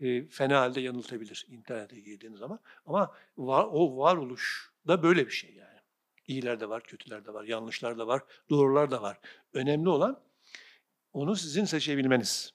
e, 0.00 0.28
fena 0.28 0.60
halde 0.60 0.80
yanıltabilir 0.80 1.46
internete 1.48 2.00
girdiğiniz 2.00 2.38
zaman. 2.38 2.60
Ama 2.86 3.14
var, 3.36 3.66
o 3.70 3.98
varoluş 3.98 4.72
da 4.86 5.02
böyle 5.02 5.26
bir 5.26 5.32
şey 5.32 5.54
yani. 5.54 5.75
İyiler 6.26 6.60
de 6.60 6.68
var, 6.68 6.82
kötüler 6.82 7.24
de 7.24 7.34
var, 7.34 7.44
yanlışlar 7.44 7.98
da 7.98 8.06
var, 8.06 8.22
doğrular 8.50 8.90
da 8.90 9.02
var. 9.02 9.20
Önemli 9.52 9.88
olan 9.88 10.22
onu 11.12 11.36
sizin 11.36 11.64
seçebilmeniz. 11.64 12.54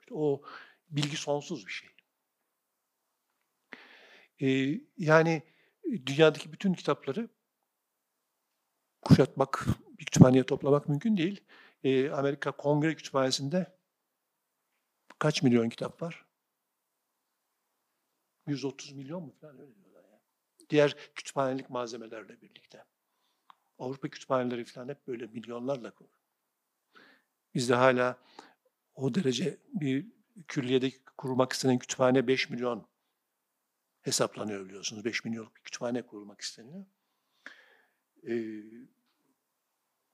İşte 0.00 0.14
o 0.14 0.42
bilgi 0.90 1.16
sonsuz 1.16 1.66
bir 1.66 1.72
şey. 1.72 1.88
Ee, 4.42 4.80
yani 4.96 5.42
dünyadaki 6.06 6.52
bütün 6.52 6.74
kitapları 6.74 7.28
kuşatmak, 9.02 9.66
bir 9.98 10.04
kütüphaneye 10.04 10.46
toplamak 10.46 10.88
mümkün 10.88 11.16
değil. 11.16 11.40
Ee, 11.84 12.10
Amerika 12.10 12.52
Kongre 12.52 12.96
Kütüphanesi'nde 12.96 13.78
kaç 15.18 15.42
milyon 15.42 15.68
kitap 15.68 16.02
var? 16.02 16.26
130 18.46 18.92
milyon 18.92 19.22
mu 19.22 19.34
falan 19.40 19.58
öyle. 19.58 19.79
Diğer 20.70 20.96
kütüphanelik 21.14 21.70
malzemelerle 21.70 22.40
birlikte. 22.40 22.84
Avrupa 23.78 24.08
kütüphaneleri 24.08 24.64
falan 24.64 24.88
hep 24.88 25.06
böyle 25.06 25.26
milyonlarla 25.26 25.90
kurulu. 25.90 26.12
Bizde 27.54 27.74
hala 27.74 28.18
o 28.94 29.14
derece 29.14 29.58
bir 29.72 30.06
külliyede 30.48 30.90
kurulmak 31.16 31.52
istenen 31.52 31.78
kütüphane 31.78 32.26
5 32.26 32.50
milyon 32.50 32.86
hesaplanıyor 34.02 34.66
biliyorsunuz. 34.66 35.04
5 35.04 35.24
milyonluk 35.24 35.56
bir 35.56 35.60
kütüphane 35.60 36.02
kurulmak 36.02 36.40
isteniyor. 36.40 36.84
Ee, 38.28 38.62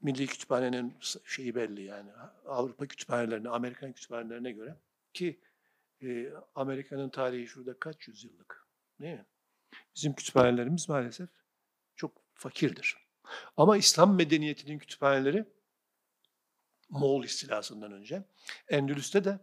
Milli 0.00 0.26
Kütüphane'nin 0.26 0.94
şeyi 1.24 1.54
belli 1.54 1.82
yani. 1.82 2.10
Avrupa 2.46 2.86
kütüphanelerine, 2.86 3.48
Amerikan 3.48 3.92
kütüphanelerine 3.92 4.52
göre 4.52 4.76
ki 5.14 5.40
e, 6.02 6.32
Amerika'nın 6.54 7.08
tarihi 7.08 7.46
şurada 7.46 7.78
kaç 7.78 8.08
yüzyıllık 8.08 8.66
değil 9.00 9.14
mi? 9.14 9.26
Bizim 9.96 10.14
kütüphanelerimiz 10.14 10.88
maalesef 10.88 11.28
çok 11.96 12.22
fakirdir. 12.34 12.96
Ama 13.56 13.76
İslam 13.76 14.16
medeniyetinin 14.16 14.78
kütüphaneleri 14.78 15.44
Moğol 16.88 17.24
istilasından 17.24 17.92
önce 17.92 18.24
Endülüs'te 18.68 19.24
de 19.24 19.38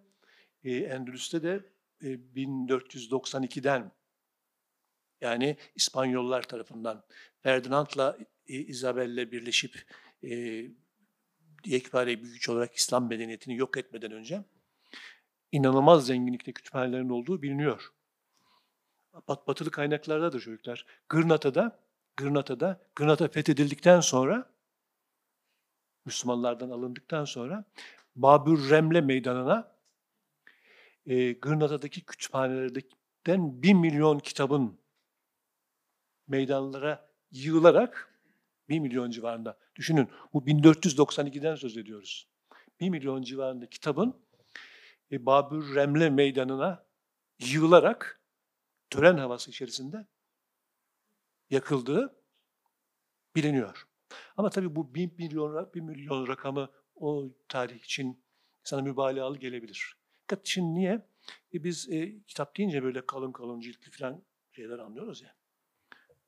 e, 0.64 0.76
Endülüs'te 0.76 1.44
de 1.44 1.66
e, 2.02 2.08
1492'den 2.08 3.92
yani 5.22 5.58
İspanyollar 5.76 6.42
tarafından 6.42 7.06
Ferdinand'la 7.40 8.18
e, 8.48 8.54
Isabel'le 8.54 9.32
birleşip 9.32 9.86
e, 10.24 10.64
yekpare 11.66 12.24
bir 12.24 12.30
güç 12.30 12.50
olarak 12.50 12.76
İslam 12.76 13.10
medeniyetini 13.10 13.58
yok 13.58 13.78
etmeden 13.78 14.12
önce 14.12 14.44
inanılmaz 15.52 16.06
zenginlikte 16.06 16.54
kütüphanelerin 16.54 17.10
olduğu 17.10 17.42
biliniyor. 17.42 17.94
Bat, 19.14 19.48
batılı 19.48 19.72
kaynaklardadır 19.72 20.42
çocuklar. 20.42 20.86
Gırnata'da, 21.10 21.80
Gırnata'da, 22.18 22.82
Gırnata 22.96 23.28
fethedildikten 23.28 24.00
sonra 24.00 24.54
Müslümanlardan 26.06 26.70
alındıktan 26.70 27.26
sonra 27.26 27.66
Babür 28.16 28.70
Remle 28.70 29.02
meydanına 29.02 29.76
e, 31.06 31.32
Gırnata'daki 31.32 32.06
kütüphanelerden 32.06 33.64
bir 33.64 33.74
milyon 33.74 34.20
kitabın 34.20 34.80
meydanlara 36.28 37.10
yığılarak 37.32 38.20
bir 38.70 38.80
milyon 38.80 39.12
civarında. 39.12 39.58
Düşünün 39.76 40.10
bu 40.34 40.40
1492'den 40.40 41.56
söz 41.56 41.78
ediyoruz. 41.78 42.28
Bir 42.80 42.90
milyon 42.90 43.22
civarında 43.22 43.70
kitabın 43.70 44.16
e, 45.12 45.26
Babür 45.26 45.76
Remle 45.76 46.10
meydanına 46.10 46.86
yığılarak 47.40 48.23
tören 48.94 49.18
havası 49.18 49.50
içerisinde 49.50 50.08
yakıldığı 51.50 52.16
biliniyor. 53.36 53.88
Ama 54.38 54.50
tabii 54.50 54.76
bu 54.76 54.96
bir 54.96 55.12
milyon, 55.18 55.74
bir 55.74 55.82
milyon 55.82 56.28
rakamı 56.28 56.70
o 56.96 57.30
tarih 57.50 57.80
için 57.84 58.24
sana 58.64 58.82
mübalağalı 58.82 59.38
gelebilir. 59.38 59.98
Fakat 60.22 60.48
için 60.48 60.76
niye? 60.76 61.08
E 61.54 61.64
biz 61.64 61.90
e, 61.90 62.24
kitap 62.28 62.58
deyince 62.58 62.84
böyle 62.84 63.06
kalın 63.06 63.32
kalın 63.32 63.60
ciltli 63.60 63.92
falan 63.92 64.24
şeyler 64.52 64.80
anlıyoruz 64.80 65.22
ya. 65.22 65.36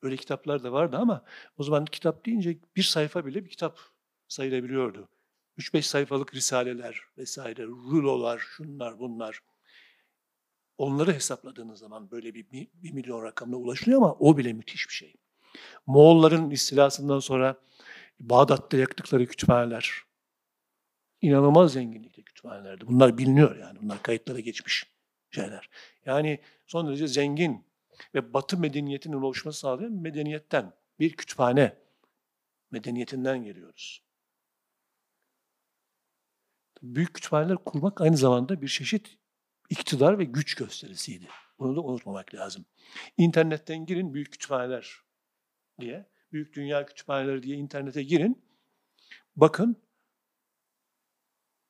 Öyle 0.02 0.18
kitaplar 0.18 0.64
da 0.64 0.72
vardı 0.72 0.98
ama 0.98 1.26
o 1.58 1.64
zaman 1.64 1.86
kitap 1.86 2.26
deyince 2.26 2.60
bir 2.76 2.84
sayfa 2.84 3.26
bile 3.26 3.46
bir 3.46 3.50
kitap 3.50 3.80
sayılabiliyordu. 4.28 5.10
3-5 5.58 5.82
sayfalık 5.82 6.36
risaleler 6.36 7.02
vesaire, 7.18 7.64
rulolar, 7.66 8.40
şunlar 8.40 9.00
bunlar. 9.00 9.42
Onları 10.78 11.14
hesapladığınız 11.14 11.80
zaman 11.80 12.12
böyle 12.12 12.34
bir, 12.34 12.52
bir, 12.52 12.92
milyon 12.92 13.24
rakamına 13.24 13.56
ulaşılıyor 13.56 14.02
ama 14.02 14.14
o 14.14 14.38
bile 14.38 14.54
müthiş 14.54 14.90
bir 14.90 14.94
şey. 14.94 15.16
Moğolların 15.86 16.50
istilasından 16.50 17.20
sonra 17.20 17.58
Bağdat'ta 18.20 18.78
yaktıkları 18.78 19.26
kütüphaneler 19.26 20.02
inanılmaz 21.22 21.74
zenginlikte 21.74 22.22
kütüphanelerdi. 22.22 22.88
Bunlar 22.88 23.18
biliniyor 23.18 23.56
yani. 23.56 23.80
Bunlar 23.82 24.04
kayıtlara 24.04 24.40
geçmiş 24.40 24.96
şeyler. 25.32 25.70
Yani 26.06 26.40
son 26.68 26.88
derece 26.88 27.08
zengin 27.08 27.66
ve 28.16 28.34
Batı 28.34 28.58
medeniyetinin 28.58 29.22
oluşması 29.22 29.60
sağlayan 29.60 29.92
medeniyetten, 29.92 30.74
bir 31.00 31.14
kütüphane 31.14 31.78
medeniyetinden 32.72 33.44
geliyoruz. 33.44 34.02
Büyük 36.82 37.14
kütüphaneler 37.14 37.58
kurmak 37.58 38.02
aynı 38.02 38.18
zamanda 38.18 38.62
bir 38.62 38.68
çeşit 38.68 39.18
iktidar 39.70 40.20
ve 40.20 40.24
güç 40.24 40.56
gösterisiydi. 40.56 41.28
Bunu 41.60 41.76
da 41.76 41.82
unutmamak 41.82 42.36
lazım. 42.36 42.66
İnternetten 43.18 43.86
girin 43.86 44.14
büyük 44.14 44.32
kütüphaneler 44.32 45.00
diye, 45.80 46.10
büyük 46.32 46.54
dünya 46.54 46.86
kütüphaneleri 46.86 47.44
diye 47.44 47.58
internete 47.58 48.04
girin. 48.04 48.44
Bakın, 49.36 49.82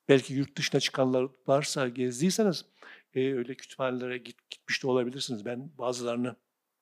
belki 0.09 0.33
yurt 0.33 0.57
dışına 0.57 0.81
çıkanlar 0.81 1.27
varsa 1.47 1.87
gezdiyseniz 1.87 2.65
e, 3.13 3.33
öyle 3.33 3.55
kütüphanelere 3.55 4.17
git, 4.17 4.49
gitmiş 4.49 4.83
de 4.83 4.87
olabilirsiniz. 4.87 5.45
Ben 5.45 5.77
bazılarını 5.77 6.35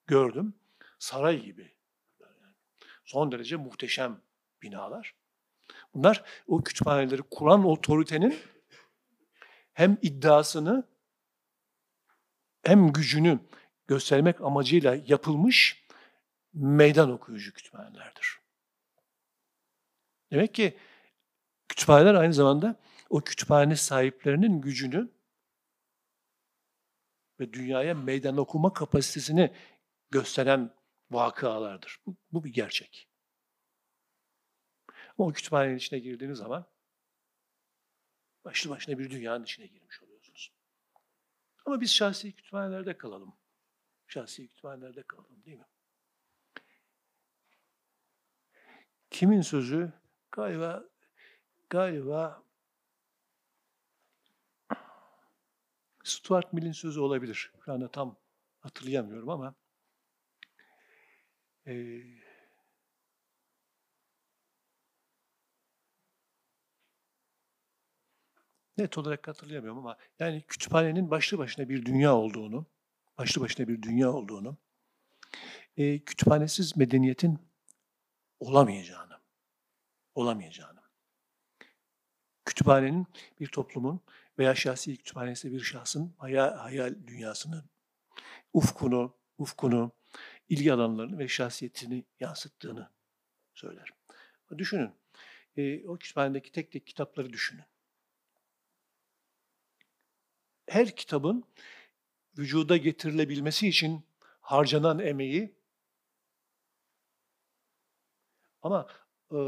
gördüm. 0.06 0.54
Saray 0.98 1.42
gibi. 1.42 1.74
Son 3.04 3.32
derece 3.32 3.56
muhteşem 3.56 4.20
binalar. 4.62 5.14
Bunlar 5.94 6.24
o 6.46 6.62
kütüphaneleri 6.62 7.22
kuran 7.22 7.64
otoritenin 7.64 8.38
hem 9.72 9.98
iddiasını 10.02 10.93
hem 12.64 12.92
gücünü 12.92 13.38
göstermek 13.86 14.40
amacıyla 14.40 14.94
yapılmış 15.06 15.84
meydan 16.52 17.10
okuyucu 17.10 17.52
kütüphanelerdir. 17.52 18.38
Demek 20.32 20.54
ki 20.54 20.78
kütüphaneler 21.68 22.14
aynı 22.14 22.32
zamanda 22.32 22.80
o 23.10 23.20
kütüphane 23.20 23.76
sahiplerinin 23.76 24.60
gücünü 24.60 25.10
ve 27.40 27.52
dünyaya 27.52 27.94
meydan 27.94 28.36
okuma 28.36 28.72
kapasitesini 28.72 29.52
gösteren 30.10 30.74
vakıalardır. 31.10 32.00
Bu, 32.06 32.16
bu 32.32 32.44
bir 32.44 32.52
gerçek. 32.52 33.08
Ama 35.18 35.28
o 35.28 35.32
kütüphanenin 35.32 35.76
içine 35.76 35.98
girdiğiniz 35.98 36.38
zaman 36.38 36.66
başlı 38.44 38.70
başına 38.70 38.98
bir 38.98 39.10
dünyanın 39.10 39.44
içine 39.44 39.66
girmiş 39.66 40.02
oluyorsunuz. 40.02 40.13
Ama 41.64 41.80
biz 41.80 41.90
şahsi 41.90 42.32
kütüphanelerde 42.32 42.98
kalalım. 42.98 43.34
Şahsi 44.08 44.48
kütüphanelerde 44.48 45.02
kalalım 45.02 45.44
değil 45.44 45.58
mi? 45.58 45.66
Kimin 49.10 49.40
sözü? 49.40 49.92
Galiba 50.32 50.84
galiba 51.70 52.42
Stuart 56.04 56.52
Mill'in 56.52 56.72
sözü 56.72 57.00
olabilir. 57.00 57.52
Şu 57.64 57.72
anda 57.72 57.90
tam 57.90 58.16
hatırlayamıyorum 58.60 59.28
ama 59.28 59.54
e, 61.66 62.02
net 68.78 68.98
olarak 68.98 69.28
hatırlayamıyorum 69.28 69.78
ama 69.78 69.96
yani 70.18 70.42
kütüphanenin 70.48 71.10
başlı 71.10 71.38
başına 71.38 71.68
bir 71.68 71.84
dünya 71.84 72.14
olduğunu, 72.16 72.66
başlı 73.18 73.40
başına 73.40 73.68
bir 73.68 73.82
dünya 73.82 74.12
olduğunu, 74.12 74.56
e, 75.76 75.98
kütüphanesiz 75.98 76.76
medeniyetin 76.76 77.38
olamayacağını, 78.40 79.18
olamayacağını, 80.14 80.80
kütüphanenin 82.44 83.06
bir 83.40 83.46
toplumun 83.46 84.00
veya 84.38 84.54
şahsi 84.54 84.96
kütüphanesi 84.96 85.52
bir 85.52 85.60
şahsın 85.60 86.14
hayal, 86.18 86.56
hayal 86.56 86.94
dünyasını, 87.06 87.64
ufkunu, 88.52 89.14
ufkunu, 89.38 89.92
ilgi 90.48 90.72
alanlarını 90.72 91.18
ve 91.18 91.28
şahsiyetini 91.28 92.04
yansıttığını 92.20 92.90
söyler. 93.54 93.88
Düşünün, 94.58 94.90
e, 95.56 95.88
o 95.88 95.98
kütüphanedeki 95.98 96.52
tek 96.52 96.72
tek 96.72 96.86
kitapları 96.86 97.32
düşünün. 97.32 97.64
Her 100.66 100.96
kitabın 100.96 101.44
vücuda 102.38 102.76
getirilebilmesi 102.76 103.68
için 103.68 104.04
harcanan 104.40 104.98
emeği 104.98 105.54
ama 108.62 108.86
e, 109.32 109.38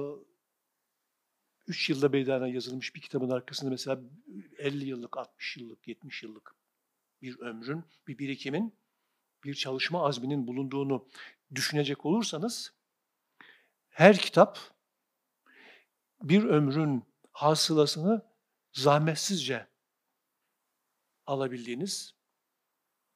3 1.66 1.90
yılda 1.90 2.08
meydana 2.08 2.48
yazılmış 2.48 2.94
bir 2.94 3.00
kitabın 3.00 3.30
arkasında 3.30 3.70
mesela 3.70 4.00
50 4.58 4.84
yıllık, 4.84 5.16
60 5.16 5.56
yıllık, 5.56 5.88
70 5.88 6.22
yıllık 6.22 6.54
bir 7.22 7.38
ömrün, 7.40 7.84
bir 8.06 8.18
birikimin, 8.18 8.74
bir 9.44 9.54
çalışma 9.54 10.06
azminin 10.06 10.46
bulunduğunu 10.46 11.08
düşünecek 11.54 12.06
olursanız 12.06 12.72
her 13.88 14.16
kitap 14.16 14.58
bir 16.22 16.44
ömrün 16.44 17.04
hasılasını 17.32 18.22
zahmetsizce 18.72 19.66
alabildiğiniz 21.26 22.14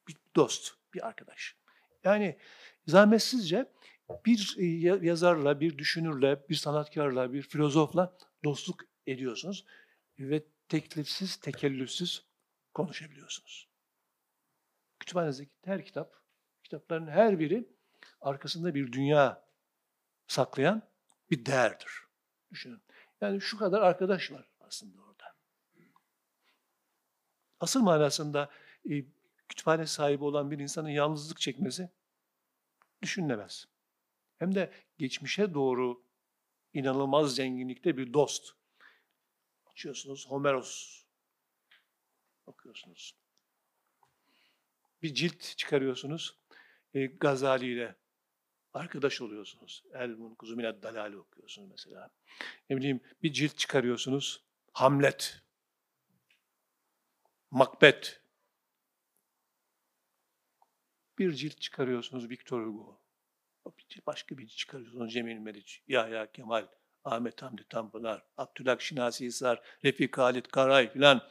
bir 0.07 0.15
dost, 0.35 0.73
bir 0.93 1.07
arkadaş. 1.07 1.55
Yani 2.03 2.37
zahmetsizce 2.87 3.71
bir 4.25 4.55
e, 4.57 4.65
yazarla, 5.05 5.59
bir 5.59 5.77
düşünürle, 5.77 6.49
bir 6.49 6.55
sanatkarla, 6.55 7.33
bir 7.33 7.41
filozofla 7.41 8.17
dostluk 8.43 8.81
ediyorsunuz 9.07 9.65
ve 10.19 10.43
teklifsiz, 10.69 11.35
tekellüfsüz 11.35 12.25
konuşabiliyorsunuz. 12.73 13.67
Kütüphanenizdeki 14.99 15.51
her 15.65 15.85
kitap, 15.85 16.15
kitapların 16.63 17.07
her 17.07 17.39
biri 17.39 17.69
arkasında 18.21 18.75
bir 18.75 18.91
dünya 18.91 19.45
saklayan 20.27 20.81
bir 21.31 21.45
değerdir. 21.45 21.91
Düşünün. 22.51 22.81
Yani 23.21 23.41
şu 23.41 23.57
kadar 23.57 23.81
arkadaş 23.81 24.31
var 24.31 24.49
aslında. 24.59 25.10
Asıl 27.61 27.81
manasında 27.81 28.49
e, 28.89 29.03
kütüphane 29.49 29.87
sahibi 29.87 30.23
olan 30.23 30.51
bir 30.51 30.59
insanın 30.59 30.89
yalnızlık 30.89 31.39
çekmesi 31.39 31.89
düşünülemez. 33.01 33.67
Hem 34.39 34.55
de 34.55 34.73
geçmişe 34.97 35.53
doğru 35.53 36.03
inanılmaz 36.73 37.35
zenginlikte 37.35 37.97
bir 37.97 38.13
dost. 38.13 38.53
Açıyorsunuz 39.65 40.27
Homeros. 40.29 41.03
Okuyorsunuz. 42.45 43.15
Bir 45.01 45.13
cilt 45.13 45.57
çıkarıyorsunuz. 45.57 46.37
E, 46.93 47.05
Gazali 47.05 47.73
ile 47.73 47.95
arkadaş 48.73 49.21
oluyorsunuz. 49.21 49.83
El 49.93 50.09
Munkuzu 50.09 50.55
Minad 50.55 50.83
Dalali 50.83 51.17
okuyorsunuz 51.17 51.69
mesela. 51.71 52.09
Ne 52.69 52.77
bileyim 52.77 53.01
bir 53.23 53.33
cilt 53.33 53.57
çıkarıyorsunuz. 53.57 54.43
Hamlet. 54.73 55.41
Macbeth. 57.51 58.09
Bir 61.19 61.33
cilt 61.33 61.61
çıkarıyorsunuz 61.61 62.29
Victor 62.29 62.65
Hugo. 62.65 63.01
Başka 64.07 64.37
bir 64.37 64.47
cilt 64.47 64.57
çıkarıyorsunuz 64.57 65.13
Cemil 65.13 65.37
Meriç, 65.37 65.83
Yahya 65.87 66.31
Kemal, 66.31 66.67
Ahmet 67.03 67.41
Hamdi 67.41 67.67
Tanpınar, 67.69 68.25
Abdülhak 68.37 68.81
Şinasi 68.81 69.25
Hisar, 69.25 69.61
Refik 69.83 70.17
Halit 70.17 70.47
Karay 70.47 70.91
filan. 70.93 71.21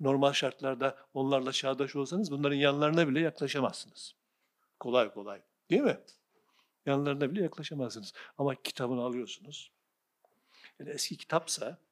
Normal 0.00 0.32
şartlarda 0.32 1.08
onlarla 1.14 1.52
çağdaş 1.52 1.96
olsanız 1.96 2.30
bunların 2.30 2.56
yanlarına 2.56 3.08
bile 3.08 3.20
yaklaşamazsınız. 3.20 4.14
Kolay 4.80 5.12
kolay. 5.12 5.42
Değil 5.70 5.82
mi? 5.82 6.00
Yanlarına 6.86 7.30
bile 7.30 7.42
yaklaşamazsınız. 7.42 8.12
Ama 8.38 8.62
kitabını 8.62 9.02
alıyorsunuz. 9.02 9.72
Yani 10.78 10.90
eski 10.90 11.16
kitapsa 11.16 11.85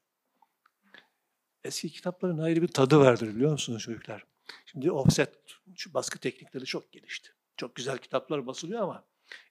eski 1.65 1.91
kitapların 1.91 2.39
ayrı 2.39 2.62
bir 2.62 2.69
tadı 2.69 2.99
vardır 2.99 3.29
biliyor 3.29 3.53
musunuz 3.53 3.83
çocuklar? 3.83 4.27
Şimdi 4.67 4.93
offset 4.93 5.39
şu 5.77 5.95
baskı 5.95 6.19
teknikleri 6.19 6.65
çok 6.65 6.93
gelişti. 6.93 7.31
Çok 7.57 7.75
güzel 7.75 7.99
kitaplar 7.99 8.47
basılıyor 8.47 8.83
ama 8.83 9.05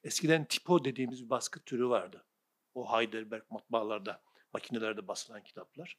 eskiden 0.04 0.46
tipo 0.46 0.86
dediğimiz 0.86 1.26
bir 1.26 1.30
baskı 1.30 1.60
türü 1.60 1.90
vardı. 1.90 2.26
O 2.74 2.98
Heidelberg 2.98 3.44
matbaalarda, 3.50 4.22
makinelerde 4.54 5.08
basılan 5.08 5.44
kitaplar. 5.44 5.98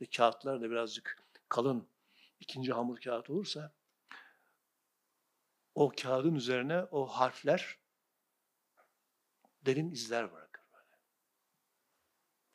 Ve 0.00 0.06
kağıtlar 0.06 0.60
da 0.60 0.70
birazcık 0.70 1.22
kalın 1.48 1.88
ikinci 2.40 2.72
hamur 2.72 3.00
kağıt 3.00 3.30
olursa 3.30 3.72
o 5.74 5.92
kağıdın 6.02 6.34
üzerine 6.34 6.82
o 6.82 7.06
harfler 7.06 7.78
derin 9.62 9.90
izler 9.90 10.32
bırakır 10.32 10.64
böyle. 10.72 10.98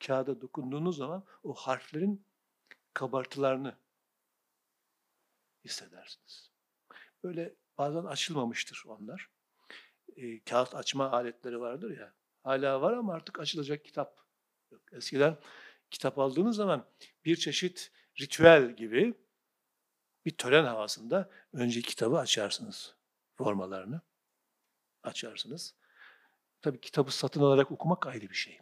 Kağıda 0.07 0.41
dokunduğunuz 0.41 0.97
zaman 0.97 1.24
o 1.43 1.53
harflerin 1.53 2.28
kabartılarını 3.00 3.78
hissedersiniz. 5.66 6.52
Böyle 7.24 7.56
bazen 7.78 8.04
açılmamıştır 8.04 8.84
onlar. 8.88 9.30
E, 10.16 10.43
kağıt 10.43 10.76
açma 10.76 11.12
aletleri 11.12 11.60
vardır 11.60 11.97
ya. 11.97 12.14
Hala 12.43 12.82
var 12.82 12.93
ama 12.93 13.14
artık 13.14 13.39
açılacak 13.39 13.86
kitap 13.86 14.20
yok. 14.72 14.82
Eskiden 14.93 15.38
kitap 15.91 16.20
aldığınız 16.20 16.56
zaman 16.56 16.86
bir 17.26 17.36
çeşit 17.36 17.91
ritüel 18.22 18.76
gibi 18.76 19.14
bir 20.26 20.38
tören 20.38 20.66
havasında 20.66 21.30
önce 21.54 21.82
kitabı 21.82 22.18
açarsınız. 22.18 22.95
Formalarını 23.36 24.02
açarsınız. 25.04 25.76
Tabii 26.62 26.82
kitabı 26.82 27.12
satın 27.12 27.41
alarak 27.41 27.72
okumak 27.72 28.08
ayrı 28.08 28.30
bir 28.30 28.36
şey. 28.36 28.60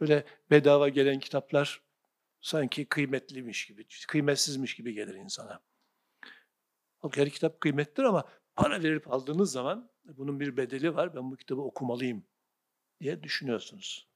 Öyle 0.00 0.26
bedava 0.50 0.88
gelen 0.88 1.20
kitaplar 1.20 1.85
sanki 2.46 2.86
kıymetliymiş 2.86 3.66
gibi, 3.66 3.86
kıymetsizmiş 4.08 4.74
gibi 4.76 4.94
gelir 4.94 5.14
insana. 5.14 5.62
Halbuki 6.98 7.20
her 7.20 7.30
kitap 7.30 7.60
kıymetlidir 7.60 8.02
ama 8.02 8.24
para 8.54 8.82
verip 8.82 9.12
aldığınız 9.12 9.52
zaman 9.52 9.90
bunun 10.04 10.40
bir 10.40 10.56
bedeli 10.56 10.94
var, 10.94 11.14
ben 11.14 11.30
bu 11.30 11.36
kitabı 11.36 11.60
okumalıyım 11.60 12.24
diye 13.00 13.22
düşünüyorsunuz. 13.22 14.08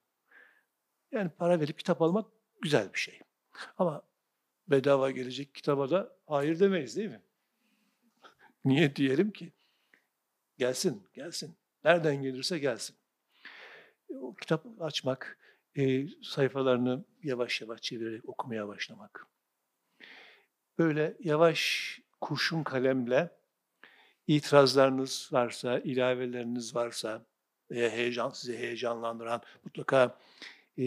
Yani 1.11 1.29
para 1.29 1.59
verip 1.59 1.77
kitap 1.77 2.01
almak 2.01 2.31
güzel 2.61 2.93
bir 2.93 2.99
şey. 2.99 3.19
Ama 3.77 4.01
bedava 4.67 5.11
gelecek 5.11 5.55
kitaba 5.55 5.89
da 5.89 6.17
hayır 6.27 6.59
demeyiz 6.59 6.97
değil 6.97 7.09
mi? 7.09 7.21
Niye 8.65 8.95
diyelim 8.95 9.31
ki? 9.31 9.53
Gelsin, 10.57 11.07
gelsin. 11.13 11.57
Nereden 11.83 12.21
gelirse 12.21 12.59
gelsin. 12.59 12.95
O 14.09 14.35
kitap 14.35 14.81
açmak, 14.81 15.40
e, 15.77 16.07
sayfalarını 16.23 17.05
yavaş 17.23 17.61
yavaş 17.61 17.81
çevirerek 17.81 18.29
okumaya 18.29 18.67
başlamak. 18.67 19.27
Böyle 20.77 21.17
yavaş 21.19 21.99
kurşun 22.21 22.63
kalemle 22.63 23.29
itirazlarınız 24.27 25.29
varsa, 25.31 25.79
ilaveleriniz 25.79 26.75
varsa 26.75 27.25
veya 27.71 27.89
heyecan 27.89 28.29
sizi 28.29 28.57
heyecanlandıran 28.57 29.41
mutlaka 29.63 30.19
e, 30.77 30.83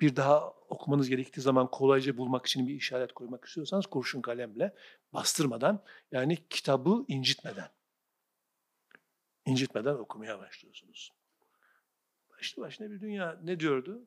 bir 0.00 0.16
daha 0.16 0.50
okumanız 0.50 1.08
gerektiği 1.08 1.40
zaman 1.40 1.70
kolayca 1.70 2.16
bulmak 2.16 2.46
için 2.46 2.68
bir 2.68 2.74
işaret 2.74 3.12
koymak 3.12 3.44
istiyorsanız 3.44 3.86
kurşun 3.86 4.22
kalemle 4.22 4.74
bastırmadan 5.12 5.84
yani 6.12 6.38
kitabı 6.50 7.04
incitmeden 7.08 7.68
incitmeden 9.46 9.94
okumaya 9.94 10.38
başlıyorsunuz. 10.38 11.12
Başlı 12.40 12.62
başına 12.62 12.90
bir 12.90 13.00
dünya 13.00 13.40
ne 13.42 13.60
diyordu? 13.60 14.06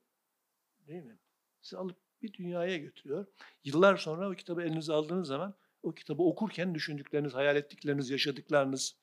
Değil 0.87 1.03
mi? 1.03 1.19
Sizi 1.61 1.77
alıp 1.77 1.97
bir 2.21 2.33
dünyaya 2.33 2.77
götürüyor. 2.77 3.27
Yıllar 3.63 3.97
sonra 3.97 4.29
o 4.29 4.33
kitabı 4.35 4.61
elinize 4.61 4.93
aldığınız 4.93 5.27
zaman 5.27 5.55
o 5.83 5.91
kitabı 5.91 6.23
okurken 6.23 6.75
düşündükleriniz, 6.75 7.33
hayal 7.33 7.55
ettikleriniz, 7.55 8.09
yaşadıklarınız, 8.09 8.95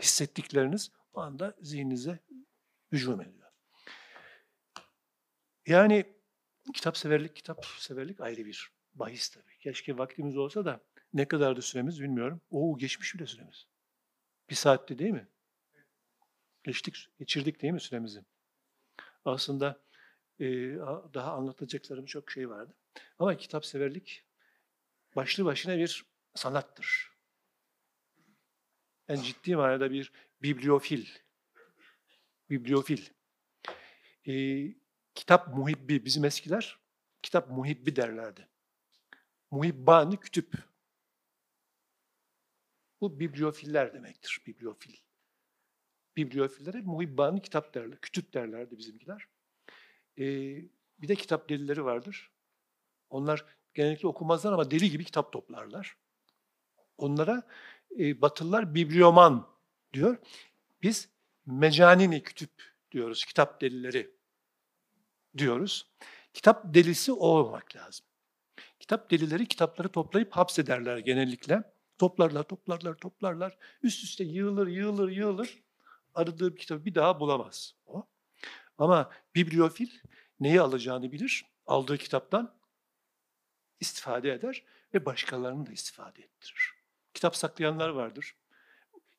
hissettikleriniz 0.00 0.92
o 1.12 1.20
anda 1.20 1.56
zihninize 1.60 2.18
hücum 2.92 3.20
ediyor. 3.20 3.50
Yani 5.66 6.04
kitap 6.74 6.96
severlik, 6.96 7.36
kitap 7.36 7.66
severlik 7.66 8.20
ayrı 8.20 8.44
bir 8.44 8.72
bahis 8.94 9.28
tabii. 9.28 9.58
Keşke 9.60 9.98
vaktimiz 9.98 10.36
olsa 10.36 10.64
da 10.64 10.80
ne 11.12 11.28
kadar 11.28 11.56
da 11.56 11.62
süremiz 11.62 12.00
bilmiyorum. 12.02 12.40
O 12.50 12.78
geçmiş 12.78 13.14
bile 13.14 13.26
süremiz. 13.26 13.66
Bir 14.50 14.54
saatte 14.54 14.98
değil 14.98 15.12
mi? 15.12 15.28
Geçtik, 16.64 17.08
geçirdik 17.18 17.62
değil 17.62 17.72
mi 17.72 17.80
süremizi? 17.80 18.24
Aslında 19.28 19.66
a- 20.82 21.14
daha 21.14 21.32
anlatacaklarım 21.32 22.06
çok 22.06 22.30
şey 22.30 22.50
vardı. 22.50 22.74
Ama 23.18 23.36
kitap 23.36 23.66
severlik 23.66 24.24
başlı 25.16 25.44
başına 25.44 25.78
bir 25.78 26.06
sanattır. 26.34 27.12
En 29.08 29.22
ciddi 29.22 29.56
manada 29.56 29.90
bir 29.90 30.12
bibliofil. 30.42 31.06
Bibliofil. 32.50 33.06
Ee, 34.28 34.74
kitap 35.14 35.48
muhibbi, 35.48 36.04
bizim 36.04 36.24
eskiler 36.24 36.78
kitap 37.22 37.50
muhibbi 37.50 37.96
derlerdi. 37.96 38.48
Muhibbani 39.50 40.20
kütüp. 40.20 40.54
Bu 43.00 43.20
bibliofiller 43.20 43.94
demektir, 43.94 44.42
bibliofil. 44.46 44.96
Bibliofillere 46.18 46.80
muhibbani 46.80 47.42
kitap 47.42 47.74
derler, 47.74 48.00
kütüp 48.00 48.34
derlerdi 48.34 48.78
bizimkiler. 48.78 49.24
Ee, 50.18 50.24
bir 50.98 51.08
de 51.08 51.14
kitap 51.14 51.48
delileri 51.48 51.84
vardır. 51.84 52.30
Onlar 53.10 53.44
genellikle 53.74 54.08
okumazlar 54.08 54.52
ama 54.52 54.70
deli 54.70 54.90
gibi 54.90 55.04
kitap 55.04 55.32
toplarlar. 55.32 55.96
Onlara 56.96 57.42
e, 57.98 58.20
Batılılar 58.20 58.74
biblioman 58.74 59.48
diyor. 59.92 60.18
Biz 60.82 61.08
mecanini 61.46 62.22
kütüp 62.22 62.50
diyoruz, 62.92 63.24
kitap 63.24 63.60
delileri 63.60 64.10
diyoruz. 65.36 65.90
Kitap 66.32 66.74
delisi 66.74 67.12
o 67.12 67.26
olmak 67.26 67.76
lazım. 67.76 68.06
Kitap 68.80 69.10
delileri 69.10 69.46
kitapları 69.46 69.88
toplayıp 69.88 70.32
hapsederler 70.32 70.98
genellikle. 70.98 71.62
Toplarlar, 71.98 72.42
toplarlar, 72.42 72.94
toplarlar. 72.94 73.58
Üst 73.82 74.04
üste 74.04 74.24
yığılır, 74.24 74.66
yığılır, 74.66 75.08
yığılır. 75.08 75.67
Aradığı 76.18 76.52
bir 76.54 76.60
kitabı 76.60 76.84
bir 76.84 76.94
daha 76.94 77.20
bulamaz 77.20 77.74
o. 77.86 78.06
Ama 78.78 79.10
bibliofil 79.34 79.90
neyi 80.40 80.60
alacağını 80.60 81.12
bilir. 81.12 81.44
Aldığı 81.66 81.98
kitaptan 81.98 82.54
istifade 83.80 84.32
eder 84.32 84.64
ve 84.94 85.04
başkalarını 85.06 85.66
da 85.66 85.72
istifade 85.72 86.22
ettirir. 86.22 86.72
Kitap 87.14 87.36
saklayanlar 87.36 87.88
vardır. 87.88 88.36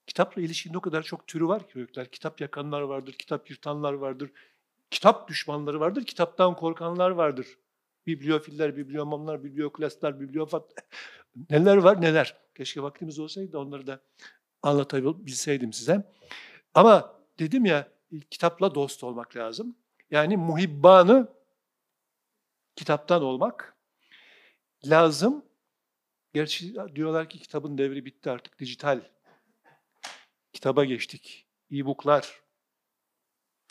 Kitapla 0.08 0.42
ilişkinin 0.42 0.74
o 0.74 0.82
kadar 0.82 1.04
çok 1.04 1.28
türü 1.28 1.48
var 1.48 1.68
ki 1.68 1.74
çocuklar. 1.74 2.12
Kitap 2.12 2.42
yakanlar 2.42 2.82
vardır, 2.82 3.14
kitap 3.14 3.50
yırtanlar 3.50 3.94
vardır, 3.94 4.32
kitap 4.92 5.28
düşmanları 5.28 5.80
vardır, 5.80 6.06
kitaptan 6.06 6.56
korkanlar 6.56 7.10
vardır. 7.10 7.48
Bibliofiller, 8.08 8.78
bibliomamlar, 8.78 9.44
biblioklaslar, 9.44 10.20
bibliofat 10.20 10.74
neler 11.50 11.78
var 11.78 12.02
neler. 12.02 12.38
Keşke 12.56 12.82
vaktimiz 12.82 13.20
olsaydı 13.20 13.58
onları 13.58 13.88
da 13.88 14.02
anlatabilseydim 14.64 15.74
size. 15.74 16.04
Ama 16.80 17.16
dedim 17.40 17.66
ya 17.66 17.92
kitapla 18.32 18.76
dost 18.76 19.04
olmak 19.04 19.36
lazım. 19.36 19.76
Yani 20.12 20.38
muhibbanı 20.38 21.28
kitaptan 22.76 23.24
olmak 23.24 23.78
lazım. 24.86 25.46
Gerçi 26.34 26.76
diyorlar 26.96 27.30
ki 27.30 27.40
kitabın 27.40 27.78
devri 27.78 28.06
bitti 28.06 28.30
artık 28.30 28.60
dijital. 28.60 29.02
Kitaba 30.54 30.86
geçtik. 30.86 31.48
E-booklar 31.72 32.42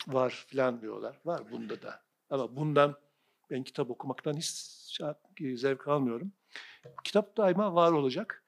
var 0.07 0.45
filan 0.47 0.81
diyorlar. 0.81 1.19
Var 1.25 1.51
bunda 1.51 1.81
da. 1.81 2.03
Ama 2.29 2.55
bundan 2.55 2.95
ben 3.49 3.63
kitap 3.63 3.89
okumaktan 3.89 4.37
hiç 4.37 4.45
şey- 5.37 5.57
zevk 5.57 5.87
almıyorum. 5.87 6.31
Kitap 7.03 7.37
daima 7.37 7.75
var 7.75 7.91
olacak. 7.91 8.43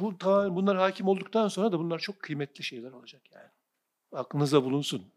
Bu 0.00 0.20
bunlar 0.56 0.76
hakim 0.76 1.08
olduktan 1.08 1.48
sonra 1.48 1.72
da 1.72 1.78
bunlar 1.78 1.98
çok 1.98 2.20
kıymetli 2.20 2.64
şeyler 2.64 2.92
olacak 2.92 3.22
yani. 3.34 3.50
Aklınıza 4.12 4.64
bulunsun. 4.64 5.12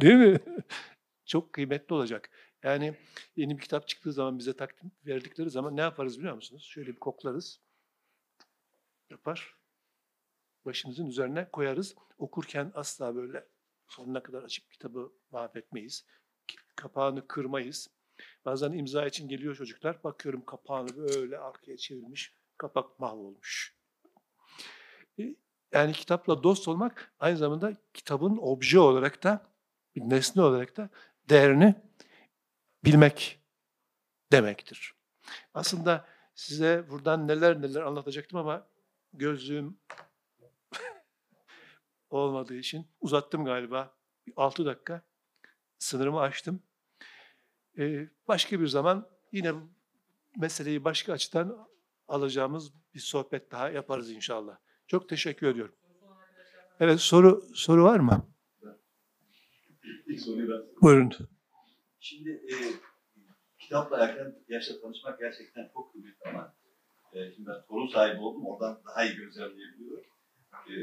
Değil 0.00 0.14
mi? 0.14 0.40
çok 1.24 1.52
kıymetli 1.52 1.94
olacak. 1.94 2.30
Yani 2.62 2.94
yeni 3.36 3.56
bir 3.56 3.62
kitap 3.62 3.88
çıktığı 3.88 4.12
zaman 4.12 4.38
bize 4.38 4.56
takdim 4.56 4.92
verdikleri 5.06 5.50
zaman 5.50 5.76
ne 5.76 5.80
yaparız 5.80 6.18
biliyor 6.18 6.34
musunuz? 6.34 6.64
Şöyle 6.64 6.92
bir 6.92 6.98
koklarız. 6.98 7.60
Yapar. 9.10 9.54
Başımızın 10.64 11.06
üzerine 11.06 11.50
koyarız. 11.50 11.94
Okurken 12.18 12.72
asla 12.74 13.16
böyle 13.16 13.46
sonuna 13.88 14.22
kadar 14.22 14.42
açıp 14.42 14.70
kitabı 14.70 15.12
mahvetmeyiz. 15.30 16.06
Kapağını 16.76 17.26
kırmayız. 17.26 17.90
Bazen 18.44 18.72
imza 18.72 19.06
için 19.06 19.28
geliyor 19.28 19.54
çocuklar. 19.56 20.04
Bakıyorum 20.04 20.44
kapağını 20.44 20.96
böyle 20.96 21.38
arkaya 21.38 21.76
çevirmiş. 21.76 22.34
Kapak 22.58 23.00
mahvolmuş. 23.00 23.79
E, 25.20 25.34
Yani 25.72 25.92
kitapla 25.92 26.42
dost 26.42 26.68
olmak 26.68 27.12
aynı 27.20 27.36
zamanda 27.36 27.76
kitabın 27.94 28.38
obje 28.42 28.78
olarak 28.78 29.22
da 29.22 29.46
bir 29.96 30.00
nesne 30.00 30.42
olarak 30.42 30.76
da 30.76 30.88
değerini 31.28 31.74
bilmek 32.84 33.40
demektir. 34.32 34.94
Aslında 35.54 36.06
size 36.34 36.90
buradan 36.90 37.28
neler 37.28 37.62
neler 37.62 37.82
anlatacaktım 37.82 38.38
ama 38.38 38.66
gözlüğüm 39.12 39.78
olmadığı 42.10 42.54
için 42.56 42.86
uzattım 43.00 43.44
galiba. 43.44 43.94
6 44.36 44.64
dakika 44.66 45.02
sınırımı 45.78 46.20
aştım. 46.20 46.62
Ee, 47.78 48.08
başka 48.28 48.60
bir 48.60 48.66
zaman 48.66 49.08
yine 49.32 49.52
meseleyi 50.36 50.84
başka 50.84 51.12
açıdan 51.12 51.68
alacağımız 52.08 52.72
bir 52.94 53.00
sohbet 53.00 53.50
daha 53.52 53.70
yaparız 53.70 54.10
inşallah. 54.10 54.58
Çok 54.90 55.08
teşekkür 55.08 55.46
ediyorum. 55.46 55.74
Evet 56.80 57.00
soru 57.00 57.44
soru 57.54 57.84
var 57.84 58.00
mı? 58.00 58.26
İlk 60.06 60.20
soruyu 60.20 60.50
ben 60.50 60.82
Buyurun. 60.82 61.12
Şimdi 62.00 62.30
e, 62.30 62.54
kitapla 63.58 63.98
erken 63.98 64.34
yaşta 64.48 64.80
tanışmak 64.80 65.18
gerçekten 65.18 65.70
çok 65.74 65.92
kıymetli 65.92 66.28
ama 66.28 66.54
e, 67.12 67.32
şimdi 67.32 67.48
ben 67.48 67.66
torun 67.68 67.86
sahibi 67.86 68.20
oldum, 68.20 68.46
oradan 68.46 68.82
daha 68.86 69.04
iyi 69.04 69.16
gözlemleyebiliyorum. 69.16 70.04
E, 70.52 70.74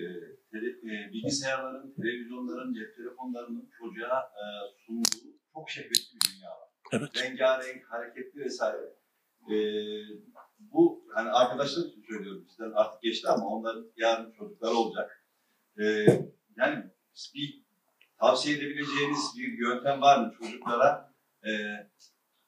tele, 0.52 0.70
e, 0.70 1.14
bilgisayarların, 1.14 1.94
televizyonların, 1.94 2.74
cep 2.74 2.96
telefonlarının 2.96 3.70
çocuğa 3.80 4.20
e, 4.20 4.44
sunduğu 4.86 5.38
çok 5.54 5.70
şehvetli 5.70 6.16
bir 6.16 6.36
dünya 6.36 6.50
var. 6.50 6.70
Evet. 6.92 7.24
Rengarenk, 7.24 7.86
hareketli 7.86 8.40
vesaire. 8.40 8.94
E, 9.50 9.56
bu 10.60 11.06
hani 11.14 11.30
arkadaşlar 11.30 11.86
için 11.86 12.04
söylüyorum 12.10 12.46
bizden 12.50 12.72
artık 12.72 13.02
geçti 13.02 13.28
ama 13.28 13.48
onların 13.48 13.92
yarın 13.98 14.32
çocukları 14.32 14.74
olacak. 14.74 15.24
E, 15.80 15.84
yani 16.58 16.84
bir 17.36 17.64
tavsiye 18.20 18.58
edebileceğiniz 18.58 19.34
bir 19.38 19.68
yöntem 19.68 20.02
var 20.02 20.20
mı 20.20 20.34
çocuklara? 20.40 21.14
Ee, 21.44 21.52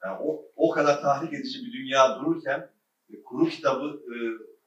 yani 0.03 0.17
o, 0.21 0.45
o 0.55 0.69
kadar 0.69 1.01
tahrik 1.01 1.33
edici 1.33 1.65
bir 1.65 1.73
dünya 1.73 2.19
dururken 2.19 2.71
e, 3.09 3.23
kuru 3.23 3.49
kitabı 3.49 3.85
e, 3.87 4.15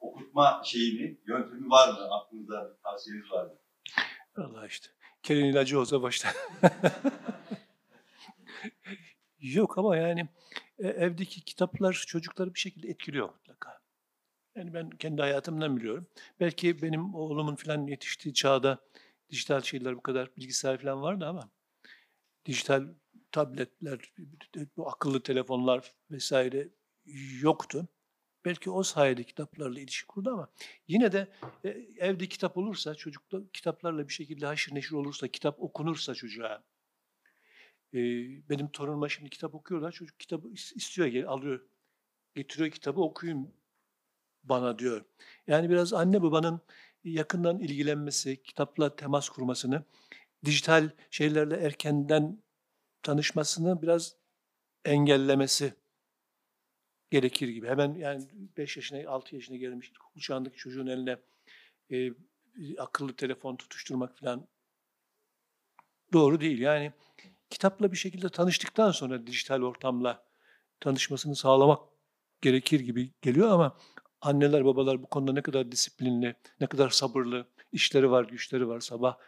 okutma 0.01 0.62
şeyini, 0.64 1.18
yöntemi 1.26 1.70
var 1.70 1.88
mı? 1.88 2.09
Aklınızda 2.11 2.76
tavsiyeniz 2.82 3.30
var 3.30 3.45
mı? 3.45 3.53
Allah 4.36 4.66
işte. 4.66 4.88
Kelin 5.22 5.45
ilacı 5.45 5.80
olsa 5.80 6.03
başta. 6.03 6.28
Yok 9.40 9.78
ama 9.78 9.97
yani 9.97 10.28
evdeki 10.88 11.44
kitaplar 11.44 12.04
çocukları 12.06 12.54
bir 12.54 12.60
şekilde 12.60 12.88
etkiliyor 12.88 13.28
mutlaka. 13.28 13.80
Yani 14.56 14.74
ben 14.74 14.90
kendi 14.90 15.22
hayatımdan 15.22 15.76
biliyorum. 15.76 16.06
Belki 16.40 16.82
benim 16.82 17.14
oğlumun 17.14 17.54
falan 17.54 17.86
yetiştiği 17.86 18.34
çağda 18.34 18.78
dijital 19.30 19.60
şeyler 19.62 19.96
bu 19.96 20.02
kadar 20.02 20.36
bilgisayar 20.36 20.78
falan 20.78 21.02
vardı 21.02 21.26
ama 21.26 21.50
dijital 22.46 22.88
tabletler, 23.32 24.12
bu 24.76 24.88
akıllı 24.88 25.22
telefonlar 25.22 25.92
vesaire 26.10 26.68
yoktu. 27.40 27.88
Belki 28.44 28.70
o 28.70 28.82
sayede 28.82 29.24
kitaplarla 29.24 29.80
ilişki 29.80 30.06
kurdu 30.06 30.30
ama 30.30 30.48
yine 30.88 31.12
de 31.12 31.32
e, 31.64 31.68
evde 31.98 32.26
kitap 32.26 32.56
olursa, 32.56 32.94
çocukla 32.94 33.40
kitaplarla 33.52 34.08
bir 34.08 34.12
şekilde 34.12 34.46
haşır 34.46 34.74
neşir 34.74 34.92
olursa, 34.92 35.28
kitap 35.28 35.62
okunursa 35.62 36.14
çocuğa. 36.14 36.62
E, 37.95 37.99
benim 38.49 38.68
torunuma 38.68 39.09
şimdi 39.09 39.30
kitap 39.30 39.55
okuyorlar. 39.55 39.93
Çocuk 39.93 40.20
kitabı 40.20 40.49
is- 40.49 40.76
istiyor, 40.76 41.24
alıyor. 41.24 41.61
Getiriyor 42.34 42.70
kitabı 42.70 43.01
okuyun 43.01 43.55
bana 44.45 44.78
diyor. 44.78 45.05
Yani 45.47 45.70
biraz 45.70 45.93
anne 45.93 46.22
babanın 46.22 46.61
yakından 47.05 47.59
ilgilenmesi, 47.59 48.43
kitapla 48.43 48.97
temas 48.97 49.28
kurmasını, 49.28 49.84
dijital 50.45 50.90
şeylerle 51.11 51.57
erkenden 51.57 52.43
tanışmasını 53.03 53.82
biraz 53.82 54.16
engellemesi 54.84 55.74
gerekir 57.11 57.49
gibi. 57.49 57.68
Hemen 57.68 57.95
yani 57.95 58.28
5 58.57 58.76
yaşına, 58.76 59.11
6 59.11 59.34
yaşına 59.34 59.57
gelmiş 59.57 59.90
ilkokul 59.90 60.20
çağındaki 60.20 60.57
çocuğun 60.57 60.86
eline 60.86 61.18
e, 61.90 62.11
akıllı 62.78 63.16
telefon 63.16 63.57
tutuşturmak 63.57 64.18
falan 64.18 64.49
doğru 66.12 66.40
değil. 66.40 66.59
Yani 66.59 66.93
kitapla 67.53 67.92
bir 67.92 67.96
şekilde 67.96 68.28
tanıştıktan 68.28 68.90
sonra 68.90 69.26
dijital 69.26 69.62
ortamla 69.62 70.24
tanışmasını 70.80 71.36
sağlamak 71.36 71.80
gerekir 72.40 72.80
gibi 72.80 73.12
geliyor 73.22 73.50
ama 73.50 73.76
anneler 74.20 74.64
babalar 74.64 75.03
bu 75.03 75.07
konuda 75.07 75.32
ne 75.32 75.42
kadar 75.42 75.72
disiplinli, 75.72 76.34
ne 76.61 76.66
kadar 76.66 76.90
sabırlı, 76.90 77.46
işleri 77.72 78.11
var, 78.11 78.24
güçleri 78.24 78.68
var 78.68 78.80
sabah 78.80 79.18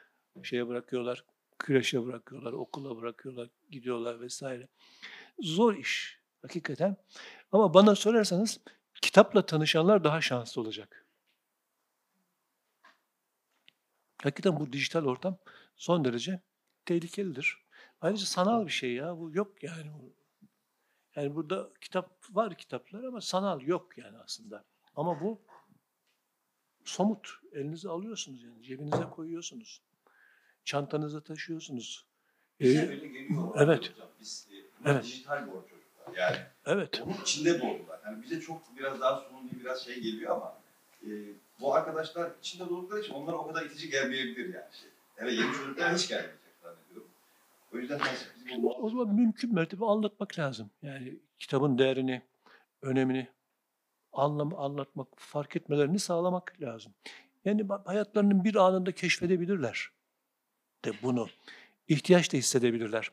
şeye 0.43 0.69
bırakıyorlar, 0.69 1.25
kreşe 1.59 2.07
bırakıyorlar, 2.07 2.53
okula 2.53 2.97
bırakıyorlar, 2.97 3.49
gidiyorlar 3.71 4.21
vesaire. 4.21 4.69
Zor 5.39 5.75
iş 5.75 6.19
hakikaten. 6.43 6.97
Ama 7.53 7.75
bana 7.75 7.95
sorarsanız 7.95 8.61
kitapla 9.03 9.47
tanışanlar 9.47 10.05
daha 10.05 10.21
şanslı 10.21 10.63
olacak. 10.63 11.07
Hakikaten 14.23 14.61
bu 14.61 14.73
dijital 14.73 15.05
ortam 15.05 15.39
son 15.77 16.05
derece 16.05 16.41
tehlikelidir. 16.87 17.64
Ayrıca 18.05 18.27
sanal 18.27 18.67
bir 18.67 18.73
şey 18.73 18.93
ya. 18.93 19.19
Bu 19.19 19.31
yok 19.35 19.63
yani. 19.63 19.91
Yani 21.17 21.35
burada 21.35 21.71
kitap 21.81 22.11
var 22.31 22.55
kitaplar 22.55 23.05
ama 23.05 23.21
sanal 23.21 23.61
yok 23.63 23.99
yani 23.99 24.19
aslında. 24.19 24.65
Ama 24.97 25.21
bu 25.21 25.41
somut. 26.85 27.29
Elinize 27.53 27.89
alıyorsunuz 27.89 28.43
yani. 28.43 28.63
Cebinize 28.63 29.05
koyuyorsunuz. 29.11 29.81
Çantanıza 30.65 31.21
taşıyorsunuz. 31.21 32.07
Bize 32.61 32.79
Ee, 32.79 32.89
öyle 32.89 33.09
geliyor. 33.09 33.55
evet. 33.57 33.91
Hocam. 33.91 34.09
Biz, 34.21 34.49
e, 34.53 34.91
Evet. 34.91 35.05
dijital 35.05 35.47
bu 35.47 35.51
çocuklar. 35.71 36.17
Yani 36.17 36.37
evet. 36.67 37.03
onun 37.05 37.23
içinde 37.23 37.59
doğdular. 37.61 38.01
Yani 38.05 38.23
bize 38.23 38.41
çok 38.41 38.77
biraz 38.79 39.01
daha 39.01 39.21
suni 39.21 39.61
biraz 39.61 39.85
şey 39.85 40.01
geliyor 40.01 40.37
ama 40.37 40.59
e, 41.03 41.09
bu 41.61 41.75
arkadaşlar 41.75 42.31
içinde 42.39 42.69
doğdukları 42.69 43.01
için 43.01 43.15
onlara 43.15 43.37
o 43.37 43.47
kadar 43.47 43.67
itici 43.67 43.91
gelmeyebilir 43.91 44.55
yani. 44.55 44.73
Şey. 44.73 44.91
Hele 45.17 45.33
yeni 45.33 45.53
çocuklar 45.53 45.95
hiç 45.95 46.01
zannediyorum. 46.01 46.39
O 47.75 47.79
yüzden 47.79 48.01
O 48.63 48.91
zaman 48.91 49.15
mümkün 49.15 49.55
mertebe 49.55 49.85
anlatmak 49.85 50.39
lazım. 50.39 50.71
Yani 50.83 51.19
kitabın 51.39 51.79
değerini, 51.79 52.23
önemini 52.83 53.29
anlam 54.13 54.55
anlatmak, 54.59 55.09
fark 55.17 55.57
etmelerini 55.57 55.99
sağlamak 55.99 56.57
lazım. 56.61 56.95
Yani 57.45 57.67
hayatlarının 57.85 58.45
bir 58.45 58.55
anında 58.55 58.93
keşfedebilirler 58.93 59.91
de 60.85 60.93
bunu. 61.03 61.27
ihtiyaç 61.89 62.33
da 62.33 62.37
hissedebilirler. 62.37 63.11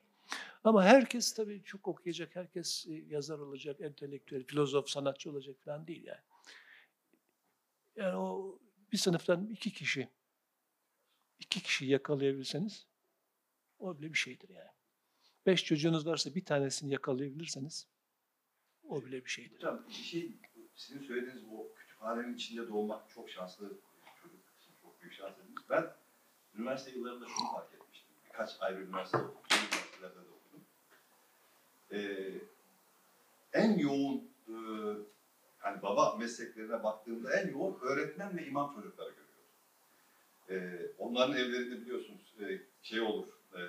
Ama 0.63 0.83
herkes 0.83 1.33
tabii 1.33 1.63
çok 1.63 1.87
okuyacak, 1.87 2.35
herkes 2.35 2.87
e, 2.89 2.93
yazar 2.93 3.39
olacak, 3.39 3.81
entelektüel, 3.81 4.43
filozof, 4.43 4.89
sanatçı 4.89 5.31
olacak 5.31 5.55
falan 5.65 5.87
değil 5.87 6.03
yani. 6.03 6.19
Yani 7.95 8.15
o 8.17 8.59
bir 8.91 8.97
sınıftan 8.97 9.47
iki 9.47 9.73
kişi, 9.73 10.09
iki 11.39 11.63
kişi 11.63 11.85
yakalayabilseniz 11.85 12.90
o 13.81 13.97
bile 13.97 14.13
bir 14.13 14.17
şeydir 14.17 14.49
yani. 14.49 14.69
Beş 15.45 15.65
çocuğunuz 15.65 16.07
varsa 16.07 16.35
bir 16.35 16.45
tanesini 16.45 16.91
yakalayabilirseniz 16.91 17.87
o 18.89 19.05
bile 19.05 19.25
bir 19.25 19.29
şeydir. 19.29 19.55
Hocam 19.55 19.85
bir 19.89 19.93
şey 19.93 20.31
sizin 20.75 21.01
söylediğiniz 21.01 21.49
bu 21.49 21.73
kütüphanenin 21.75 22.35
içinde 22.35 22.67
doğmak 22.69 23.09
çok 23.09 23.29
şanslı 23.29 23.71
çocuk 24.21 24.39
çok 24.81 25.01
büyük 25.01 25.13
şans 25.13 25.37
ediniz. 25.37 25.55
Ben 25.69 25.93
üniversite 26.55 26.91
yıllarında 26.91 27.25
şunu 27.25 27.51
fark 27.51 27.73
etmiştim. 27.73 28.09
Birkaç 28.25 28.49
ayrı 28.59 28.81
üniversite 28.81 29.17
okudum. 29.17 29.37
Üniversitelerde 29.51 30.15
de 30.15 30.29
okudum. 30.29 30.63
Ee, 31.91 32.41
en 33.53 33.77
yoğun 33.77 34.31
e, 34.47 34.55
hani 35.57 35.81
baba 35.81 36.15
mesleklerine 36.15 36.83
baktığımda 36.83 37.39
en 37.39 37.49
yoğun 37.51 37.79
öğretmen 37.81 38.37
ve 38.37 38.45
imam 38.45 38.75
çocukları 38.75 39.09
görüyorum. 39.09 39.31
Ee, 40.49 40.91
onların 40.97 41.35
evlerinde 41.35 41.81
biliyorsunuz 41.81 42.35
e, 42.41 42.61
şey 42.81 43.01
olur. 43.01 43.40
E, 43.53 43.59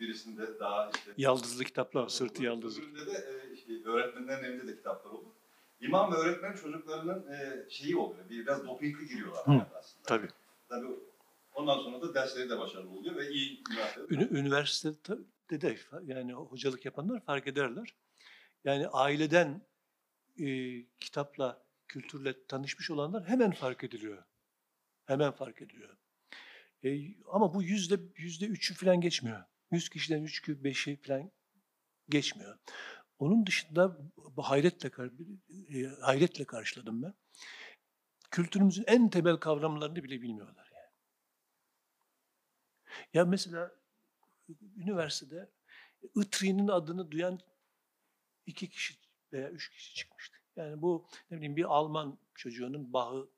birisinde 0.00 0.58
daha 0.58 0.90
işte 0.94 1.12
Yaldızlı 1.16 1.64
kitaplar, 1.64 2.08
sırtı 2.08 2.44
yaldızlı. 2.44 2.82
Öbüründe 2.82 3.06
de 3.06 3.12
e, 3.12 3.52
işte 3.54 3.72
öğretmenlerin 3.84 4.44
evinde 4.44 4.66
de 4.66 4.76
kitaplar 4.76 5.10
olur. 5.10 5.32
İmam 5.80 6.12
ve 6.12 6.16
öğretmen 6.16 6.52
çocuklarının 6.52 7.32
e, 7.32 7.70
şeyi 7.70 7.96
oluyor. 7.96 8.30
Biraz 8.30 8.66
dopingli 8.66 9.08
giriyorlar 9.08 9.46
Hı, 9.46 9.66
aslında. 9.78 10.04
Tabii. 10.06 10.28
Tabii 10.68 10.86
ondan 11.54 11.78
sonra 11.78 12.02
da 12.02 12.14
dersleri 12.14 12.50
de 12.50 12.58
başarılı 12.58 12.90
oluyor 12.90 13.16
ve 13.16 13.28
iyi 13.30 13.62
üniversitede. 13.70 14.38
Üniversitede 14.38 15.60
de 15.60 15.78
yani 16.04 16.32
hocalık 16.32 16.84
yapanlar 16.84 17.20
fark 17.20 17.46
ederler. 17.46 17.94
Yani 18.64 18.88
aileden 18.88 19.66
e, 20.40 20.46
kitapla, 21.00 21.64
kültürle 21.88 22.46
tanışmış 22.46 22.90
olanlar 22.90 23.24
hemen 23.28 23.50
fark 23.50 23.84
ediliyor. 23.84 24.24
Hemen 25.04 25.30
fark 25.30 25.62
ediliyor. 25.62 25.96
E, 26.84 27.16
ama 27.32 27.54
bu 27.54 27.62
yüzde 27.62 27.98
yüzde 28.16 28.46
üçü 28.46 28.74
falan 28.74 29.00
geçmiyor. 29.00 29.44
Yüz 29.70 29.88
kişiden 29.88 30.22
üç, 30.22 30.48
beşi 30.48 30.96
falan 30.96 31.30
geçmiyor. 32.08 32.58
Onun 33.18 33.46
dışında 33.46 33.98
hayretle 34.36 34.90
e, 35.68 35.86
hayretle 35.86 36.44
karşıladım 36.44 37.02
ben. 37.02 37.14
Kültürümüzün 38.30 38.84
en 38.86 39.10
temel 39.10 39.36
kavramlarını 39.36 40.04
bile 40.04 40.22
bilmiyorlar 40.22 40.70
yani. 40.74 40.90
Ya 43.14 43.24
mesela 43.24 43.72
üniversitede 44.76 45.50
Itri'nin 46.16 46.68
adını 46.68 47.10
duyan 47.10 47.40
iki 48.46 48.68
kişi 48.68 48.94
veya 49.32 49.50
üç 49.50 49.70
kişi 49.70 49.94
çıkmıştı. 49.94 50.36
Yani 50.56 50.82
bu 50.82 51.08
ne 51.30 51.36
bileyim 51.36 51.56
bir 51.56 51.64
Alman 51.64 52.18
çocuğunun 52.34 52.92
Bach'ı 52.92 53.30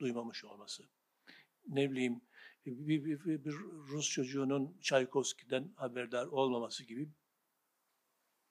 duymamış 0.00 0.44
olması. 0.44 0.88
Ne 1.68 1.90
bileyim 1.90 2.22
bir, 2.66 3.04
bir, 3.04 3.24
bir, 3.24 3.44
bir 3.44 3.52
Rus 3.88 4.10
çocuğunun 4.10 4.78
Çaykovski'den 4.80 5.72
haberdar 5.76 6.26
olmaması 6.26 6.84
gibi 6.84 7.08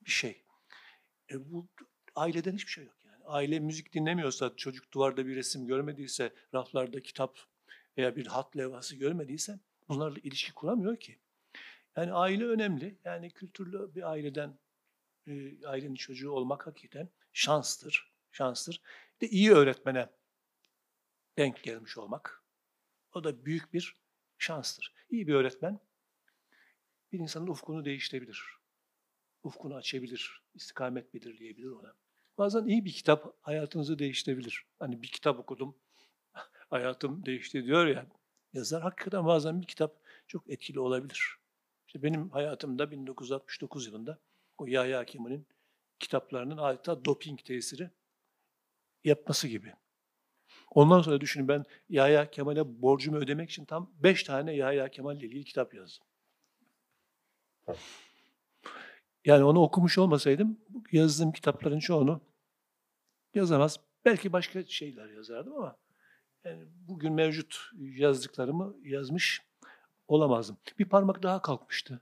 bir 0.01 0.12
şey. 0.12 0.43
E 1.32 1.51
bu 1.51 1.68
aileden 2.16 2.53
hiçbir 2.53 2.72
şey 2.72 2.86
yok 2.86 3.05
yani. 3.05 3.24
Aile 3.26 3.59
müzik 3.59 3.93
dinlemiyorsa, 3.93 4.55
çocuk 4.55 4.91
duvarda 4.91 5.28
bir 5.28 5.36
resim 5.36 5.68
görmediyse, 5.68 6.34
raflarda 6.53 7.01
kitap 7.01 7.39
veya 7.97 8.16
bir 8.16 8.28
hat 8.28 8.57
levhası 8.57 8.95
görmediyse 8.95 9.59
bunlarla 9.89 10.20
ilişki 10.20 10.53
kuramıyor 10.53 10.97
ki. 10.97 11.20
Yani 11.95 12.14
aile 12.14 12.45
önemli. 12.45 12.99
Yani 13.05 13.32
kültürlü 13.32 13.95
bir 13.95 14.12
aileden 14.12 14.59
e, 15.28 15.66
ailenin 15.66 15.95
çocuğu 15.95 16.32
olmak 16.32 16.68
hakikaten 16.68 17.09
şanstır. 17.34 18.12
Şanstır. 18.32 18.82
Bir 19.22 19.28
de 19.28 19.32
iyi 19.32 19.51
öğretmene 19.51 20.09
denk 21.38 21.64
gelmiş 21.64 21.97
olmak. 21.97 22.43
O 23.14 23.24
da 23.24 23.45
büyük 23.45 23.74
bir 23.74 24.01
şanstır. 24.42 24.94
İyi 25.10 25.28
bir 25.28 25.34
öğretmen 25.34 25.80
bir 27.12 27.20
insanın 27.20 27.48
ufkunu 27.48 27.86
değiştirebilir. 27.86 28.44
Ufkunu 29.44 29.76
açabilir, 29.76 30.44
istikamet 30.54 31.14
belirleyebilir 31.14 31.68
ona. 31.68 31.93
Bazen 32.38 32.66
iyi 32.66 32.86
bir 32.86 32.92
kitap 32.92 33.38
hayatınızı 33.42 34.00
değiştirebilir. 34.00 34.66
Hani 34.80 35.01
bir 35.01 35.08
kitap 35.08 35.39
okudum, 35.39 35.76
hayatım 36.70 37.26
değişti 37.26 37.66
diyor 37.66 37.88
ya 37.88 38.08
yazar. 38.54 38.82
Hakikaten 38.82 39.26
bazen 39.26 39.62
bir 39.62 39.68
kitap 39.68 40.01
çok 40.28 40.50
etkili 40.50 40.80
olabilir. 40.80 41.38
İşte 41.88 42.04
benim 42.04 42.30
hayatımda 42.30 42.92
1969 42.92 43.88
yılında 43.88 44.20
o 44.58 44.68
Yahya 44.68 45.05
Kemal'in 45.05 45.47
kitaplarının 46.00 46.58
adeta 46.58 47.05
doping 47.05 47.43
tesiri 47.43 47.89
yapması 49.04 49.47
gibi. 49.47 49.74
Ondan 50.76 51.02
sonra 51.02 51.22
düşünün 51.22 51.48
ben 51.48 51.66
Yahya 51.89 52.32
Kemal'e 52.32 52.82
borcumu 52.82 53.18
ödemek 53.18 53.50
için 53.50 53.66
tam 53.66 53.92
beş 54.04 54.24
tane 54.24 54.54
Yahya 54.54 54.89
Kemal 54.89 55.18
ile 55.18 55.26
ilgili 55.26 55.43
kitap 55.43 55.74
yazdım. 55.74 56.08
Yani 59.26 59.43
onu 59.43 59.62
okumuş 59.62 59.98
olmasaydım 59.98 60.60
yazdığım 60.92 61.32
kitapların 61.32 61.80
çoğunu 61.80 62.22
yazamaz. 63.34 63.80
Belki 64.06 64.34
başka 64.34 64.66
şeyler 64.66 65.10
yazardım 65.10 65.54
ama 65.56 65.78
yani 66.43 66.64
bugün 66.88 67.14
mevcut 67.14 67.72
yazdıklarımı 67.80 68.76
yazmış 68.84 69.42
olamazdım. 70.08 70.58
Bir 70.80 70.86
parmak 70.86 71.24
daha 71.24 71.42
kalkmıştı. 71.42 72.02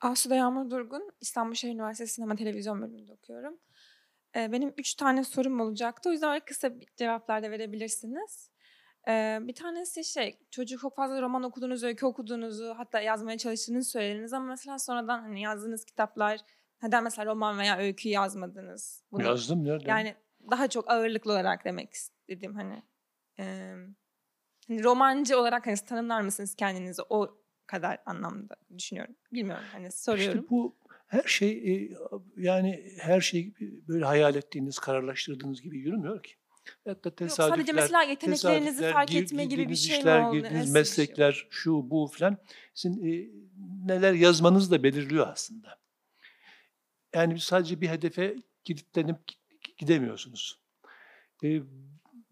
Asude 0.00 0.34
Yağmur 0.34 0.70
Durgun, 0.70 1.12
İstanbul 1.20 1.54
Şehir 1.54 1.74
Üniversitesi 1.74 2.14
Sinema 2.14 2.36
Televizyon 2.36 2.82
bölümünde 2.82 3.12
okuyorum. 3.12 3.58
Benim 4.34 4.74
üç 4.78 4.94
tane 4.94 5.24
sorum 5.24 5.60
olacaktı. 5.60 6.08
O 6.08 6.12
yüzden 6.12 6.40
kısa 6.46 6.70
cevaplar 6.96 7.42
da 7.42 7.50
verebilirsiniz. 7.50 8.50
Bir 9.40 9.54
tanesi 9.54 10.04
şey, 10.04 10.38
çocuk 10.50 10.80
çok 10.80 10.96
fazla 10.96 11.22
roman 11.22 11.42
okuduğunuzu, 11.42 11.86
öykü 11.86 12.06
okuduğunuzu, 12.06 12.74
hatta 12.76 13.00
yazmaya 13.00 13.38
çalıştığınızı 13.38 13.90
söylediniz 13.90 14.32
ama 14.32 14.46
mesela 14.46 14.78
sonradan 14.78 15.20
hani 15.20 15.42
yazdığınız 15.42 15.84
kitaplar, 15.84 16.40
neden 16.82 17.04
mesela 17.04 17.26
roman 17.26 17.58
veya 17.58 17.78
öykü 17.78 18.08
yazmadınız? 18.08 19.02
Bunu- 19.12 19.24
Yazdım 19.24 19.64
nerede? 19.64 19.88
Yani 19.88 20.14
daha 20.50 20.68
çok 20.68 20.90
ağırlıklı 20.90 21.32
olarak 21.32 21.64
demek 21.64 21.92
istedim 21.92 22.54
hani. 22.54 22.82
Hani 24.68 24.84
romancı 24.84 25.38
olarak 25.38 25.66
hani 25.66 25.76
tanımlar 25.76 26.20
mısınız 26.20 26.54
kendinizi 26.54 27.02
o 27.08 27.38
kadar 27.66 27.98
anlamda 28.06 28.56
düşünüyorum. 28.78 29.16
Bilmiyorum 29.32 29.64
hani 29.72 29.92
soruyorum. 29.92 30.38
İşte 30.38 30.50
bu 30.50 30.76
her 31.14 31.22
şey 31.28 31.74
e, 31.74 31.90
yani 32.36 32.92
her 32.98 33.20
şey 33.20 33.52
böyle 33.88 34.04
hayal 34.04 34.34
ettiğiniz, 34.34 34.78
kararlaştırdığınız 34.78 35.62
gibi 35.62 35.78
yürümüyor 35.78 36.22
ki. 36.22 36.34
Hatta 36.84 37.08
Yok, 37.08 37.16
tesadüfler, 37.16 37.56
sadece 37.56 37.72
mesela 37.72 38.02
yeteneklerinizi 38.02 38.90
fark 38.92 39.14
etme 39.14 39.44
gibi 39.44 39.68
bir 39.68 39.74
şey 39.74 39.98
işler, 39.98 40.20
mi 40.20 40.26
oldu? 40.26 40.36
girdiğiniz 40.36 40.64
şey 40.64 40.72
meslekler, 40.72 41.46
şu 41.50 41.90
bu 41.90 42.10
filan 42.14 42.36
sizin 42.74 43.12
e, 43.12 43.28
neler 43.86 44.12
yazmanızı 44.12 44.70
da 44.70 44.82
belirliyor 44.82 45.28
aslında. 45.28 45.78
Yani 47.14 47.40
sadece 47.40 47.80
bir 47.80 47.88
hedefe 47.88 48.36
kilitlenip 48.64 49.16
gi- 49.16 49.76
gidemiyorsunuz. 49.78 50.58
E, 51.44 51.60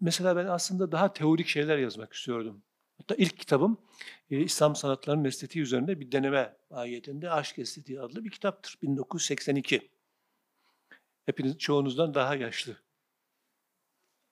mesela 0.01 0.37
ben 0.37 0.47
aslında 0.47 0.93
daha 0.93 1.13
teorik 1.13 1.47
şeyler 1.47 1.79
yazmak 1.79 2.13
istiyordum. 2.13 2.63
Hatta 3.03 3.15
ilk 3.15 3.39
kitabım 3.39 3.79
e, 4.31 4.41
İslam 4.41 4.77
sanatlarının 4.77 5.25
estetiği 5.25 5.63
üzerine 5.63 6.01
bir 6.01 6.13
deneme 6.13 6.57
ayetinde 6.71 7.31
Aşk 7.31 7.59
Estetiği 7.59 8.01
adlı 8.01 8.25
bir 8.25 8.31
kitaptır. 8.31 8.79
1982. 8.83 9.91
Hepiniz 11.27 11.59
çoğunuzdan 11.59 12.15
daha 12.15 12.35
yaşlı. 12.35 12.77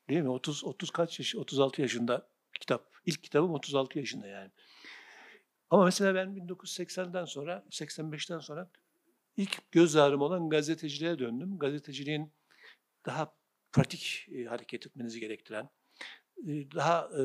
Değil 0.09 0.21
mi? 0.21 0.29
30 0.29 0.65
30 0.65 0.91
kaç 0.91 1.19
yaş 1.19 1.37
36 1.37 1.83
yaşında 1.83 2.29
kitap. 2.61 2.91
İlk 3.07 3.23
kitabım 3.23 3.51
36 3.55 3.99
yaşında 3.99 4.27
yani. 4.27 4.51
Ama 5.71 5.85
mesela 5.85 6.15
ben 6.15 6.29
1980'den 6.29 7.25
sonra 7.25 7.65
85'ten 7.71 8.39
sonra 8.39 8.71
ilk 9.37 9.73
göz 9.73 9.97
ağrım 9.97 10.21
olan 10.21 10.51
gazeteciliğe 10.51 11.19
döndüm. 11.19 11.59
Gazeteciliğin 11.59 12.33
daha 13.07 13.35
pratik 13.73 14.27
e, 14.33 14.45
hareket 14.45 14.87
etmenizi 14.87 15.21
gerektiren, 15.21 15.71
e, 16.47 16.71
daha 16.75 17.11
e, 17.19 17.23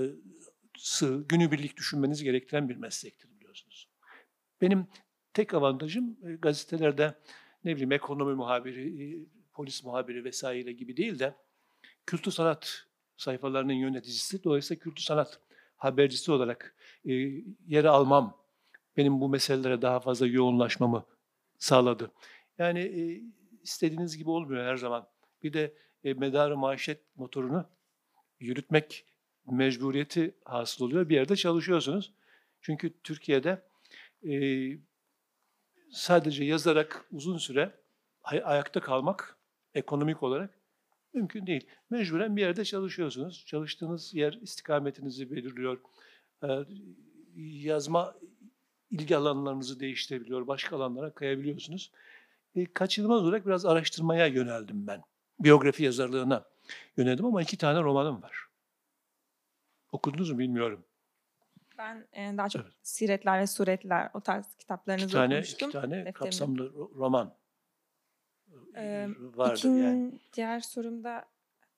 sığ, 0.78 1.26
günübirlik 1.30 1.78
düşünmenizi 1.78 2.24
gerektiren 2.24 2.70
bir 2.70 2.76
meslektir 2.76 3.30
biliyorsunuz. 3.32 3.90
Benim 4.62 4.88
tek 5.34 5.54
avantajım 5.54 6.18
e, 6.24 6.36
gazetelerde 6.36 7.16
ne 7.64 7.76
bileyim 7.76 7.92
ekonomi 7.92 8.34
muhabiri, 8.34 9.04
e, 9.04 9.26
polis 9.54 9.84
muhabiri 9.84 10.24
vesaire 10.24 10.72
gibi 10.72 10.98
değil 10.98 11.20
de 11.20 11.36
kültür 12.06 12.32
sanat 12.32 12.86
sayfalarının 13.18 13.74
yöneticisi, 13.74 14.44
dolayısıyla 14.44 14.84
kültür 14.84 15.04
sanat 15.04 15.40
habercisi 15.78 16.32
olarak 16.32 16.76
e, 17.06 17.14
yer 17.68 17.86
almam 17.86 18.38
benim 18.98 19.22
bu 19.22 19.30
meselelere 19.30 19.82
daha 19.82 20.00
fazla 20.00 20.28
yoğunlaşmamı 20.28 21.06
sağladı. 21.58 22.12
Yani 22.58 22.80
e, 22.80 23.22
istediğiniz 23.64 24.18
gibi 24.18 24.30
olmuyor 24.30 24.66
her 24.66 24.76
zaman. 24.76 25.08
Bir 25.44 25.54
de 25.54 25.74
e, 26.04 26.14
medarı 26.14 26.58
maişet 26.58 27.02
motorunu 27.16 27.70
yürütmek 28.40 29.06
mecburiyeti 29.52 30.36
hasıl 30.46 30.86
oluyor. 30.86 31.10
Bir 31.10 31.16
yerde 31.16 31.36
çalışıyorsunuz. 31.36 32.14
Çünkü 32.62 32.94
Türkiye'de 33.04 33.62
e, 34.24 34.34
sadece 35.92 36.44
yazarak 36.44 37.06
uzun 37.12 37.38
süre 37.38 37.72
ay- 38.24 38.42
ayakta 38.46 38.80
kalmak 38.80 39.38
ekonomik 39.74 40.24
olarak 40.24 40.60
mümkün 41.14 41.48
değil. 41.48 41.68
Mecburen 41.90 42.36
bir 42.36 42.42
yerde 42.42 42.66
çalışıyorsunuz. 42.66 43.46
Çalıştığınız 43.48 44.14
yer 44.14 44.34
istikametinizi 44.34 45.32
belirliyor. 45.32 45.80
E, 46.44 46.48
yazma 47.36 48.16
ilgi 48.92 49.18
alanlarınızı 49.18 49.80
değiştirebiliyor. 49.80 50.48
Başka 50.48 50.76
alanlara 50.76 51.14
kayabiliyorsunuz. 51.14 51.92
E, 52.56 52.66
kaçınılmaz 52.66 53.22
olarak 53.24 53.46
biraz 53.46 53.66
araştırmaya 53.66 54.28
yöneldim 54.28 54.88
ben. 54.88 55.02
Biyografi 55.40 55.84
yazarlığına 55.84 56.46
yöneldim 56.98 57.26
ama 57.26 57.42
iki 57.42 57.58
tane 57.58 57.82
romanım 57.82 58.22
var. 58.22 58.45
Okudunuz 59.96 60.32
mu 60.32 60.40
bilmiyorum. 60.40 60.86
Ben 61.78 62.08
e, 62.14 62.38
daha 62.38 62.50
çok 62.50 62.62
Evet. 62.66 62.74
siretler 62.84 63.40
ve 63.40 63.48
suretler 63.48 64.10
o 64.14 64.22
tarz 64.22 64.56
kitaplarınızı 64.56 65.06
İki 65.06 65.14
tane, 65.14 65.34
okumuştum. 65.34 65.70
iki 65.70 65.80
tane 65.80 65.92
defterimde. 65.92 66.12
kapsamlı 66.12 66.60
ro- 66.74 66.96
roman 66.96 67.34
Ee, 68.76 69.08
vardır 69.36 69.58
İkin- 69.58 69.84
yani. 69.84 70.12
Diğer 70.34 70.60
sorumda 70.60 71.26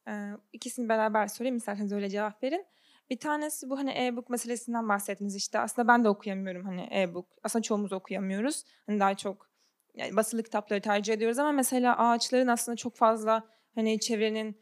e, 0.07 0.31
ikisini 0.53 0.89
beraber 0.89 1.27
sorayım 1.27 1.57
isterseniz 1.57 1.91
öyle 1.94 2.10
cevap 2.10 2.44
verin. 2.44 2.65
Bir 3.10 3.19
tanesi 3.19 3.69
bu 3.69 3.77
hani 3.80 3.91
e-book 3.91 4.30
meselesinden 4.30 4.89
bahsettiniz 4.89 5.35
işte. 5.35 5.60
Aslında 5.60 5.88
ben 5.88 6.03
de 6.03 6.10
okuyamıyorum 6.10 6.65
hani 6.65 6.89
e-book. 6.91 7.27
Aslında 7.44 7.64
çoğumuz 7.64 7.94
okuyamıyoruz. 7.94 8.64
Hani 8.88 8.99
daha 8.99 9.15
çok 9.18 9.49
yani 9.95 10.15
basılı 10.15 10.44
kitapları 10.44 10.81
tercih 10.81 11.14
ediyoruz 11.14 11.39
ama 11.39 11.52
mesela 11.52 11.98
ağaçların 11.98 12.48
aslında 12.48 12.76
çok 12.76 12.95
fazla 12.95 13.44
hani 13.76 13.99
çevrenin 13.99 14.57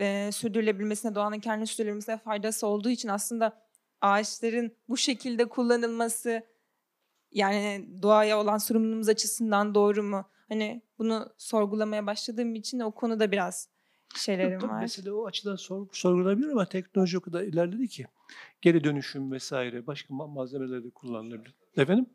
e, 0.00 0.32
sürdürülebilmesine, 0.32 1.14
doğanın 1.14 1.40
kendini 1.40 1.66
sürdürülebilmesine 1.66 2.18
faydası 2.18 2.66
olduğu 2.66 2.90
için 2.90 3.08
aslında 3.08 3.62
ağaçların 4.00 4.72
bu 4.88 4.96
şekilde 4.96 5.44
kullanılması 5.44 6.42
yani 7.32 7.88
doğaya 8.02 8.38
olan 8.40 8.58
sorumluluğumuz 8.58 9.08
açısından 9.08 9.74
doğru 9.74 10.02
mu? 10.02 10.28
Hani 10.48 10.82
bunu 10.98 11.32
sorgulamaya 11.38 12.06
başladığım 12.06 12.54
için 12.54 12.80
o 12.80 12.90
konuda 12.90 13.32
biraz 13.32 13.68
şeylerim 14.16 14.60
Tabii 14.60 14.70
var. 14.70 14.80
Mesela 14.80 15.14
o 15.14 15.26
açıdan 15.26 15.56
sor, 15.56 15.86
sorgulanabilir 15.92 16.48
ama 16.48 16.66
teknoloji 16.66 17.18
o 17.18 17.20
kadar 17.20 17.42
ilerledi 17.42 17.88
ki 17.88 18.06
geri 18.60 18.84
dönüşüm 18.84 19.32
vesaire 19.32 19.86
başka 19.86 20.14
ma- 20.14 20.34
malzemeler 20.34 20.84
de 20.84 20.90
kullanılabilir. 20.90 21.54
Efendim? 21.76 22.06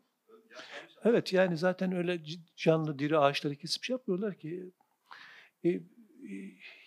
Evet 1.04 1.32
yani 1.32 1.56
zaten 1.56 1.92
öyle 1.92 2.20
canlı 2.56 2.98
diri 2.98 3.18
ağaçları 3.18 3.56
kesip 3.56 3.84
şey 3.84 3.94
yapmıyorlar 3.94 4.34
ki. 4.34 4.70
E, 5.64 5.68
e, 5.68 5.80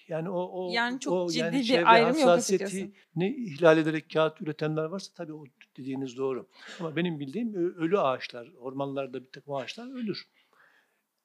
yani 0.10 0.30
o, 0.30 0.50
o 0.54 0.72
Yani 0.74 1.00
çok 1.00 1.14
o, 1.14 1.30
ciddi 1.30 1.52
bir 1.52 1.64
çevre 1.64 1.86
ayrım 1.86 2.20
yok 2.20 2.28
hassasiyeti 2.30 2.66
açıkçası. 2.66 2.92
ne 3.16 3.30
ihlal 3.30 3.78
ederek 3.78 4.10
kağıt 4.14 4.42
üretenler 4.42 4.84
varsa 4.84 5.12
tabii 5.16 5.34
o 5.34 5.44
dediğiniz 5.78 6.18
doğru. 6.18 6.50
Ama 6.80 6.96
benim 6.96 7.20
bildiğim 7.20 7.54
ölü 7.78 8.00
ağaçlar, 8.00 8.52
ormanlarda 8.60 9.22
bir 9.26 9.32
takım 9.32 9.54
ağaçlar 9.54 9.92
ölür. 9.94 10.30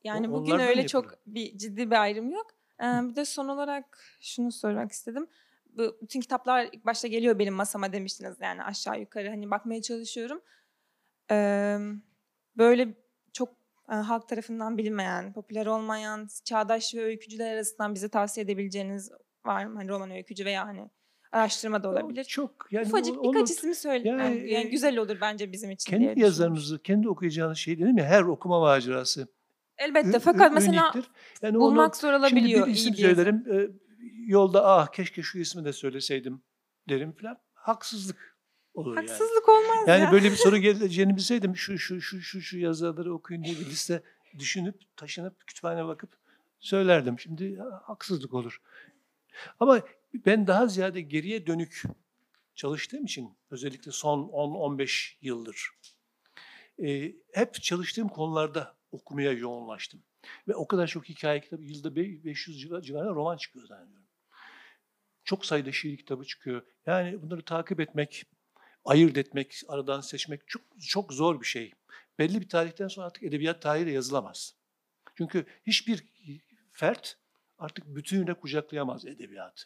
Yani 0.04 0.28
O- 0.28 0.32
bugün 0.32 0.52
öyle 0.52 0.62
yapılıyor. 0.62 0.88
çok 0.88 1.18
bir 1.26 1.58
ciddi 1.58 1.90
bir 1.90 2.02
ayrım 2.02 2.30
yok. 2.30 2.46
Ee, 2.80 2.84
bir 2.84 3.16
de 3.16 3.24
son 3.24 3.48
olarak 3.48 3.98
şunu 4.20 4.52
sormak 4.52 4.92
istedim. 4.92 5.26
Bu 5.66 5.98
bütün 6.02 6.20
kitaplar 6.20 6.68
ilk 6.72 6.84
başta 6.86 7.08
geliyor 7.08 7.38
benim 7.38 7.54
masama 7.54 7.92
demiştiniz 7.92 8.36
yani 8.40 8.62
aşağı 8.62 9.00
yukarı 9.00 9.28
hani 9.28 9.50
bakmaya 9.50 9.82
çalışıyorum. 9.82 10.40
Ee, 11.30 11.78
böyle 12.56 12.94
halk 13.88 14.28
tarafından 14.28 14.78
bilinmeyen, 14.78 15.32
popüler 15.32 15.66
olmayan, 15.66 16.28
çağdaş 16.44 16.94
ve 16.94 17.02
öykücüler 17.04 17.54
arasından 17.54 17.94
bize 17.94 18.08
tavsiye 18.08 18.44
edebileceğiniz 18.44 19.10
var 19.44 19.64
mı? 19.64 19.74
Hani 19.76 19.88
roman 19.88 20.10
öykücü 20.10 20.44
veya 20.44 20.66
hani 20.66 20.90
araştırma 21.32 21.82
da 21.82 21.88
olabilir. 21.90 22.24
Çok 22.24 22.66
yani 22.70 22.86
Ufacık 22.86 23.18
o- 23.24 23.32
birkaç 23.34 23.50
ismi 23.50 23.74
söyle. 23.74 24.08
Yani, 24.08 24.22
Yani, 24.22 24.52
yani 24.52 24.66
e, 24.66 24.70
güzel 24.70 24.98
olur 24.98 25.18
bence 25.20 25.52
bizim 25.52 25.70
için 25.70 25.90
diye 25.90 25.98
kendi 25.98 26.16
düşünmüştüm. 26.16 26.24
yazarınızı, 26.44 26.82
kendi 26.82 27.08
okuyacağınız 27.08 27.58
şey 27.58 27.78
dedim 27.78 27.98
ya 27.98 28.04
her 28.04 28.22
okuma 28.22 28.60
macerası 28.60 29.28
Elbette 29.78 30.18
fakat 30.18 30.50
ü- 30.50 30.54
mesela. 30.54 30.92
Yani 31.42 31.54
bulmak 31.54 31.96
zor 31.96 32.08
onu, 32.08 32.18
olabiliyor. 32.18 32.58
Şimdi 32.66 32.66
bir 32.66 32.72
isim 32.74 32.94
söylerim. 32.94 33.44
e, 33.52 33.68
yolda 34.26 34.66
ah 34.66 34.86
keşke 34.86 35.22
şu 35.22 35.38
ismi 35.38 35.64
de 35.64 35.72
söyleseydim 35.72 36.42
derim 36.88 37.12
falan. 37.12 37.36
Haksızlık 37.54 38.33
olur 38.74 38.96
yani. 38.96 39.08
Haksızlık 39.08 39.48
olmaz 39.48 39.88
Yani 39.88 40.02
ya. 40.02 40.12
böyle 40.12 40.30
bir 40.30 40.36
soru 40.36 40.56
geleceğini 40.58 41.16
bilseydim 41.16 41.56
şu 41.56 41.78
şu 41.78 42.00
şu 42.00 42.20
şu 42.20 42.40
şu 42.40 42.58
yazarları 42.58 43.14
okuyun 43.14 43.44
diye 43.44 43.54
bir 43.54 43.66
liste 43.66 44.02
düşünüp 44.38 44.96
taşınıp 44.96 45.46
kütüphaneye 45.46 45.86
bakıp 45.86 46.10
söylerdim. 46.60 47.18
Şimdi 47.20 47.56
ha, 47.56 47.82
haksızlık 47.84 48.34
olur. 48.34 48.60
Ama 49.60 49.80
ben 50.26 50.46
daha 50.46 50.66
ziyade 50.66 51.00
geriye 51.00 51.46
dönük 51.46 51.82
çalıştığım 52.54 53.04
için 53.04 53.30
özellikle 53.50 53.92
son 53.92 54.28
10-15 54.28 55.12
yıldır 55.22 55.70
e, 56.82 57.12
hep 57.32 57.54
çalıştığım 57.62 58.08
konularda 58.08 58.74
okumaya 58.92 59.32
yoğunlaştım. 59.32 60.02
Ve 60.48 60.54
o 60.54 60.66
kadar 60.68 60.86
çok 60.86 61.08
hikaye 61.08 61.40
kitabı 61.40 61.62
yılda 61.64 61.96
be- 61.96 62.24
500 62.24 62.60
civar- 62.62 62.82
civarında 62.82 63.14
roman 63.14 63.36
çıkıyor 63.36 63.66
zannediyorum. 63.66 64.04
Çok 65.24 65.46
sayıda 65.46 65.72
şiir 65.72 65.96
kitabı 65.96 66.24
çıkıyor. 66.24 66.62
Yani 66.86 67.22
bunları 67.22 67.42
takip 67.42 67.80
etmek, 67.80 68.24
ayırt 68.84 69.16
etmek, 69.16 69.62
aradan 69.68 70.00
seçmek 70.00 70.48
çok 70.48 70.62
çok 70.80 71.12
zor 71.12 71.40
bir 71.40 71.46
şey. 71.46 71.72
Belli 72.18 72.40
bir 72.40 72.48
tarihten 72.48 72.88
sonra 72.88 73.06
artık 73.06 73.22
edebiyat 73.22 73.62
tarihi 73.62 73.86
de 73.86 73.90
yazılamaz. 73.90 74.54
Çünkü 75.14 75.46
hiçbir 75.66 76.04
fert 76.72 77.18
artık 77.58 77.86
bütünüyle 77.96 78.34
kucaklayamaz 78.34 79.06
edebiyatı. 79.06 79.64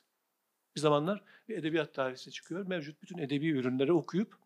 Bir 0.76 0.80
zamanlar 0.80 1.24
bir 1.48 1.56
edebiyat 1.56 1.94
tarihçisi 1.94 2.30
çıkıyor, 2.30 2.66
mevcut 2.66 3.02
bütün 3.02 3.18
edebi 3.18 3.48
ürünleri 3.48 3.92
okuyup 3.92 4.38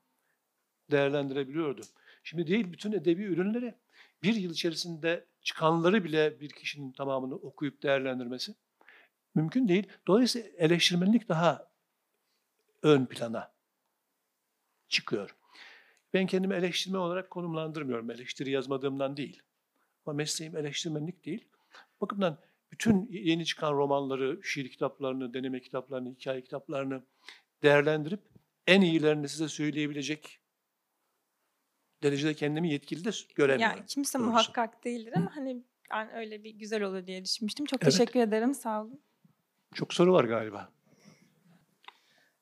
değerlendirebiliyordu. 0.90 1.82
Şimdi 2.24 2.46
değil 2.46 2.72
bütün 2.72 2.92
edebi 2.92 3.22
ürünleri 3.22 3.74
bir 4.22 4.34
yıl 4.34 4.50
içerisinde 4.50 5.26
çıkanları 5.42 6.04
bile 6.04 6.40
bir 6.40 6.48
kişinin 6.50 6.92
tamamını 6.92 7.34
okuyup 7.34 7.82
değerlendirmesi 7.82 8.54
mümkün 9.34 9.68
değil. 9.68 9.88
Dolayısıyla 10.06 10.48
eleştirmenlik 10.58 11.28
daha 11.28 11.70
ön 12.82 13.06
plana 13.06 13.51
çıkıyor. 14.92 15.36
Ben 16.14 16.26
kendimi 16.26 16.54
eleştirmen 16.54 16.98
olarak 16.98 17.30
konumlandırmıyorum. 17.30 18.10
Eleştiri 18.10 18.50
yazmadığımdan 18.50 19.16
değil. 19.16 19.42
Ama 20.06 20.14
mesleğim 20.16 20.56
eleştirmenlik 20.56 21.24
değil. 21.24 21.48
Bakımdan 22.00 22.38
bütün 22.72 23.08
yeni 23.10 23.46
çıkan 23.46 23.72
romanları, 23.72 24.40
şiir 24.42 24.70
kitaplarını, 24.70 25.34
deneme 25.34 25.60
kitaplarını, 25.60 26.08
hikaye 26.10 26.42
kitaplarını 26.42 27.02
değerlendirip 27.62 28.20
en 28.66 28.80
iyilerini 28.80 29.28
size 29.28 29.48
söyleyebilecek 29.48 30.38
derecede 32.02 32.34
kendimi 32.34 32.70
yetkili 32.72 33.04
de 33.04 33.10
göremiyorum. 33.34 33.78
Ya 33.78 33.86
kimse 33.86 34.18
doğrusu. 34.18 34.30
muhakkak 34.30 34.84
değildir 34.84 35.12
ama 35.16 35.36
hani 35.36 35.62
ben 35.90 36.14
öyle 36.14 36.44
bir 36.44 36.50
güzel 36.50 36.82
olur 36.82 37.06
diye 37.06 37.24
düşünmüştüm. 37.24 37.66
Çok 37.66 37.82
Evet. 37.82 37.92
teşekkür 37.92 38.20
ederim. 38.20 38.54
Sağ 38.54 38.82
olun. 38.82 39.00
Çok 39.74 39.94
soru 39.94 40.12
var 40.12 40.24
galiba. 40.24 40.72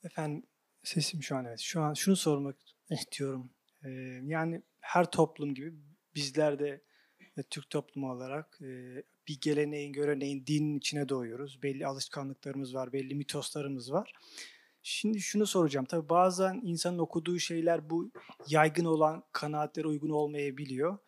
Efendim 0.05 0.43
sesim 0.83 1.23
şu 1.23 1.37
an 1.37 1.45
evet. 1.45 1.61
Şu 1.61 1.81
an 1.81 1.95
şunu 1.95 2.17
sormak 2.17 2.57
istiyorum. 2.91 3.51
Ee, 3.85 3.91
yani 4.25 4.63
her 4.81 5.11
toplum 5.11 5.55
gibi 5.55 5.73
bizler 6.15 6.59
de 6.59 6.83
e, 7.37 7.43
Türk 7.43 7.71
toplumu 7.71 8.13
olarak 8.13 8.59
bir 9.29 9.41
geleneğin, 9.41 9.93
göreneğin, 9.93 10.47
dinin 10.47 10.79
içine 10.79 11.09
doğuyoruz. 11.09 11.63
Belli 11.63 11.87
alışkanlıklarımız 11.87 12.75
var, 12.75 12.93
belli 12.93 13.15
mitoslarımız 13.15 13.93
var. 13.93 14.13
Şimdi 14.83 15.21
şunu 15.21 15.47
soracağım. 15.47 15.87
Tabii 15.87 16.09
bazen 16.09 16.61
insanın 16.65 16.99
okuduğu 16.99 17.39
şeyler 17.39 17.91
bu 17.91 18.11
yaygın 18.49 18.85
olan 18.85 19.25
kanaatlere 19.33 19.87
uygun 19.87 20.11
olmayabiliyor. 20.11 20.99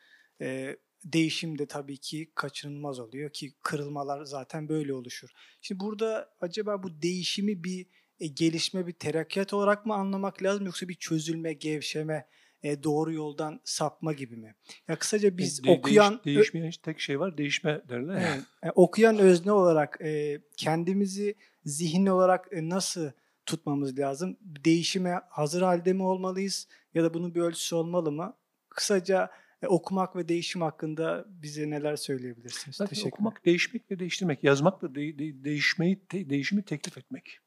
Değişim 1.05 1.59
de 1.59 1.67
tabii 1.67 1.97
ki 1.97 2.33
kaçınılmaz 2.35 2.99
oluyor 2.99 3.31
ki 3.31 3.55
kırılmalar 3.63 4.25
zaten 4.25 4.69
böyle 4.69 4.95
oluşur. 4.95 5.31
Şimdi 5.61 5.81
burada 5.81 6.35
acaba 6.41 6.83
bu 6.83 7.03
değişimi 7.03 7.65
bir 7.65 7.87
e, 8.23 8.27
gelişme, 8.27 8.87
bir 8.87 8.93
terakkiyat 8.93 9.53
olarak 9.55 9.87
mı 9.87 9.95
anlamak 9.95 10.43
lazım 10.43 10.67
yoksa 10.67 10.89
bir 10.89 10.95
çözülme, 10.95 11.53
gevşeme, 11.53 12.27
e, 12.63 12.83
doğru 12.83 13.13
yoldan 13.13 13.61
sapma 13.65 14.13
gibi 14.13 14.37
mi? 14.37 14.55
Ya 14.89 14.97
kısaca 14.99 15.39
biz 15.39 15.61
E, 15.61 15.63
De- 15.63 15.67
değiş- 15.69 15.79
okuyan 15.79 16.15
ö- 16.21 16.25
değişmeyen 16.25 16.73
tek 16.83 17.01
şey 17.01 17.21
var 17.21 17.39
değişme 17.39 17.83
derler. 17.89 18.15
ya. 18.21 18.29
Evet. 18.35 18.43
E, 18.63 18.71
okuyan 18.71 19.19
özne 19.19 19.53
olarak 19.53 19.99
e, 20.01 20.41
kendimizi 20.57 21.35
zihin 21.65 22.07
olarak 22.07 22.49
e, 22.53 22.69
nasıl 22.69 23.11
tutmamız 23.47 23.99
lazım? 23.99 24.37
Değişime 24.41 25.21
hazır 25.31 25.63
halde 25.63 25.93
mi 25.93 26.03
olmalıyız 26.03 26.69
ya 26.95 27.05
da 27.05 27.15
bunun 27.15 27.35
bir 27.35 27.41
ölçüsü 27.41 27.75
olmalı 27.75 28.13
mı? 28.13 28.37
Kısaca 28.69 29.31
e, 29.63 29.67
okumak 29.67 30.17
ve 30.17 30.29
değişim 30.29 30.61
hakkında 30.63 31.25
bize 31.29 31.71
neler 31.71 31.97
söyleyebilirsiniz? 31.97 32.77
Zaten 32.77 32.89
Teşekkürler. 32.91 33.13
okumak, 33.13 33.45
değişmek 33.47 33.91
ve 33.91 33.99
değiştirmek, 33.99 34.45
yazmak 34.45 34.83
da 34.83 34.95
de- 34.95 35.19
de- 35.19 35.45
değişmeyi, 35.45 36.01
te- 36.09 36.31
değişimi 36.31 36.63
teklif 36.63 36.99
etmek 36.99 37.39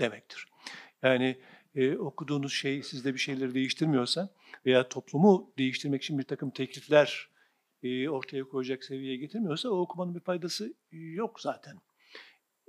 demektir. 0.00 0.46
Yani 1.02 1.40
e, 1.74 1.96
okuduğunuz 1.96 2.52
şey 2.52 2.82
sizde 2.82 3.14
bir 3.14 3.18
şeyleri 3.18 3.54
değiştirmiyorsa 3.54 4.34
veya 4.66 4.88
toplumu 4.88 5.52
değiştirmek 5.58 6.02
için 6.02 6.18
bir 6.18 6.24
takım 6.24 6.50
teklifler 6.50 7.28
e, 7.82 8.08
ortaya 8.08 8.44
koyacak 8.44 8.84
seviyeye 8.84 9.16
getirmiyorsa 9.16 9.68
o 9.68 9.80
okumanın 9.80 10.14
bir 10.14 10.20
faydası 10.20 10.74
yok 10.92 11.40
zaten. 11.40 11.76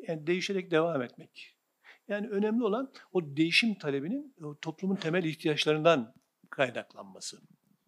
Yani 0.07 0.27
değişerek 0.27 0.71
devam 0.71 1.01
etmek. 1.01 1.57
Yani 2.07 2.27
önemli 2.27 2.63
olan 2.63 2.91
o 3.11 3.37
değişim 3.37 3.75
talebinin 3.75 4.35
o 4.43 4.57
toplumun 4.59 4.95
temel 4.95 5.23
ihtiyaçlarından 5.23 6.13
kaynaklanması. 6.49 7.41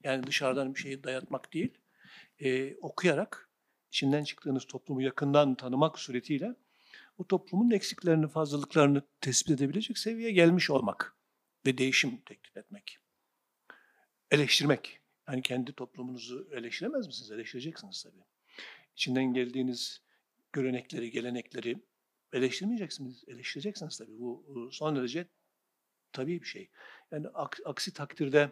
Yani 0.03 0.27
dışarıdan 0.27 0.75
bir 0.75 0.79
şeyi 0.79 1.03
dayatmak 1.03 1.53
değil, 1.53 1.77
e, 2.39 2.75
okuyarak 2.75 3.49
içinden 3.91 4.23
çıktığınız 4.23 4.65
toplumu 4.67 5.01
yakından 5.01 5.55
tanımak 5.55 5.99
suretiyle 5.99 6.55
o 7.17 7.27
toplumun 7.27 7.71
eksiklerini, 7.71 8.27
fazlalıklarını 8.27 9.01
tespit 9.21 9.51
edebilecek 9.51 9.97
seviyeye 9.97 10.31
gelmiş 10.31 10.69
olmak 10.69 11.15
ve 11.65 11.77
değişim 11.77 12.17
teklif 12.17 12.57
etmek. 12.57 12.97
Eleştirmek. 14.31 14.99
Yani 15.27 15.41
kendi 15.41 15.73
toplumunuzu 15.73 16.49
eleştiremez 16.51 17.07
misiniz? 17.07 17.31
Eleştireceksiniz 17.31 18.03
tabii. 18.03 18.23
İçinden 18.95 19.33
geldiğiniz 19.33 20.01
görenekleri, 20.53 21.11
gelenekleri 21.11 21.77
eleştirmeyeceksiniz. 22.33 23.23
Eleştireceksiniz 23.27 23.97
tabii. 23.97 24.19
Bu 24.19 24.69
son 24.71 24.95
derece 24.95 25.27
tabii 26.11 26.41
bir 26.41 26.45
şey. 26.45 26.69
Yani 27.11 27.27
ak- 27.27 27.61
aksi 27.65 27.93
takdirde 27.93 28.51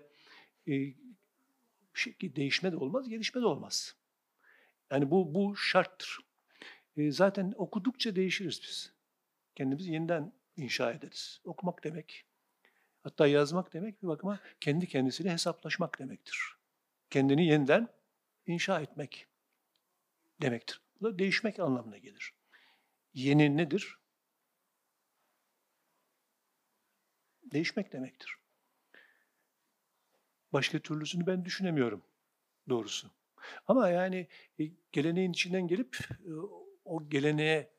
e, 0.68 0.94
şey, 1.94 2.16
değişme 2.22 2.72
de 2.72 2.78
olmaz, 2.78 3.10
gelişme 3.10 3.42
de 3.42 3.46
olmaz. 3.46 3.96
Yani 4.92 5.12
bu 5.12 5.34
bu 5.36 5.56
şarttır. 5.56 6.20
E, 6.98 7.12
zaten 7.12 7.54
okudukça 7.58 8.16
değişiriz 8.16 8.62
biz. 8.64 8.94
Kendimizi 9.56 9.92
yeniden 9.92 10.34
inşa 10.58 10.92
ederiz. 10.92 11.42
Okumak 11.44 11.84
demek, 11.84 12.26
hatta 13.04 13.28
yazmak 13.28 13.74
demek 13.74 14.04
bir 14.04 14.08
bakıma 14.08 14.40
kendi 14.60 14.88
kendisiyle 14.88 15.32
hesaplaşmak 15.32 16.00
demektir. 16.00 16.58
Kendini 17.10 17.48
yeniden 17.48 17.88
inşa 18.46 18.82
etmek 18.82 19.28
demektir. 20.42 20.82
Bu 21.02 21.06
da 21.06 21.20
değişmek 21.20 21.60
anlamına 21.60 21.98
gelir. 21.98 22.34
Yeni 23.14 23.58
nedir? 23.58 23.98
Değişmek 27.44 27.94
demektir. 27.94 28.38
Başka 30.54 30.80
türlüsünü 30.80 31.28
ben 31.28 31.46
düşünemiyorum 31.46 32.04
doğrusu. 32.70 33.12
Ama 33.68 33.90
yani 33.90 34.28
e, 34.60 34.64
geleneğin 34.92 35.32
içinden 35.32 35.68
gelip 35.68 35.98
e, 36.12 36.32
o 36.92 37.10
geleneğe 37.10 37.70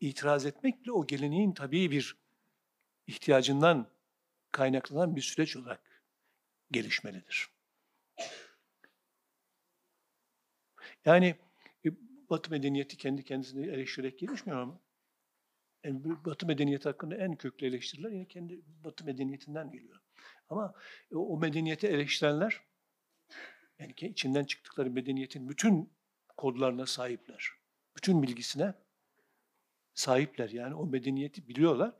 itiraz 0.00 0.46
etmekle 0.46 0.92
o 0.92 1.06
geleneğin 1.06 1.52
tabii 1.52 1.90
bir 1.90 2.16
ihtiyacından 3.06 3.90
kaynaklanan 4.52 5.16
bir 5.16 5.20
süreç 5.20 5.56
olarak 5.56 6.02
gelişmelidir. 6.70 7.50
Yani 11.04 11.36
e, 11.84 11.88
Batı 12.30 12.50
medeniyeti 12.50 12.96
kendi 12.96 13.24
kendisini 13.24 13.66
eleştirerek 13.66 14.18
gelişmiyor 14.18 14.60
ama 14.60 14.80
yani 15.84 16.02
Batı 16.04 16.46
medeniyeti 16.46 16.88
hakkında 16.88 17.16
en 17.16 17.36
köklü 17.36 17.66
eleştiriler 17.66 18.10
yine 18.10 18.24
kendi 18.24 18.60
Batı 18.84 19.04
medeniyetinden 19.04 19.72
geliyor. 19.72 20.00
Ama 20.48 20.74
e, 21.12 21.16
o 21.16 21.38
medeniyeti 21.38 21.86
eleştirenler 21.86 22.60
yani 23.78 23.94
içinden 24.00 24.44
çıktıkları 24.44 24.90
medeniyetin 24.90 25.48
bütün 25.48 25.92
kodlarına 26.36 26.86
sahipler. 26.86 27.57
Bütün 27.98 28.22
bilgisine 28.22 28.74
sahipler. 29.94 30.50
Yani 30.50 30.74
o 30.74 30.86
medeniyeti 30.86 31.48
biliyorlar. 31.48 31.94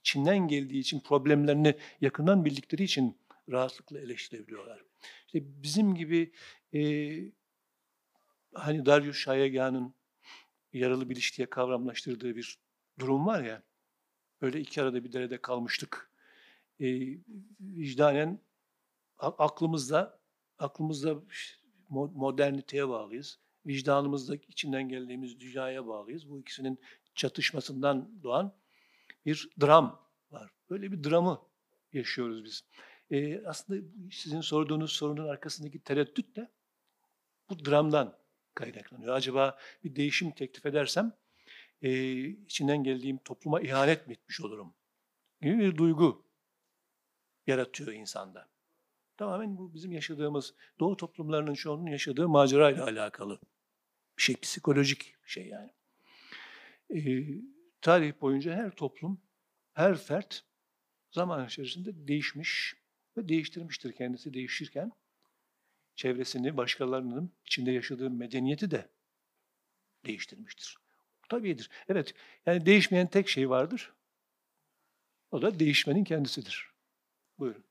İçinden 0.00 0.48
geldiği 0.48 0.78
için 0.78 1.00
problemlerini 1.00 1.74
yakından 2.00 2.44
bildikleri 2.44 2.82
için 2.82 3.18
rahatlıkla 3.50 4.00
eleştirebiliyorlar. 4.00 4.84
İşte 5.26 5.62
bizim 5.62 5.94
gibi 5.94 6.32
e, 6.74 6.80
hani 8.54 8.86
Darius 8.86 9.16
Şayega'nın 9.16 9.94
yaralı 10.72 11.10
biliş 11.10 11.38
diye 11.38 11.50
kavramlaştırdığı 11.50 12.36
bir 12.36 12.58
durum 12.98 13.26
var 13.26 13.42
ya. 13.42 13.62
Böyle 14.42 14.60
iki 14.60 14.82
arada 14.82 15.04
bir 15.04 15.12
derede 15.12 15.42
kalmıştık. 15.42 16.10
E, 16.80 16.86
vicdanen 17.60 18.40
aklımızda 19.18 20.20
aklımızda 20.58 21.10
mo- 21.90 22.14
moderniteye 22.14 22.88
bağlıyız. 22.88 23.45
Vicdanımızda 23.66 24.36
içinden 24.36 24.88
geldiğimiz 24.88 25.40
dünyaya 25.40 25.86
bağlıyız. 25.86 26.30
Bu 26.30 26.40
ikisinin 26.40 26.80
çatışmasından 27.14 28.22
doğan 28.22 28.56
bir 29.26 29.48
dram 29.60 30.06
var. 30.30 30.50
Böyle 30.70 30.92
bir 30.92 31.04
dramı 31.04 31.42
yaşıyoruz 31.92 32.44
biz. 32.44 32.64
Ee, 33.10 33.44
aslında 33.46 33.86
sizin 34.12 34.40
sorduğunuz 34.40 34.92
sorunun 34.92 35.28
arkasındaki 35.28 35.78
tereddüt 35.78 36.36
de 36.36 36.50
bu 37.50 37.64
dramdan 37.64 38.18
kaynaklanıyor. 38.54 39.14
Acaba 39.14 39.58
bir 39.84 39.96
değişim 39.96 40.30
teklif 40.30 40.66
edersem 40.66 41.12
e, 41.82 42.14
içinden 42.24 42.84
geldiğim 42.84 43.18
topluma 43.18 43.60
ihanet 43.60 44.06
mi 44.06 44.12
etmiş 44.12 44.40
olurum? 44.40 44.74
Gibi 45.42 45.58
bir 45.58 45.76
duygu 45.76 46.26
yaratıyor 47.46 47.92
insanda. 47.92 48.48
Tamamen 49.16 49.58
bu 49.58 49.74
bizim 49.74 49.92
yaşadığımız, 49.92 50.54
Doğu 50.80 50.96
toplumlarının 50.96 51.54
çoğunun 51.54 51.86
yaşadığı 51.86 52.28
macerayla 52.28 52.84
alakalı 52.84 53.40
bir 54.18 54.22
şey, 54.22 54.36
psikolojik 54.36 55.14
bir 55.24 55.30
şey 55.30 55.46
yani. 55.46 55.70
Ee, 56.94 57.40
tarih 57.80 58.12
boyunca 58.20 58.54
her 58.54 58.70
toplum, 58.70 59.20
her 59.72 59.96
fert 59.98 60.44
zaman 61.10 61.46
içerisinde 61.46 62.08
değişmiş 62.08 62.76
ve 63.16 63.28
değiştirmiştir 63.28 63.92
kendisi 63.92 64.34
değişirken. 64.34 64.92
Çevresini, 65.94 66.56
başkalarının 66.56 67.32
içinde 67.44 67.70
yaşadığı 67.70 68.10
medeniyeti 68.10 68.70
de 68.70 68.88
değiştirmiştir. 70.06 70.78
Tabiidir. 71.28 71.70
Evet, 71.88 72.14
yani 72.46 72.66
değişmeyen 72.66 73.06
tek 73.06 73.28
şey 73.28 73.50
vardır. 73.50 73.92
O 75.30 75.42
da 75.42 75.58
değişmenin 75.58 76.04
kendisidir. 76.04 76.70
Buyurun. 77.38 77.64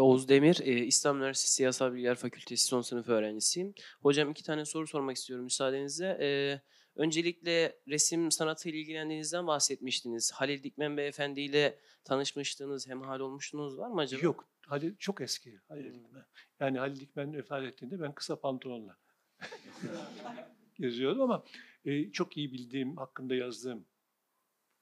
Oğuz 0.00 0.28
Demir, 0.28 0.60
e, 0.60 0.84
İslam 0.84 1.16
Üniversitesi 1.16 1.54
Siyasal 1.54 1.92
Bilgiler 1.92 2.14
Fakültesi 2.14 2.64
son 2.64 2.80
sınıf 2.80 3.08
öğrencisiyim. 3.08 3.74
Hocam 4.02 4.30
iki 4.30 4.42
tane 4.42 4.64
soru 4.64 4.86
sormak 4.86 5.16
istiyorum 5.16 5.44
müsaadenizle. 5.44 6.18
E, 6.20 6.60
öncelikle 6.96 7.78
resim 7.88 8.30
sanatıyla 8.30 8.78
ilgilendiğinizden 8.78 9.46
bahsetmiştiniz. 9.46 10.32
Halil 10.32 10.62
Dikmen 10.62 10.96
Beyefendi 10.96 11.40
ile 11.40 11.78
tanışmıştınız, 12.04 12.88
hemhal 12.88 13.20
olmuştunuz 13.20 13.78
var 13.78 13.88
mı 13.88 14.00
acaba? 14.00 14.24
Yok, 14.24 14.48
Halil 14.66 14.96
çok 14.98 15.20
eski 15.20 15.60
Halil 15.68 15.94
Dikmen. 15.94 16.24
Yani 16.60 16.78
Halil 16.78 17.00
Dikmen 17.00 17.34
vefat 17.34 17.62
ettiğinde 17.62 18.00
ben 18.00 18.14
kısa 18.14 18.40
pantolonla 18.40 18.96
geziyordum 20.78 21.20
ama 21.20 21.44
e, 21.84 22.10
çok 22.10 22.36
iyi 22.36 22.52
bildiğim, 22.52 22.96
hakkında 22.96 23.34
yazdığım 23.34 23.86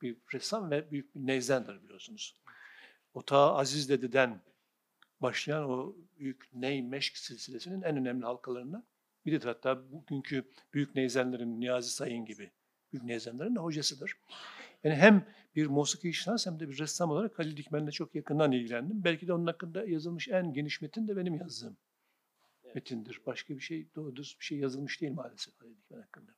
bir 0.02 0.16
ressam 0.34 0.70
ve 0.70 0.90
büyük 0.90 1.14
bir 1.14 1.26
neyzendir 1.26 1.82
biliyorsunuz. 1.82 2.36
O 3.14 3.22
ta 3.22 3.54
Aziz 3.54 3.88
Dede'den 3.88 4.42
başlayan 5.22 5.70
o 5.70 5.96
büyük 6.18 6.48
Ney 6.52 6.82
Meşk 6.82 7.16
silsilesinin 7.16 7.82
en 7.82 7.96
önemli 7.96 8.24
halkalarından 8.24 8.84
biridir. 9.26 9.46
Hatta 9.46 9.92
bugünkü 9.92 10.50
büyük 10.74 10.94
neyzenlerin 10.94 11.60
Niyazi 11.60 11.90
Sayın 11.90 12.24
gibi 12.24 12.50
büyük 12.92 13.04
neyzenlerin 13.04 13.54
de 13.54 13.60
hocasıdır. 13.60 14.18
Yani 14.84 14.94
hem 14.94 15.26
bir 15.56 15.66
musiki 15.66 16.12
şahs 16.12 16.46
hem 16.46 16.60
de 16.60 16.68
bir 16.68 16.78
ressam 16.78 17.10
olarak 17.10 17.38
Halil 17.38 17.56
Dikmen'le 17.56 17.90
çok 17.90 18.14
yakından 18.14 18.52
ilgilendim. 18.52 19.04
Belki 19.04 19.28
de 19.28 19.32
onun 19.32 19.46
hakkında 19.46 19.84
yazılmış 19.84 20.28
en 20.28 20.52
geniş 20.52 20.80
metin 20.80 21.08
de 21.08 21.16
benim 21.16 21.34
yazdığım 21.34 21.76
metindir. 22.74 23.20
Başka 23.26 23.54
bir 23.54 23.60
şey 23.60 23.88
doğru 23.94 24.16
bir 24.16 24.36
şey 24.40 24.58
yazılmış 24.58 25.00
değil 25.00 25.12
maalesef 25.12 25.60
Halil 25.60 25.76
Dikmen 25.76 26.00
hakkında. 26.00 26.32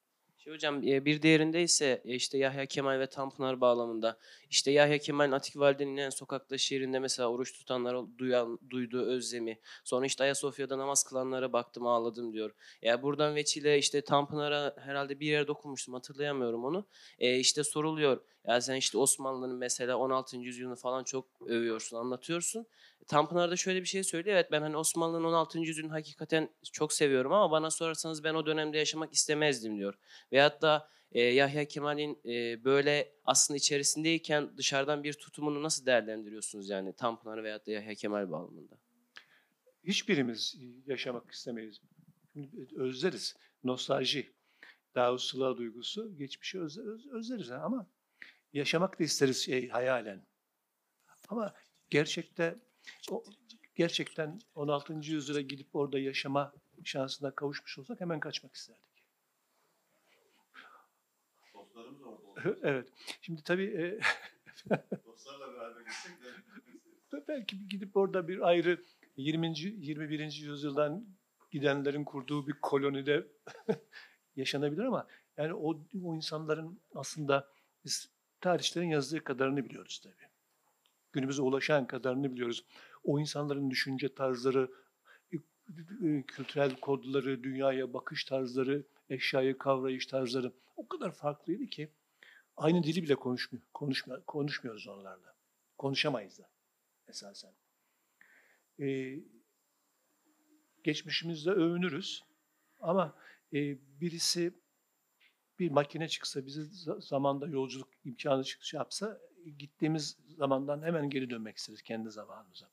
İşte 0.48 0.54
hocam 0.54 0.82
e, 0.82 1.04
bir 1.04 1.22
diğerinde 1.22 1.62
ise 1.62 2.02
e, 2.04 2.14
işte 2.14 2.38
Yahya 2.38 2.66
Kemal 2.66 3.00
ve 3.00 3.06
Tanpınar 3.06 3.60
bağlamında 3.60 4.18
işte 4.50 4.70
Yahya 4.70 4.98
Kemal'in 4.98 5.32
Atik 5.32 5.58
Valide'nin 5.58 5.92
inen 5.92 6.10
sokakta 6.10 6.58
şiirinde 6.58 6.98
mesela 6.98 7.28
oruç 7.28 7.52
tutanlara 7.52 8.02
duyan, 8.18 8.58
duyduğu 8.70 9.06
özlemi 9.06 9.58
sonra 9.84 10.06
işte 10.06 10.24
Ayasofya'da 10.24 10.78
namaz 10.78 11.04
kılanlara 11.04 11.52
baktım 11.52 11.86
ağladım 11.86 12.32
diyor. 12.32 12.50
Ya 12.82 13.02
buradan 13.02 13.34
veçile 13.34 13.78
işte 13.78 14.00
Tanpınar'a 14.00 14.74
herhalde 14.78 15.20
bir 15.20 15.26
yerde 15.26 15.52
okumuştum 15.52 15.94
hatırlayamıyorum 15.94 16.64
onu. 16.64 16.86
E, 17.18 17.38
işte 17.38 17.64
soruluyor 17.64 18.20
ya 18.46 18.60
sen 18.60 18.76
işte 18.76 18.98
Osmanlı'nın 18.98 19.56
mesela 19.56 19.96
16. 19.96 20.36
yüzyılını 20.36 20.76
falan 20.76 21.04
çok 21.04 21.42
övüyorsun 21.46 21.96
anlatıyorsun. 21.96 22.66
Tanpınar 23.06 23.50
da 23.50 23.56
şöyle 23.56 23.80
bir 23.80 23.86
şey 23.86 24.04
söylüyor. 24.04 24.36
Evet 24.36 24.52
ben 24.52 24.62
hani 24.62 24.76
Osmanlı'nın 24.76 25.24
16. 25.24 25.58
yüzyılını 25.58 25.92
hakikaten 25.92 26.48
çok 26.72 26.92
seviyorum 26.92 27.32
ama 27.32 27.50
bana 27.50 27.70
sorarsanız 27.70 28.24
ben 28.24 28.34
o 28.34 28.46
dönemde 28.46 28.78
yaşamak 28.78 29.12
istemezdim 29.12 29.76
diyor. 29.76 29.94
Veyahut 30.32 30.62
da 30.62 30.90
e, 31.12 31.20
Yahya 31.20 31.64
Kemal'in 31.68 32.18
e, 32.24 32.64
böyle 32.64 33.12
aslında 33.24 33.56
içerisindeyken 33.58 34.56
dışarıdan 34.56 35.04
bir 35.04 35.12
tutumunu 35.12 35.62
nasıl 35.62 35.86
değerlendiriyorsunuz 35.86 36.68
yani 36.68 36.92
Tanpınar 36.92 37.44
veyahut 37.44 37.66
da 37.66 37.70
Yahya 37.70 37.94
Kemal 37.94 38.30
bağlamında? 38.30 38.78
Hiçbirimiz 39.84 40.56
yaşamak 40.86 41.30
istemeyiz. 41.30 41.80
Özleriz. 42.76 43.36
Nostalji, 43.64 44.32
daha 44.94 45.18
sıla 45.18 45.56
duygusu, 45.56 46.16
geçmişi 46.16 46.60
öz, 46.60 46.78
öz- 46.78 47.06
özleriz 47.06 47.50
ama 47.50 47.86
yaşamak 48.52 49.00
da 49.00 49.04
isteriz 49.04 49.44
şey, 49.44 49.68
hayalen. 49.68 50.26
Ama 51.28 51.54
gerçekte 51.90 52.58
o, 53.10 53.24
gerçekten 53.74 54.40
16. 54.54 54.92
yüzyıla 54.92 55.40
gidip 55.40 55.76
orada 55.76 55.98
yaşama 55.98 56.52
şansına 56.84 57.30
kavuşmuş 57.30 57.78
olsak 57.78 58.00
hemen 58.00 58.20
kaçmak 58.20 58.54
isterdik. 58.54 58.82
Dostlarımız 61.54 62.02
orada 62.02 62.26
oldu. 62.26 62.58
evet. 62.62 62.88
Şimdi 63.20 63.42
tabii 63.42 63.64
e, 63.64 64.00
Dostlarla 65.06 65.52
beraber 65.52 65.80
gitsek 65.80 66.12
de 66.22 67.24
belki 67.28 67.68
gidip 67.68 67.96
orada 67.96 68.28
bir 68.28 68.48
ayrı 68.48 68.84
20. 69.16 69.58
21. 69.58 70.32
yüzyıldan 70.32 71.06
gidenlerin 71.50 72.04
kurduğu 72.04 72.46
bir 72.46 72.52
kolonide 72.52 73.26
yaşanabilir 74.36 74.82
ama 74.82 75.06
yani 75.36 75.54
o, 75.54 75.80
o 76.04 76.16
insanların 76.16 76.80
aslında 76.94 77.48
biz 77.84 78.10
tarihçilerin 78.40 78.88
yazdığı 78.88 79.24
kadarını 79.24 79.64
biliyoruz 79.64 80.00
tabii. 80.04 80.28
Günümüze 81.12 81.42
ulaşan 81.42 81.86
kadarını 81.86 82.32
biliyoruz. 82.32 82.64
O 83.04 83.20
insanların 83.20 83.70
düşünce 83.70 84.14
tarzları, 84.14 84.70
e, 85.32 85.36
e, 86.08 86.22
kültürel 86.22 86.80
kodları, 86.80 87.42
dünyaya 87.44 87.92
bakış 87.92 88.24
tarzları, 88.24 88.86
eşyayı 89.10 89.58
kavrayış 89.58 90.06
tarzları 90.06 90.52
o 90.76 90.88
kadar 90.88 91.12
farklıydı 91.12 91.66
ki 91.66 91.88
aynı 92.56 92.82
dili 92.82 93.02
bile 93.02 93.14
konuşmuyor, 93.14 93.64
konuşmuyor, 93.74 94.24
konuşmuyoruz 94.24 94.88
onlarla. 94.88 95.34
Konuşamayız 95.78 96.38
da 96.38 96.48
esasen. 97.08 97.52
Ee, 98.80 99.18
geçmişimizde 100.84 101.50
övünürüz 101.50 102.24
ama 102.80 103.16
e, 103.52 103.58
birisi 104.00 104.52
bir 105.58 105.70
makine 105.70 106.08
çıksa, 106.08 106.46
bize 106.46 106.60
za- 106.62 107.00
zamanda 107.08 107.46
yolculuk 107.46 107.88
imkanı 108.04 108.44
çıkış 108.44 108.74
yapsa 108.74 109.20
e, 109.46 109.50
gittiğimiz 109.50 110.18
zamandan 110.36 110.82
hemen 110.82 111.10
geri 111.10 111.30
dönmek 111.30 111.56
isteriz 111.56 111.82
kendi 111.82 112.10
zamanımıza. 112.10 112.70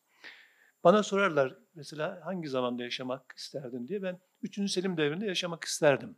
Bana 0.84 1.03
sorarlar 1.03 1.57
mesela 1.76 2.22
hangi 2.26 2.48
zamanda 2.49 2.84
yaşamak 2.84 3.34
isterdin 3.38 3.88
diye 3.88 4.02
ben 4.03 4.20
3. 4.41 4.72
Selim 4.72 4.98
devrinde 4.98 5.26
yaşamak 5.26 5.64
isterdim 5.64 6.18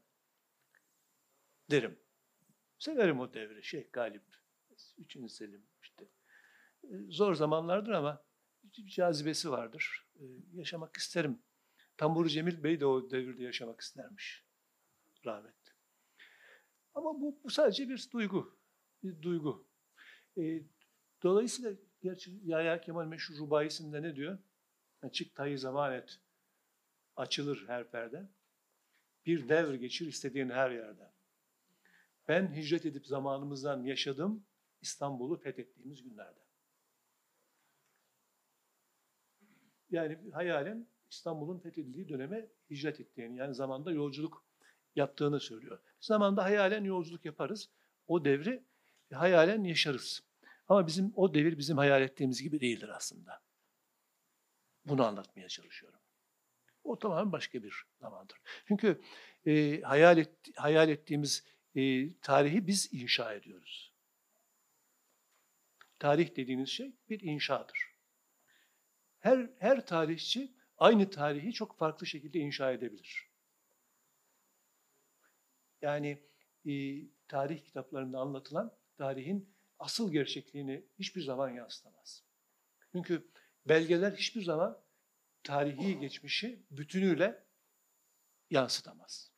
derim. 1.72 2.00
Severim 2.80 3.20
o 3.20 3.34
devri. 3.34 3.64
Şeyh 3.64 3.86
Galip, 3.94 4.24
3. 4.98 5.32
Selim 5.32 5.66
işte. 5.82 6.06
E, 6.84 6.88
Zor 7.10 7.34
zamanlardır 7.34 7.92
ama 7.92 8.24
cazibesi 8.86 9.52
vardır. 9.52 10.06
E, 10.16 10.24
Yaşamak 10.54 10.98
isterim. 10.98 11.40
Tamburi 11.98 12.30
Cemil 12.30 12.64
Bey 12.64 12.80
de 12.80 12.86
o 12.86 13.10
devirde 13.12 13.44
yaşamak 13.44 13.82
istermiş. 13.82 14.46
Rahmetli. 15.26 15.57
Ama 16.98 17.22
bu, 17.22 17.40
bu 17.44 17.50
sadece 17.50 17.90
bir 17.90 18.10
duygu. 18.12 18.58
Bir 19.04 19.22
duygu. 19.22 19.68
E, 20.38 20.64
dolayısıyla 21.24 21.74
gerçi 22.02 22.40
Yahya 22.44 22.82
Kemal 22.82 23.06
meşhur 23.06 23.38
rubayisinde 23.38 24.02
ne 24.02 24.16
diyor? 24.16 24.38
Açık 25.02 25.36
tayı 25.36 25.60
zaman 25.60 25.94
et. 25.94 26.20
Açılır 27.16 27.64
her 27.68 27.92
perde. 27.92 28.30
Bir 29.26 29.50
devr 29.50 29.74
geçir 29.74 30.08
istediğin 30.08 30.50
her 30.50 30.72
yerde. 30.72 31.12
Ben 32.28 32.56
hicret 32.56 32.86
edip 32.86 33.08
zamanımızdan 33.08 33.84
yaşadım 33.84 34.46
İstanbul'u 34.82 35.38
fethettiğimiz 35.38 36.04
günlerde. 36.04 36.40
Yani 39.90 40.32
hayalen 40.32 40.88
İstanbul'un 41.10 41.60
fethedildiği 41.60 42.10
döneme 42.10 42.48
hicret 42.70 43.00
ettiğini 43.00 43.38
yani 43.38 43.56
zamanda 43.56 43.92
yolculuk 43.92 44.46
yaptığını 44.96 45.40
söylüyor. 45.40 45.80
Zamanda 46.00 46.44
hayalen 46.44 46.84
yolculuk 46.84 47.26
yaparız. 47.26 47.70
O 48.08 48.26
devri 48.26 48.64
hayalen 49.14 49.64
yaşarız. 49.64 50.24
Ama 50.70 50.88
bizim 50.88 51.14
o 51.16 51.34
devir 51.34 51.58
bizim 51.58 51.78
hayal 51.78 52.02
ettiğimiz 52.02 52.42
gibi 52.42 52.60
değildir 52.60 52.90
aslında. 52.90 53.42
Bunu 54.86 55.06
anlatmaya 55.06 55.48
çalışıyorum. 55.48 56.00
O 56.84 57.00
tamamen 57.00 57.32
başka 57.32 57.64
bir 57.64 57.86
zamandır. 58.00 58.38
Çünkü 58.68 59.02
e, 59.46 59.82
hayal, 59.82 60.18
et, 60.18 60.32
hayal 60.56 60.90
ettiğimiz 60.90 61.44
e, 61.76 62.14
tarihi 62.14 62.68
biz 62.68 62.94
inşa 62.94 63.34
ediyoruz. 63.34 63.94
Tarih 66.00 66.36
dediğiniz 66.36 66.70
şey 66.70 66.92
bir 67.10 67.20
inşadır. 67.20 67.94
Her, 69.20 69.50
her 69.60 69.86
tarihçi 69.86 70.54
aynı 70.78 71.10
tarihi 71.10 71.54
çok 71.54 71.78
farklı 71.78 72.08
şekilde 72.08 72.40
inşa 72.40 72.72
edebilir. 72.72 73.27
Yani 75.82 76.24
e, 76.66 76.72
tarih 77.28 77.64
kitaplarında 77.64 78.20
anlatılan 78.20 78.78
tarihin 78.98 79.50
asıl 79.80 80.12
gerçekliğini 80.12 80.86
hiçbir 81.00 81.22
zaman 81.22 81.50
yansıtamaz. 81.50 82.24
Çünkü 82.92 83.28
belgeler 83.66 84.12
hiçbir 84.12 84.42
zaman 84.42 84.82
tarihi 85.44 86.00
geçmişi 86.00 86.64
bütünüyle 86.72 87.44
yansıtamaz. 88.50 89.32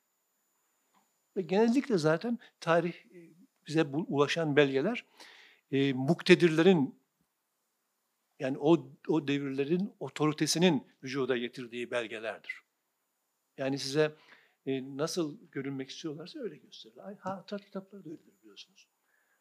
Ve 1.37 1.41
genellikle 1.41 1.97
zaten 1.97 2.39
tarih 2.59 2.93
e, 2.93 3.33
bize 3.67 3.83
ulaşan 3.83 4.55
belgeler 4.55 5.05
e, 5.71 5.93
muktedirlerin 5.93 6.99
yani 8.39 8.57
o, 8.57 8.91
o 9.07 9.27
devirlerin 9.27 9.93
otoritesinin 9.99 10.87
vücuda 11.03 11.37
getirdiği 11.37 11.91
belgelerdir. 11.91 12.63
Yani 13.57 13.79
size 13.79 14.15
e, 14.69 14.97
nasıl 14.97 15.37
görünmek 15.51 15.89
istiyorlarsa 15.89 16.39
öyle 16.39 16.57
gösterirler. 16.57 17.13
Hatırat 17.19 17.65
kitapları 17.65 18.05
da 18.05 18.09
öyledir 18.09 18.33
biliyorsunuz. 18.41 18.87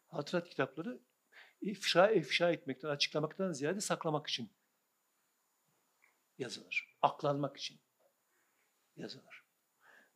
Hatırat 0.07 0.49
kitapları 0.49 0.99
ifşa, 1.61 2.11
ifşa 2.11 2.51
etmekten, 2.51 2.89
açıklamaktan 2.89 3.51
ziyade 3.51 3.81
saklamak 3.81 4.27
için 4.27 4.49
yazılır. 6.37 6.97
Aklanmak 7.01 7.57
için 7.57 7.77
yazılır. 8.97 9.43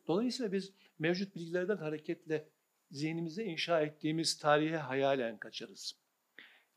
Dolayısıyla 0.06 0.52
biz 0.52 0.72
mevcut 0.98 1.34
bilgilerden 1.34 1.76
hareketle 1.76 2.48
zihnimizde 2.90 3.44
inşa 3.44 3.80
ettiğimiz 3.80 4.38
tarihe 4.38 4.76
hayalen 4.76 5.38
kaçarız. 5.38 5.96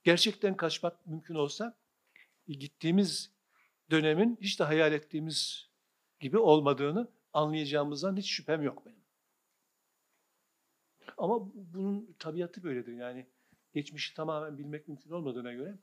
Gerçekten 0.03 0.57
kaçmak 0.57 1.07
mümkün 1.07 1.35
olsa 1.35 1.77
gittiğimiz 2.47 3.31
dönemin 3.91 4.37
hiç 4.41 4.59
de 4.59 4.63
hayal 4.63 4.93
ettiğimiz 4.93 5.69
gibi 6.19 6.37
olmadığını 6.37 7.16
anlayacağımızdan 7.37 8.17
hiç 8.17 8.29
şüphem 8.31 8.63
yok 8.63 8.85
benim. 8.85 9.03
Ama 11.17 11.39
bu- 11.39 11.53
bunun 11.73 12.15
tabiatı 12.19 12.63
böyledir. 12.63 12.93
Yani 12.93 13.25
geçmişi 13.73 14.13
tamamen 14.15 14.57
bilmek 14.57 14.87
mümkün 14.87 15.11
olmadığına 15.11 15.53
göre 15.53 15.77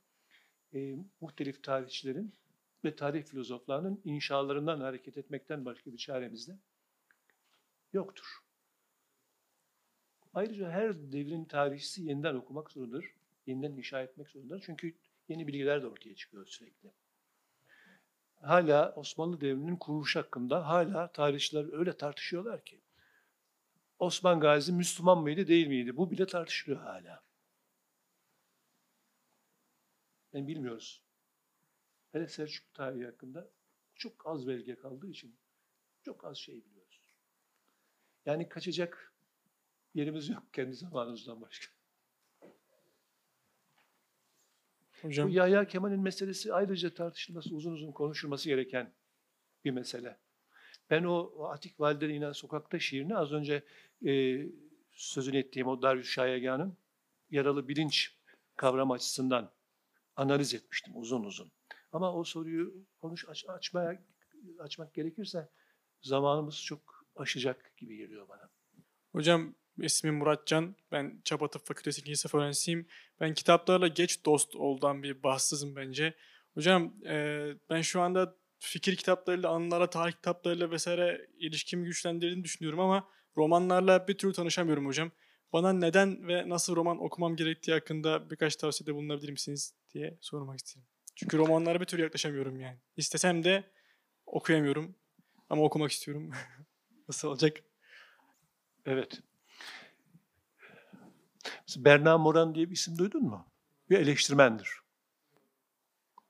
e, 0.73 0.95
muhtelif 1.21 1.63
tarihçilerin 1.63 2.33
ve 2.83 2.95
tarih 2.95 3.23
filozoflarının 3.23 4.01
inşalarından 4.05 4.79
hareket 4.81 5.17
etmekten 5.17 5.65
başka 5.65 5.93
bir 5.93 5.97
çaremiz 5.97 6.47
de 6.47 6.57
yoktur. 7.93 8.25
Ayrıca 10.33 10.69
her 10.71 11.11
devrin 11.11 11.45
tarihçisi 11.45 12.03
yeniden 12.03 12.35
okumak 12.35 12.71
zorundadır. 12.71 13.05
Yeniden 13.47 13.71
inşa 13.71 14.01
etmek 14.01 14.29
zorundadır. 14.29 14.63
Çünkü 14.65 14.95
yeni 15.29 15.47
bilgiler 15.47 15.81
de 15.81 15.87
ortaya 15.87 16.15
çıkıyor 16.15 16.45
sürekli. 16.45 16.91
Hala 18.45 18.93
Osmanlı 18.95 19.41
devrinin 19.41 19.75
kuruluş 19.75 20.15
hakkında 20.15 20.67
hala 20.67 21.11
tarihçiler 21.11 21.73
öyle 21.73 21.97
tartışıyorlar 21.97 22.65
ki. 22.65 22.81
Osman 23.99 24.39
Gazi 24.39 24.73
Müslüman 24.73 25.17
mıydı 25.21 25.47
değil 25.47 25.67
miydi? 25.67 25.97
Bu 25.97 26.11
bile 26.11 26.27
tartışılıyor 26.27 26.81
hala. 26.81 27.23
Yani 30.33 30.47
bilmiyoruz. 30.47 31.03
Hele 32.11 32.27
Selçuklu 32.27 32.73
tarihi 32.73 33.05
hakkında 33.05 33.49
çok 33.95 34.27
az 34.27 34.47
belge 34.47 34.75
kaldığı 34.75 35.07
için 35.07 35.35
çok 36.01 36.25
az 36.25 36.37
şey 36.37 36.65
biliyoruz. 36.65 37.01
Yani 38.25 38.49
kaçacak 38.49 39.13
yerimiz 39.93 40.29
yok 40.29 40.53
kendi 40.53 40.75
zamanımızdan 40.75 41.41
başka. 41.41 41.74
Hocam 45.05 45.29
Bu 45.29 45.33
Yahya 45.33 45.67
Kemal'in 45.67 45.99
meselesi 45.99 46.53
ayrıca 46.53 46.93
tartışılması, 46.93 47.55
uzun 47.55 47.71
uzun 47.71 47.91
konuşulması 47.91 48.49
gereken 48.49 48.93
bir 49.65 49.71
mesele. 49.71 50.19
Ben 50.89 51.03
o, 51.03 51.13
o 51.13 51.45
Atik 51.45 51.79
Validere 51.79 52.13
inen 52.15 52.31
sokakta 52.31 52.79
şiirini 52.79 53.17
az 53.17 53.31
önce 53.31 53.63
e, 54.05 54.41
sözünü 54.91 55.37
ettiğim 55.37 55.67
o 55.67 55.81
Darius 55.81 56.07
Şayegan'ın 56.07 56.77
yaralı 57.29 57.67
bilinç 57.67 58.17
kavram 58.55 58.91
açısından 58.91 59.51
analiz 60.15 60.53
etmiştim 60.53 60.93
uzun 60.97 61.23
uzun. 61.23 61.51
Ama 61.91 62.13
o 62.13 62.23
soruyu 62.23 62.85
konuş 63.01 63.29
aç, 63.29 63.45
açmaya 63.47 64.03
açmak 64.59 64.93
gerekirse 64.93 65.49
zamanımız 66.01 66.63
çok 66.63 67.05
aşacak 67.15 67.77
gibi 67.77 67.97
geliyor 67.97 68.29
bana. 68.29 68.49
Hocam 69.11 69.55
ismim 69.77 70.15
Muratcan. 70.15 70.75
Ben 70.91 71.21
Çapa 71.23 71.49
Tıp 71.49 71.65
Fakültesi 71.65 72.01
2. 72.01 72.15
sınıf 72.15 72.35
öğrencisiyim. 72.35 72.87
Ben 73.19 73.33
kitaplarla 73.33 73.87
geç 73.87 74.25
dost 74.25 74.55
olduğum 74.55 75.03
bir 75.03 75.23
bahtsızım 75.23 75.75
bence. 75.75 76.13
Hocam 76.53 76.93
e, 77.05 77.47
ben 77.69 77.81
şu 77.81 78.01
anda 78.01 78.35
fikir 78.59 78.95
kitaplarıyla, 78.95 79.49
anılarla, 79.49 79.89
tarih 79.89 80.13
kitaplarıyla 80.13 80.71
vesaire 80.71 81.27
ilişkimi 81.39 81.85
güçlendirdiğini 81.85 82.43
düşünüyorum 82.43 82.79
ama 82.79 83.07
romanlarla 83.37 84.07
bir 84.07 84.17
türlü 84.17 84.33
tanışamıyorum 84.33 84.85
hocam. 84.85 85.11
Bana 85.53 85.73
neden 85.73 86.27
ve 86.27 86.49
nasıl 86.49 86.75
roman 86.75 87.03
okumam 87.03 87.35
gerektiği 87.35 87.71
hakkında 87.71 88.29
birkaç 88.29 88.55
tavsiyede 88.55 88.95
bulunabilir 88.95 89.29
misiniz 89.29 89.73
diye 89.93 90.17
sormak 90.21 90.57
istedim. 90.59 90.87
Çünkü 91.15 91.37
romanlara 91.37 91.81
bir 91.81 91.85
türlü 91.85 92.01
yaklaşamıyorum 92.01 92.59
yani. 92.59 92.77
İstesem 92.97 93.43
de 93.43 93.63
okuyamıyorum 94.25 94.95
ama 95.49 95.63
okumak 95.63 95.91
istiyorum. 95.91 96.31
nasıl 97.07 97.27
olacak? 97.27 97.57
Evet. 98.85 99.21
Bernard 101.77 102.19
Moran 102.19 102.55
diye 102.55 102.69
bir 102.69 102.75
isim 102.75 102.97
duydun 102.97 103.23
mu? 103.23 103.45
Bir 103.89 103.99
eleştirmendir. 103.99 104.69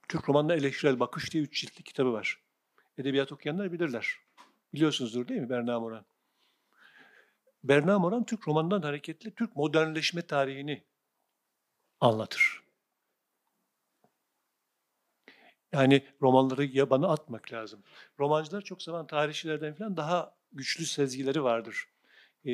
Türk 0.10 0.30
romanına 0.30 0.54
eleştirel 0.54 1.00
bakış 1.00 1.34
diye 1.34 1.44
üç 1.44 1.62
ciltli 1.62 1.84
kitabı 1.84 2.14
var. 2.14 2.40
Edebiyat 2.98 3.32
okuyanlar 3.32 3.72
bilirler. 3.72 4.20
Biliyorsunuzdur 4.74 5.28
değil 5.28 5.42
mi 5.42 5.50
Bernard 5.50 5.82
Moran? 5.82 6.06
Bernard 7.64 8.00
Moran 8.00 8.24
Türk 8.26 8.48
romanından 8.48 8.82
hareketli 8.82 9.36
Türk 9.36 9.56
modernleşme 9.56 10.22
tarihini 10.22 10.84
anlatır. 12.02 12.64
Yani 15.74 16.06
romanları 16.22 16.66
yabana 16.66 17.08
atmak 17.08 17.54
lazım. 17.54 17.84
Romancılar 18.20 18.62
çok 18.62 18.82
zaman 18.84 19.08
tarihçilerden 19.08 19.74
falan 19.74 19.98
daha 19.98 20.36
güçlü 20.52 20.86
sezgileri 20.86 21.44
vardır. 21.44 21.88
Ee, 22.46 22.52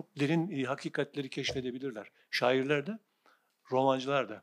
çok 0.00 0.20
derin 0.20 0.50
e, 0.50 0.64
hakikatleri 0.64 1.30
keşfedebilirler. 1.30 2.10
Şairler 2.30 2.86
de, 2.86 2.98
romancılar 3.72 4.28
da. 4.28 4.42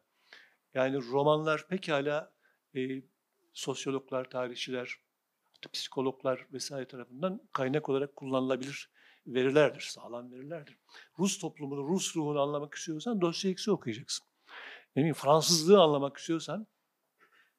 Yani 0.74 0.98
romanlar 0.98 1.68
pekala 1.68 2.32
e, 2.76 3.02
sosyologlar, 3.54 4.30
tarihçiler, 4.30 4.98
psikologlar 5.74 6.46
vesaire 6.54 6.88
tarafından 6.88 7.42
kaynak 7.54 7.90
olarak 7.90 8.16
kullanılabilir 8.16 8.90
verilerdir, 9.28 9.82
sağlam 9.82 10.32
verilerdir. 10.32 10.78
Rus 11.20 11.40
toplumunu, 11.40 11.88
Rus 11.88 12.16
ruhunu 12.16 12.42
anlamak 12.42 12.76
istiyorsan 12.76 13.22
Dostoyevski 13.22 13.72
okuyacaksın. 13.72 14.26
Ne 14.96 15.00
bileyim, 15.00 15.16
Fransızlığı 15.16 15.82
anlamak 15.82 16.18
istiyorsan 16.18 16.68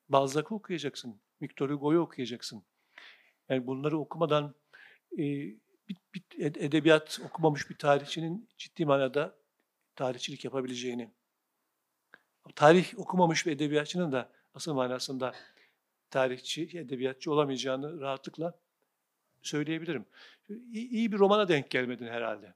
Balzac'ı 0.09 0.55
okuyacaksın, 0.55 1.20
Victor 1.43 1.70
Hugo'yu 1.70 2.01
okuyacaksın. 2.01 2.62
Yani 3.49 3.66
bunları 3.66 3.99
okumadan 3.99 4.55
e, 5.19 5.25
bir, 5.89 5.97
bir 6.15 6.44
ed- 6.44 6.65
edebiyat 6.65 7.20
okumamış 7.24 7.70
bir 7.70 7.77
tarihçinin 7.77 8.48
ciddi 8.59 8.85
manada 8.85 9.35
tarihçilik 9.97 10.44
yapabileceğini, 10.44 11.10
tarih 12.55 12.98
okumamış 12.98 13.47
bir 13.47 13.52
edebiyatçının 13.52 14.12
da 14.12 14.31
asıl 14.55 14.74
manasında 14.74 15.32
tarihçi, 16.10 16.62
edebiyatçı 16.62 17.32
olamayacağını 17.32 18.01
rahatlıkla 18.01 18.59
söyleyebilirim. 19.43 20.06
İyi, 20.48 20.89
iyi 20.90 21.12
bir 21.12 21.19
romana 21.19 21.48
denk 21.48 21.70
gelmedin 21.70 22.06
herhalde. 22.06 22.55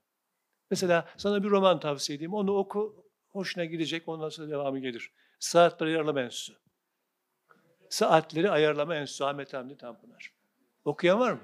Mesela 0.71 1.09
sana 1.17 1.43
bir 1.43 1.49
roman 1.49 1.79
tavsiye 1.79 2.15
edeyim, 2.15 2.33
onu 2.33 2.51
oku, 2.51 3.05
hoşuna 3.29 3.65
gidecek, 3.65 4.07
ondan 4.07 4.29
sonra 4.29 4.49
devamı 4.49 4.79
gelir. 4.79 5.11
Saatleri 5.39 5.89
Ayarlama 5.89 6.21
Enstitüsü. 6.21 6.59
Saatleri 7.89 8.51
Ayarlama 8.51 8.95
Enstitüsü, 8.95 9.23
Ahmet 9.23 9.53
Hamdi 9.53 9.77
Tanpınar. 9.77 10.33
Okuyan 10.85 11.19
var 11.19 11.31
mı? 11.31 11.39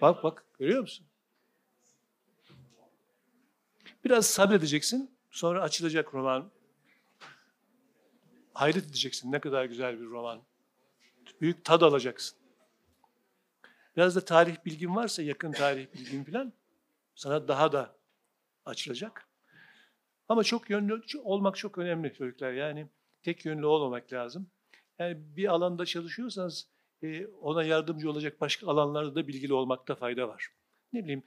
Bak 0.00 0.24
bak, 0.24 0.44
görüyor 0.58 0.80
musun? 0.80 1.06
Biraz 4.04 4.26
sabredeceksin, 4.26 5.16
sonra 5.30 5.62
açılacak 5.62 6.14
roman. 6.14 6.50
Hayret 8.54 8.84
edeceksin, 8.84 9.32
ne 9.32 9.40
kadar 9.40 9.64
güzel 9.64 10.00
bir 10.00 10.06
roman. 10.06 10.42
Büyük 11.40 11.64
tad 11.64 11.80
alacaksın. 11.80 12.38
Biraz 13.96 14.16
da 14.16 14.24
tarih 14.24 14.56
bilgin 14.64 14.96
varsa, 14.96 15.22
yakın 15.22 15.52
tarih 15.52 15.94
bilgin 15.94 16.24
falan, 16.24 16.52
sana 17.14 17.48
daha 17.48 17.72
da 17.72 17.96
açılacak. 18.64 19.28
Ama 20.28 20.44
çok 20.44 20.70
yönlü 20.70 21.02
olmak 21.22 21.56
çok 21.56 21.78
önemli 21.78 22.14
çocuklar. 22.14 22.52
Yani 22.52 22.88
tek 23.22 23.44
yönlü 23.44 23.66
olmamak 23.66 24.12
lazım. 24.12 24.50
Yani 24.98 25.36
bir 25.36 25.48
alanda 25.48 25.86
çalışıyorsanız 25.86 26.68
ona 27.40 27.64
yardımcı 27.64 28.10
olacak 28.10 28.40
başka 28.40 28.66
alanlarda 28.66 29.14
da 29.14 29.28
bilgili 29.28 29.52
olmakta 29.52 29.94
fayda 29.94 30.28
var. 30.28 30.48
Ne 30.92 31.04
bileyim, 31.04 31.22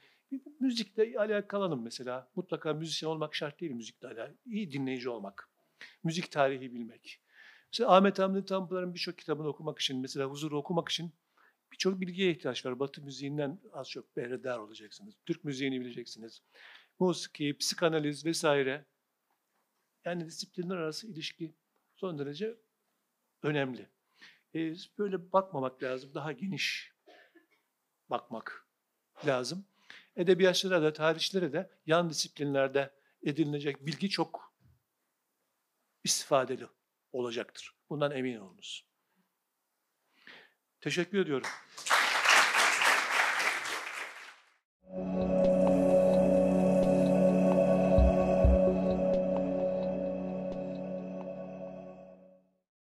müzikle 0.60 1.18
alakalanım 1.18 1.82
mesela. 1.82 2.30
Mutlaka 2.34 2.74
müzisyen 2.74 3.10
olmak 3.10 3.34
şart 3.34 3.60
değil 3.60 3.72
müzikle 3.72 4.08
alakalı. 4.08 4.36
İyi 4.46 4.72
dinleyici 4.72 5.08
olmak. 5.10 5.48
Müzik 6.04 6.30
tarihi 6.30 6.74
bilmek. 6.74 7.20
Mesela 7.72 7.96
Ahmet 7.96 8.18
Hamdi 8.18 8.44
Tanpınar'ın 8.44 8.94
birçok 8.94 9.18
kitabını 9.18 9.48
okumak 9.48 9.78
için, 9.78 10.00
mesela 10.00 10.26
Huzur'u 10.26 10.56
okumak 10.56 10.88
için 10.88 11.12
birçok 11.72 12.00
bilgiye 12.00 12.30
ihtiyaç 12.30 12.66
var. 12.66 12.78
Batı 12.78 13.02
müziğinden 13.02 13.60
az 13.72 13.90
çok 13.90 14.16
behredar 14.16 14.58
olacaksınız. 14.58 15.14
Türk 15.26 15.44
müziğini 15.44 15.80
bileceksiniz. 15.80 16.42
Musiki, 16.98 17.56
psikanaliz 17.58 18.26
vesaire. 18.26 18.84
Yani 20.04 20.26
disiplinler 20.26 20.76
arası 20.76 21.06
ilişki 21.06 21.54
son 21.96 22.18
derece 22.18 22.56
önemli 23.42 23.88
e, 24.54 24.74
böyle 24.98 25.32
bakmamak 25.32 25.82
lazım. 25.82 26.14
Daha 26.14 26.32
geniş 26.32 26.92
bakmak 28.10 28.66
lazım. 29.26 29.64
Edebiyatçılara 30.16 30.82
da, 30.82 30.92
tarihçilere 30.92 31.52
de 31.52 31.70
yan 31.86 32.10
disiplinlerde 32.10 32.94
edinilecek 33.22 33.86
bilgi 33.86 34.10
çok 34.10 34.54
istifadeli 36.04 36.66
olacaktır. 37.12 37.74
Bundan 37.90 38.10
emin 38.10 38.36
olunuz. 38.36 38.86
Teşekkür 40.80 41.18
ediyorum. 41.18 41.48
Thank 44.92 45.30
you. 45.30 45.39